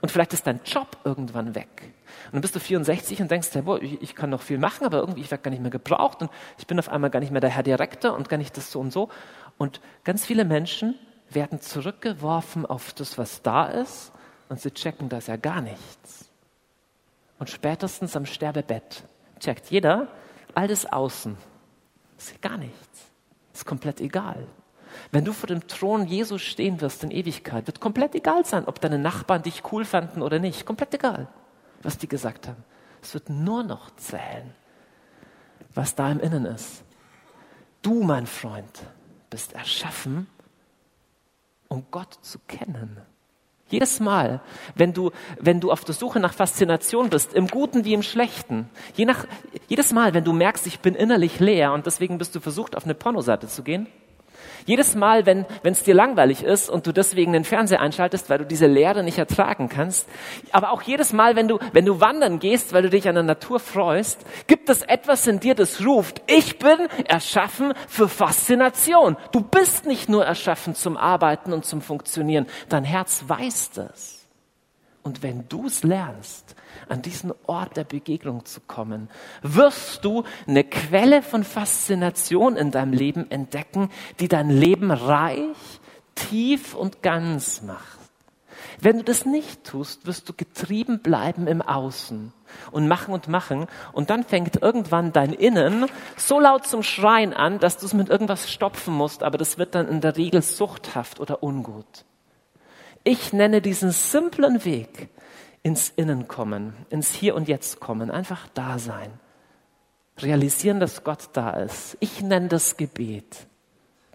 Und 0.00 0.10
vielleicht 0.10 0.32
ist 0.32 0.46
dein 0.46 0.60
Job 0.64 0.96
irgendwann 1.04 1.54
weg. 1.54 1.92
Und 2.26 2.34
dann 2.34 2.40
bist 2.40 2.54
du 2.54 2.60
64 2.60 3.20
und 3.20 3.30
denkst, 3.30 3.50
boah, 3.64 3.80
ich, 3.80 4.00
ich 4.02 4.14
kann 4.14 4.30
noch 4.30 4.42
viel 4.42 4.58
machen, 4.58 4.84
aber 4.84 4.98
irgendwie 4.98 5.20
ich 5.20 5.30
werde 5.30 5.42
gar 5.42 5.50
nicht 5.50 5.62
mehr 5.62 5.70
gebraucht 5.70 6.22
und 6.22 6.30
ich 6.58 6.66
bin 6.66 6.78
auf 6.78 6.88
einmal 6.88 7.10
gar 7.10 7.20
nicht 7.20 7.32
mehr 7.32 7.40
der 7.40 7.50
Herr 7.50 7.62
Direktor 7.62 8.14
und 8.14 8.28
gar 8.28 8.36
nicht 8.36 8.56
das 8.56 8.70
so 8.70 8.80
und 8.80 8.92
so. 8.92 9.08
Und 9.58 9.80
ganz 10.04 10.24
viele 10.24 10.44
Menschen 10.44 10.94
werden 11.30 11.60
zurückgeworfen 11.60 12.66
auf 12.66 12.92
das, 12.92 13.18
was 13.18 13.42
da 13.42 13.66
ist, 13.66 14.12
und 14.48 14.60
sie 14.60 14.70
checken 14.70 15.08
das 15.08 15.26
ja 15.26 15.36
gar 15.36 15.60
nichts. 15.60 16.30
Und 17.38 17.50
spätestens 17.50 18.16
am 18.16 18.26
Sterbebett 18.26 19.04
checkt 19.40 19.70
jeder, 19.70 20.08
all 20.54 20.68
das 20.68 20.86
Außen 20.86 21.36
ist 22.18 22.40
gar 22.40 22.56
nichts. 22.56 23.06
Ist 23.52 23.64
komplett 23.64 24.00
egal. 24.00 24.46
Wenn 25.12 25.24
du 25.24 25.32
vor 25.32 25.46
dem 25.46 25.66
Thron 25.66 26.06
Jesus 26.06 26.42
stehen 26.42 26.80
wirst 26.80 27.04
in 27.04 27.10
Ewigkeit, 27.10 27.66
wird 27.66 27.80
komplett 27.80 28.14
egal 28.14 28.44
sein, 28.44 28.66
ob 28.66 28.80
deine 28.80 28.98
Nachbarn 28.98 29.42
dich 29.42 29.62
cool 29.72 29.84
fanden 29.84 30.22
oder 30.22 30.38
nicht. 30.38 30.66
Komplett 30.66 30.94
egal, 30.94 31.28
was 31.82 31.98
die 31.98 32.08
gesagt 32.08 32.48
haben. 32.48 32.62
Es 33.02 33.14
wird 33.14 33.28
nur 33.30 33.62
noch 33.62 33.94
zählen, 33.96 34.54
was 35.74 35.94
da 35.94 36.10
im 36.10 36.20
Innen 36.20 36.46
ist. 36.46 36.84
Du, 37.82 38.02
mein 38.02 38.26
Freund, 38.26 38.82
bist 39.28 39.52
erschaffen 39.52 40.26
um 41.74 41.84
Gott 41.90 42.18
zu 42.22 42.38
kennen. 42.46 42.98
Jedes 43.68 43.98
Mal, 43.98 44.40
wenn 44.74 44.92
du, 44.92 45.10
wenn 45.40 45.58
du 45.58 45.72
auf 45.72 45.84
der 45.84 45.94
Suche 45.94 46.20
nach 46.20 46.34
Faszination 46.34 47.10
bist, 47.10 47.34
im 47.34 47.48
Guten 47.48 47.84
wie 47.84 47.94
im 47.94 48.02
Schlechten, 48.02 48.68
je 48.94 49.04
nach, 49.04 49.26
jedes 49.68 49.92
Mal, 49.92 50.14
wenn 50.14 50.24
du 50.24 50.32
merkst, 50.32 50.66
ich 50.66 50.80
bin 50.80 50.94
innerlich 50.94 51.40
leer 51.40 51.72
und 51.72 51.86
deswegen 51.86 52.18
bist 52.18 52.34
du 52.34 52.40
versucht, 52.40 52.76
auf 52.76 52.84
eine 52.84 52.94
Pornoseite 52.94 53.48
zu 53.48 53.62
gehen, 53.62 53.88
jedes 54.66 54.94
Mal, 54.94 55.26
wenn 55.26 55.46
es 55.62 55.82
dir 55.82 55.94
langweilig 55.94 56.42
ist 56.42 56.68
und 56.70 56.86
du 56.86 56.92
deswegen 56.92 57.32
den 57.32 57.44
Fernseher 57.44 57.80
einschaltest, 57.80 58.30
weil 58.30 58.38
du 58.38 58.46
diese 58.46 58.66
Leere 58.66 59.02
nicht 59.02 59.18
ertragen 59.18 59.68
kannst, 59.68 60.08
aber 60.52 60.72
auch 60.72 60.82
jedes 60.82 61.12
Mal, 61.12 61.36
wenn 61.36 61.48
du, 61.48 61.58
wenn 61.72 61.84
du 61.84 62.00
wandern 62.00 62.38
gehst, 62.38 62.72
weil 62.72 62.82
du 62.82 62.90
dich 62.90 63.08
an 63.08 63.14
der 63.14 63.24
Natur 63.24 63.60
freust, 63.60 64.24
gibt 64.46 64.68
es 64.68 64.82
etwas 64.82 65.26
in 65.26 65.40
dir, 65.40 65.54
das 65.54 65.84
ruft, 65.84 66.22
ich 66.26 66.58
bin 66.58 66.78
erschaffen 67.06 67.74
für 67.88 68.08
Faszination. 68.08 69.16
Du 69.32 69.40
bist 69.40 69.86
nicht 69.86 70.08
nur 70.08 70.24
erschaffen 70.24 70.74
zum 70.74 70.96
Arbeiten 70.96 71.52
und 71.52 71.64
zum 71.64 71.80
Funktionieren. 71.80 72.46
Dein 72.68 72.84
Herz 72.84 73.24
weiß 73.26 73.72
das. 73.72 74.26
Und 75.02 75.22
wenn 75.22 75.46
du 75.48 75.66
es 75.66 75.82
lernst, 75.82 76.53
an 76.88 77.02
diesen 77.02 77.32
Ort 77.46 77.76
der 77.76 77.84
Begegnung 77.84 78.44
zu 78.44 78.60
kommen, 78.60 79.08
wirst 79.42 80.04
du 80.04 80.24
eine 80.46 80.64
Quelle 80.64 81.22
von 81.22 81.44
Faszination 81.44 82.56
in 82.56 82.70
deinem 82.70 82.92
Leben 82.92 83.30
entdecken, 83.30 83.90
die 84.20 84.28
dein 84.28 84.50
Leben 84.50 84.90
reich, 84.90 85.56
tief 86.14 86.74
und 86.74 87.02
ganz 87.02 87.62
macht. 87.62 87.98
Wenn 88.80 88.98
du 88.98 89.04
das 89.04 89.24
nicht 89.24 89.64
tust, 89.64 90.06
wirst 90.06 90.28
du 90.28 90.32
getrieben 90.32 91.00
bleiben 91.00 91.46
im 91.46 91.62
Außen 91.62 92.32
und 92.70 92.88
machen 92.88 93.14
und 93.14 93.28
machen 93.28 93.66
und 93.92 94.10
dann 94.10 94.24
fängt 94.24 94.62
irgendwann 94.62 95.12
dein 95.12 95.32
Innen 95.32 95.86
so 96.16 96.40
laut 96.40 96.66
zum 96.66 96.82
Schreien 96.82 97.34
an, 97.34 97.58
dass 97.58 97.78
du 97.78 97.86
es 97.86 97.94
mit 97.94 98.08
irgendwas 98.08 98.50
stopfen 98.50 98.94
musst, 98.94 99.22
aber 99.22 99.38
das 99.38 99.58
wird 99.58 99.74
dann 99.74 99.88
in 99.88 100.00
der 100.00 100.16
Regel 100.16 100.42
suchthaft 100.42 101.20
oder 101.20 101.42
ungut. 101.42 102.04
Ich 103.04 103.32
nenne 103.32 103.60
diesen 103.60 103.90
simplen 103.90 104.64
Weg 104.64 105.10
ins 105.64 105.88
Innen 105.96 106.28
kommen, 106.28 106.74
ins 106.90 107.12
Hier 107.12 107.34
und 107.34 107.48
Jetzt 107.48 107.80
kommen, 107.80 108.12
einfach 108.12 108.46
da 108.54 108.78
sein. 108.78 109.10
Realisieren, 110.18 110.78
dass 110.78 111.02
Gott 111.02 111.30
da 111.32 111.50
ist. 111.50 111.96
Ich 111.98 112.22
nenne 112.22 112.46
das 112.48 112.76
Gebet. 112.76 113.48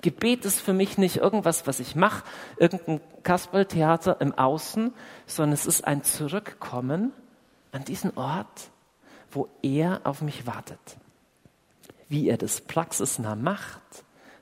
Gebet 0.02 0.46
ist 0.46 0.62
für 0.62 0.72
mich 0.74 0.98
nicht 0.98 1.18
irgendwas, 1.18 1.68
was 1.68 1.82
ich 1.82 1.96
mache, 1.96 2.24
irgendein 2.58 3.02
Kasperltheater 3.24 4.22
im 4.22 4.34
Außen, 4.34 4.94
sondern 5.26 5.54
es 5.54 5.66
ist 5.66 5.86
ein 5.86 6.04
Zurückkommen 6.04 7.12
an 7.72 7.84
diesen 7.84 8.16
Ort, 8.16 8.70
wo 9.32 9.50
er 9.62 10.02
auf 10.06 10.22
mich 10.22 10.48
wartet. 10.48 10.80
Wie 12.08 12.30
er 12.30 12.38
das 12.38 12.62
praxisnah 12.62 13.36
macht, 13.36 13.82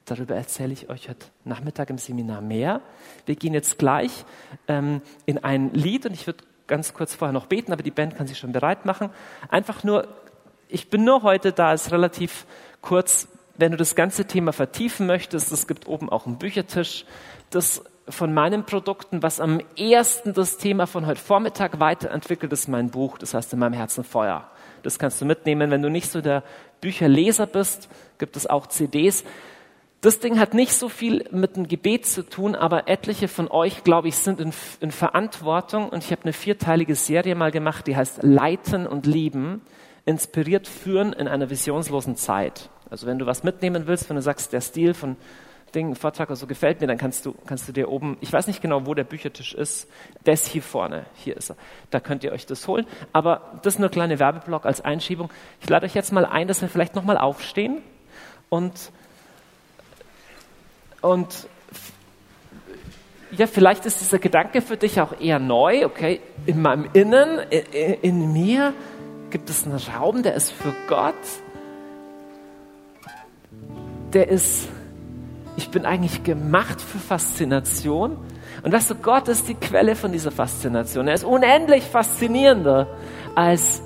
darüber 0.06 0.36
erzähle 0.36 0.74
ich 0.74 0.90
euch 0.90 1.10
heute 1.10 1.26
Nachmittag 1.46 1.90
im 1.90 1.98
Seminar 1.98 2.42
mehr. 2.42 2.82
Wir 3.26 3.36
gehen 3.36 3.54
jetzt 3.54 3.80
gleich 3.80 4.26
ähm, 4.68 5.02
in 5.26 5.44
ein 5.44 5.74
Lied 5.74 6.06
und 6.06 6.14
ich 6.14 6.28
würde 6.28 6.44
ganz 6.68 6.94
kurz 6.94 7.16
vorher 7.16 7.34
noch 7.34 7.48
beten, 7.48 7.74
aber 7.74 7.84
die 7.84 7.92
Band 7.92 8.16
kann 8.16 8.28
sich 8.28 8.38
schon 8.38 8.52
bereit 8.52 8.86
machen. 8.86 9.10
Einfach 9.50 9.84
nur, 9.84 10.08
ich 10.68 10.90
bin 10.90 11.04
nur 11.04 11.24
heute 11.24 11.52
da, 11.52 11.74
ist 11.74 11.92
relativ 11.92 12.46
kurz. 12.82 13.28
Wenn 13.56 13.72
du 13.72 13.78
das 13.78 13.96
ganze 13.96 14.26
Thema 14.26 14.54
vertiefen 14.54 15.08
möchtest, 15.08 15.52
es 15.52 15.68
gibt 15.68 15.88
oben 15.88 16.10
auch 16.10 16.28
einen 16.28 16.38
Büchertisch. 16.38 17.06
Das 17.50 17.84
von 18.10 18.34
meinen 18.34 18.66
Produkten, 18.66 19.22
was 19.22 19.40
am 19.40 19.60
ersten 19.78 20.34
das 20.34 20.58
Thema 20.58 20.88
von 20.88 21.06
heute 21.06 21.20
Vormittag 21.20 21.80
weiterentwickelt, 21.80 22.54
ist 22.54 22.68
mein 22.68 22.90
Buch, 22.90 23.18
das 23.18 23.34
heißt 23.34 23.52
in 23.54 23.60
meinem 23.60 23.74
Herzen 23.74 24.04
Feuer. 24.04 24.50
Das 24.84 25.00
kannst 25.00 25.20
du 25.20 25.26
mitnehmen. 25.26 25.72
Wenn 25.72 25.82
du 25.82 25.90
nicht 25.90 26.10
so 26.10 26.22
der 26.22 26.44
Bücherleser 26.80 27.48
bist, 27.48 27.90
gibt 28.20 28.38
es 28.38 28.48
auch 28.48 28.68
CDs. 28.68 29.24
Das 30.02 30.20
Ding 30.20 30.38
hat 30.40 30.54
nicht 30.54 30.74
so 30.74 30.90
viel 30.90 31.26
mit 31.32 31.56
dem 31.56 31.68
Gebet 31.68 32.06
zu 32.06 32.22
tun, 32.22 32.56
aber 32.56 32.88
etliche 32.88 33.28
von 33.28 33.50
euch, 33.50 33.84
glaube 33.84 34.10
ich, 34.10 34.16
sind 34.16 34.40
in, 34.40 34.54
in 34.80 34.92
Verantwortung 34.92 35.90
und 35.90 36.04
ich 36.04 36.12
habe 36.12 36.22
eine 36.24 36.34
vierteilige 36.34 36.94
Serie 36.94 37.34
mal 37.34 37.52
gemacht, 37.52 37.88
die 37.88 37.96
heißt 37.96 38.22
Leiten 38.22 38.86
und 38.86 39.08
Lieben, 39.08 39.62
inspiriert 40.06 40.68
führen 40.68 41.14
in 41.14 41.28
einer 41.28 41.50
visionslosen 41.50 42.16
Zeit. 42.16 42.70
Also 42.92 43.08
wenn 43.08 43.18
du 43.18 43.26
was 43.26 43.44
mitnehmen 43.44 43.88
willst, 43.88 44.08
wenn 44.10 44.16
du 44.16 44.22
sagst, 44.22 44.54
der 44.54 44.62
Stil 44.62 44.94
von 44.94 45.18
Ding, 45.74 45.96
Vortrag 45.96 46.30
oder 46.30 46.36
so 46.36 46.46
gefällt 46.48 46.80
mir, 46.80 46.88
dann 46.88 46.98
kannst 46.98 47.26
du, 47.26 47.34
kannst 47.46 47.68
du 47.68 47.74
dir 47.74 47.90
oben, 47.90 48.18
ich 48.22 48.32
weiß 48.32 48.48
nicht 48.48 48.62
genau, 48.62 48.86
wo 48.86 48.94
der 48.94 49.04
Büchertisch 49.04 49.54
ist, 49.54 49.90
ist 50.24 50.48
hier 50.48 50.62
vorne, 50.62 51.06
hier 51.16 51.36
ist 51.36 51.50
er. 51.50 51.58
Da 51.90 52.00
könnt 52.00 52.24
ihr 52.24 52.32
euch 52.32 52.46
das 52.46 52.68
holen. 52.68 52.86
Aber 53.14 53.60
das 53.64 53.74
ist 53.74 53.80
nur 53.80 53.90
ein 53.90 53.92
kleiner 53.92 54.20
Werbeblock 54.20 54.66
als 54.66 54.80
Einschiebung. 54.80 55.30
Ich 55.60 55.70
lade 55.70 55.86
euch 55.86 55.96
jetzt 55.96 56.14
mal 56.14 56.26
ein, 56.26 56.48
dass 56.48 56.62
wir 56.62 56.70
vielleicht 56.70 56.96
nochmal 56.96 57.18
aufstehen 57.18 57.82
und 58.48 58.92
und 61.02 61.48
ja, 63.32 63.46
vielleicht 63.46 63.86
ist 63.86 64.00
dieser 64.00 64.20
Gedanke 64.20 64.62
für 64.62 64.78
dich 64.78 65.02
auch 65.02 65.20
eher 65.20 65.40
neu, 65.40 65.86
okay? 65.86 66.22
In 66.46 66.62
meinem 66.62 66.90
Innen, 66.94 67.40
in, 68.02 68.32
mir 68.32 68.74
gibt 69.30 69.50
es 69.50 69.66
einen 69.66 69.76
Raum, 69.76 70.24
der 70.24 70.34
ist 70.36 70.52
für 70.52 70.74
Gott. 70.88 71.14
Der 74.14 74.30
ist, 74.30 74.70
ich 75.58 75.70
bin 75.70 75.86
eigentlich 75.86 76.24
gemacht 76.24 76.80
für 76.80 76.98
Faszination. 76.98 78.18
Und 78.64 78.72
weißt 78.72 78.92
du, 78.92 78.96
Gott 78.96 79.28
ist 79.28 79.48
die 79.50 79.56
Quelle 79.56 79.96
von 79.96 80.12
dieser 80.12 80.32
Faszination. 80.32 81.08
Er 81.08 81.14
ist 81.14 81.26
unendlich 81.26 81.84
faszinierender 81.84 82.88
als, 83.36 83.82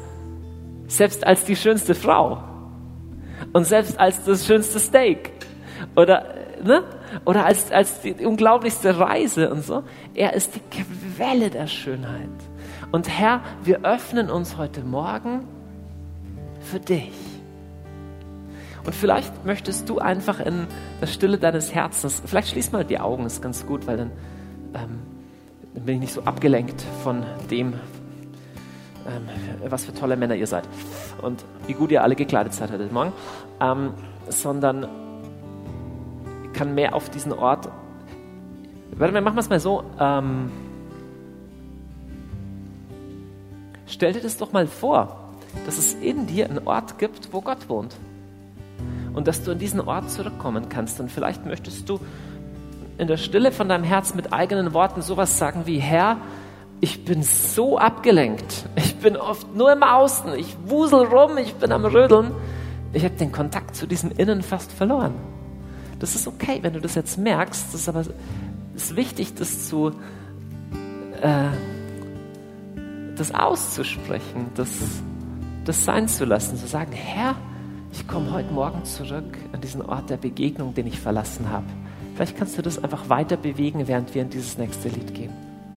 selbst 0.88 1.26
als 1.26 1.44
die 1.46 1.56
schönste 1.56 1.96
Frau. 1.96 2.44
Und 3.54 3.66
selbst 3.66 4.00
als 4.00 4.24
das 4.24 4.46
schönste 4.46 4.80
Steak. 4.80 5.32
Oder, 5.96 6.36
ne? 6.64 6.84
Oder 7.26 7.46
als, 7.46 7.72
als 7.72 8.02
die 8.02 8.14
unglaublichste 8.26 8.98
Reise 9.00 9.52
und 9.52 9.64
so. 9.64 9.84
Er 10.14 10.34
ist 10.34 10.56
die 10.56 10.62
Quelle 11.16 11.50
der 11.50 11.68
Schönheit. 11.68 12.30
Und 12.92 13.08
Herr, 13.10 13.42
wir 13.64 13.86
öffnen 13.86 14.30
uns 14.30 14.58
heute 14.58 14.82
Morgen 14.82 15.48
für 16.60 16.80
dich. 16.80 17.14
Und 18.84 18.96
vielleicht 18.96 19.46
möchtest 19.46 19.88
du 19.90 20.00
einfach 20.00 20.40
in 20.40 20.68
der 21.02 21.08
Stille 21.08 21.38
deines 21.38 21.74
Herzens, 21.74 22.22
vielleicht 22.26 22.50
schließ 22.50 22.72
mal 22.72 22.84
die 22.84 23.00
Augen, 23.00 23.26
ist 23.26 23.42
ganz 23.42 23.66
gut, 23.66 23.86
weil 23.86 23.98
dann, 23.98 24.12
ähm, 24.74 25.00
dann 25.76 25.86
bin 25.86 25.96
ich 25.96 26.02
nicht 26.02 26.14
so 26.14 26.24
abgelenkt 26.24 26.82
von 27.04 27.24
dem, 27.52 27.74
ähm, 29.08 29.30
was 29.70 29.86
für 29.86 29.94
tolle 29.94 30.18
Männer 30.18 30.36
ihr 30.36 30.48
seid 30.48 30.64
und 31.22 31.46
wie 31.68 31.74
gut 31.74 31.92
ihr 31.92 32.04
alle 32.04 32.16
gekleidet 32.16 32.54
seid 32.54 32.72
heute 32.72 32.86
Morgen, 32.92 33.14
ähm, 33.60 33.94
sondern 34.30 34.88
kann 36.54 36.76
mehr 36.76 36.96
auf 36.96 37.10
diesen 37.10 37.34
Ort. 37.34 37.70
Warte 38.98 39.14
mal, 39.14 39.22
machen 39.22 39.36
wir 39.36 39.42
es 39.42 39.50
mal 39.50 39.60
so. 39.60 39.84
Ähm, 40.00 40.52
stell 43.86 44.14
dir 44.14 44.22
das 44.22 44.38
doch 44.38 44.52
mal 44.52 44.68
vor, 44.68 45.30
dass 45.66 45.78
es 45.78 45.94
in 45.94 46.28
dir 46.28 46.50
einen 46.50 46.68
Ort 46.68 46.98
gibt, 46.98 47.34
wo 47.34 47.42
Gott 47.42 47.70
wohnt. 47.70 47.96
Und 49.14 49.28
dass 49.28 49.44
du 49.44 49.52
an 49.52 49.60
diesen 49.60 49.82
Ort 49.82 50.10
zurückkommen 50.10 50.70
kannst. 50.70 51.00
Und 51.00 51.12
vielleicht 51.12 51.46
möchtest 51.46 51.90
du 51.90 52.00
in 52.98 53.08
der 53.08 53.18
Stille 53.18 53.52
von 53.52 53.68
deinem 53.68 53.84
Herz 53.84 54.14
mit 54.14 54.32
eigenen 54.32 54.74
Worten 54.74 55.02
sowas 55.02 55.38
sagen 55.38 55.64
wie, 55.66 55.80
Herr, 55.80 56.18
ich 56.80 57.06
bin 57.06 57.24
so 57.24 57.78
abgelenkt. 57.78 58.66
Ich 58.76 58.96
bin 58.98 59.16
oft 59.18 59.56
nur 59.56 59.72
im 59.72 59.84
Außen. 59.84 60.34
Ich 60.36 60.56
wusel 60.66 61.06
rum, 61.06 61.38
ich 61.38 61.56
bin 61.56 61.72
am 61.72 61.86
Rödeln. 61.86 62.32
Ich 62.94 63.04
habe 63.04 63.16
den 63.16 63.32
Kontakt 63.32 63.76
zu 63.76 63.88
diesem 63.88 64.12
Innen 64.12 64.42
fast 64.42 64.72
verloren. 64.72 65.14
Das 66.02 66.16
ist 66.16 66.28
okay, 66.28 66.58
wenn 66.64 66.74
du 66.74 66.82
das 66.82 66.96
jetzt 66.96 67.20
merkst. 67.20 67.68
Das 67.72 67.82
ist 67.82 67.88
aber 67.88 68.04
ist 68.76 68.96
wichtig, 68.96 69.36
das 69.36 69.68
zu 69.68 69.92
äh, 71.22 71.50
das 73.16 73.32
auszusprechen, 73.36 74.48
das, 74.56 74.80
das 75.64 75.86
sein 75.86 76.08
zu 76.08 76.26
lassen, 76.26 76.58
zu 76.58 76.66
sagen, 76.66 76.92
Herr, 76.92 77.36
ich 77.92 78.08
komme 78.08 78.32
heute 78.32 78.52
Morgen 78.52 78.84
zurück 78.84 79.38
an 79.52 79.62
diesen 79.62 79.84
Ort 79.84 80.10
der 80.10 80.18
Begegnung, 80.18 80.74
den 80.74 80.88
ich 80.88 81.00
verlassen 81.00 81.52
habe. 81.52 81.68
Vielleicht 82.16 82.36
kannst 82.36 82.58
du 82.58 82.64
das 82.64 82.84
einfach 82.84 83.10
weiter 83.10 83.38
bewegen, 83.38 83.88
während 83.88 84.16
wir 84.16 84.24
in 84.24 84.32
dieses 84.32 84.58
nächste 84.58 84.90
Lied 84.90 85.14
gehen. 85.14 85.51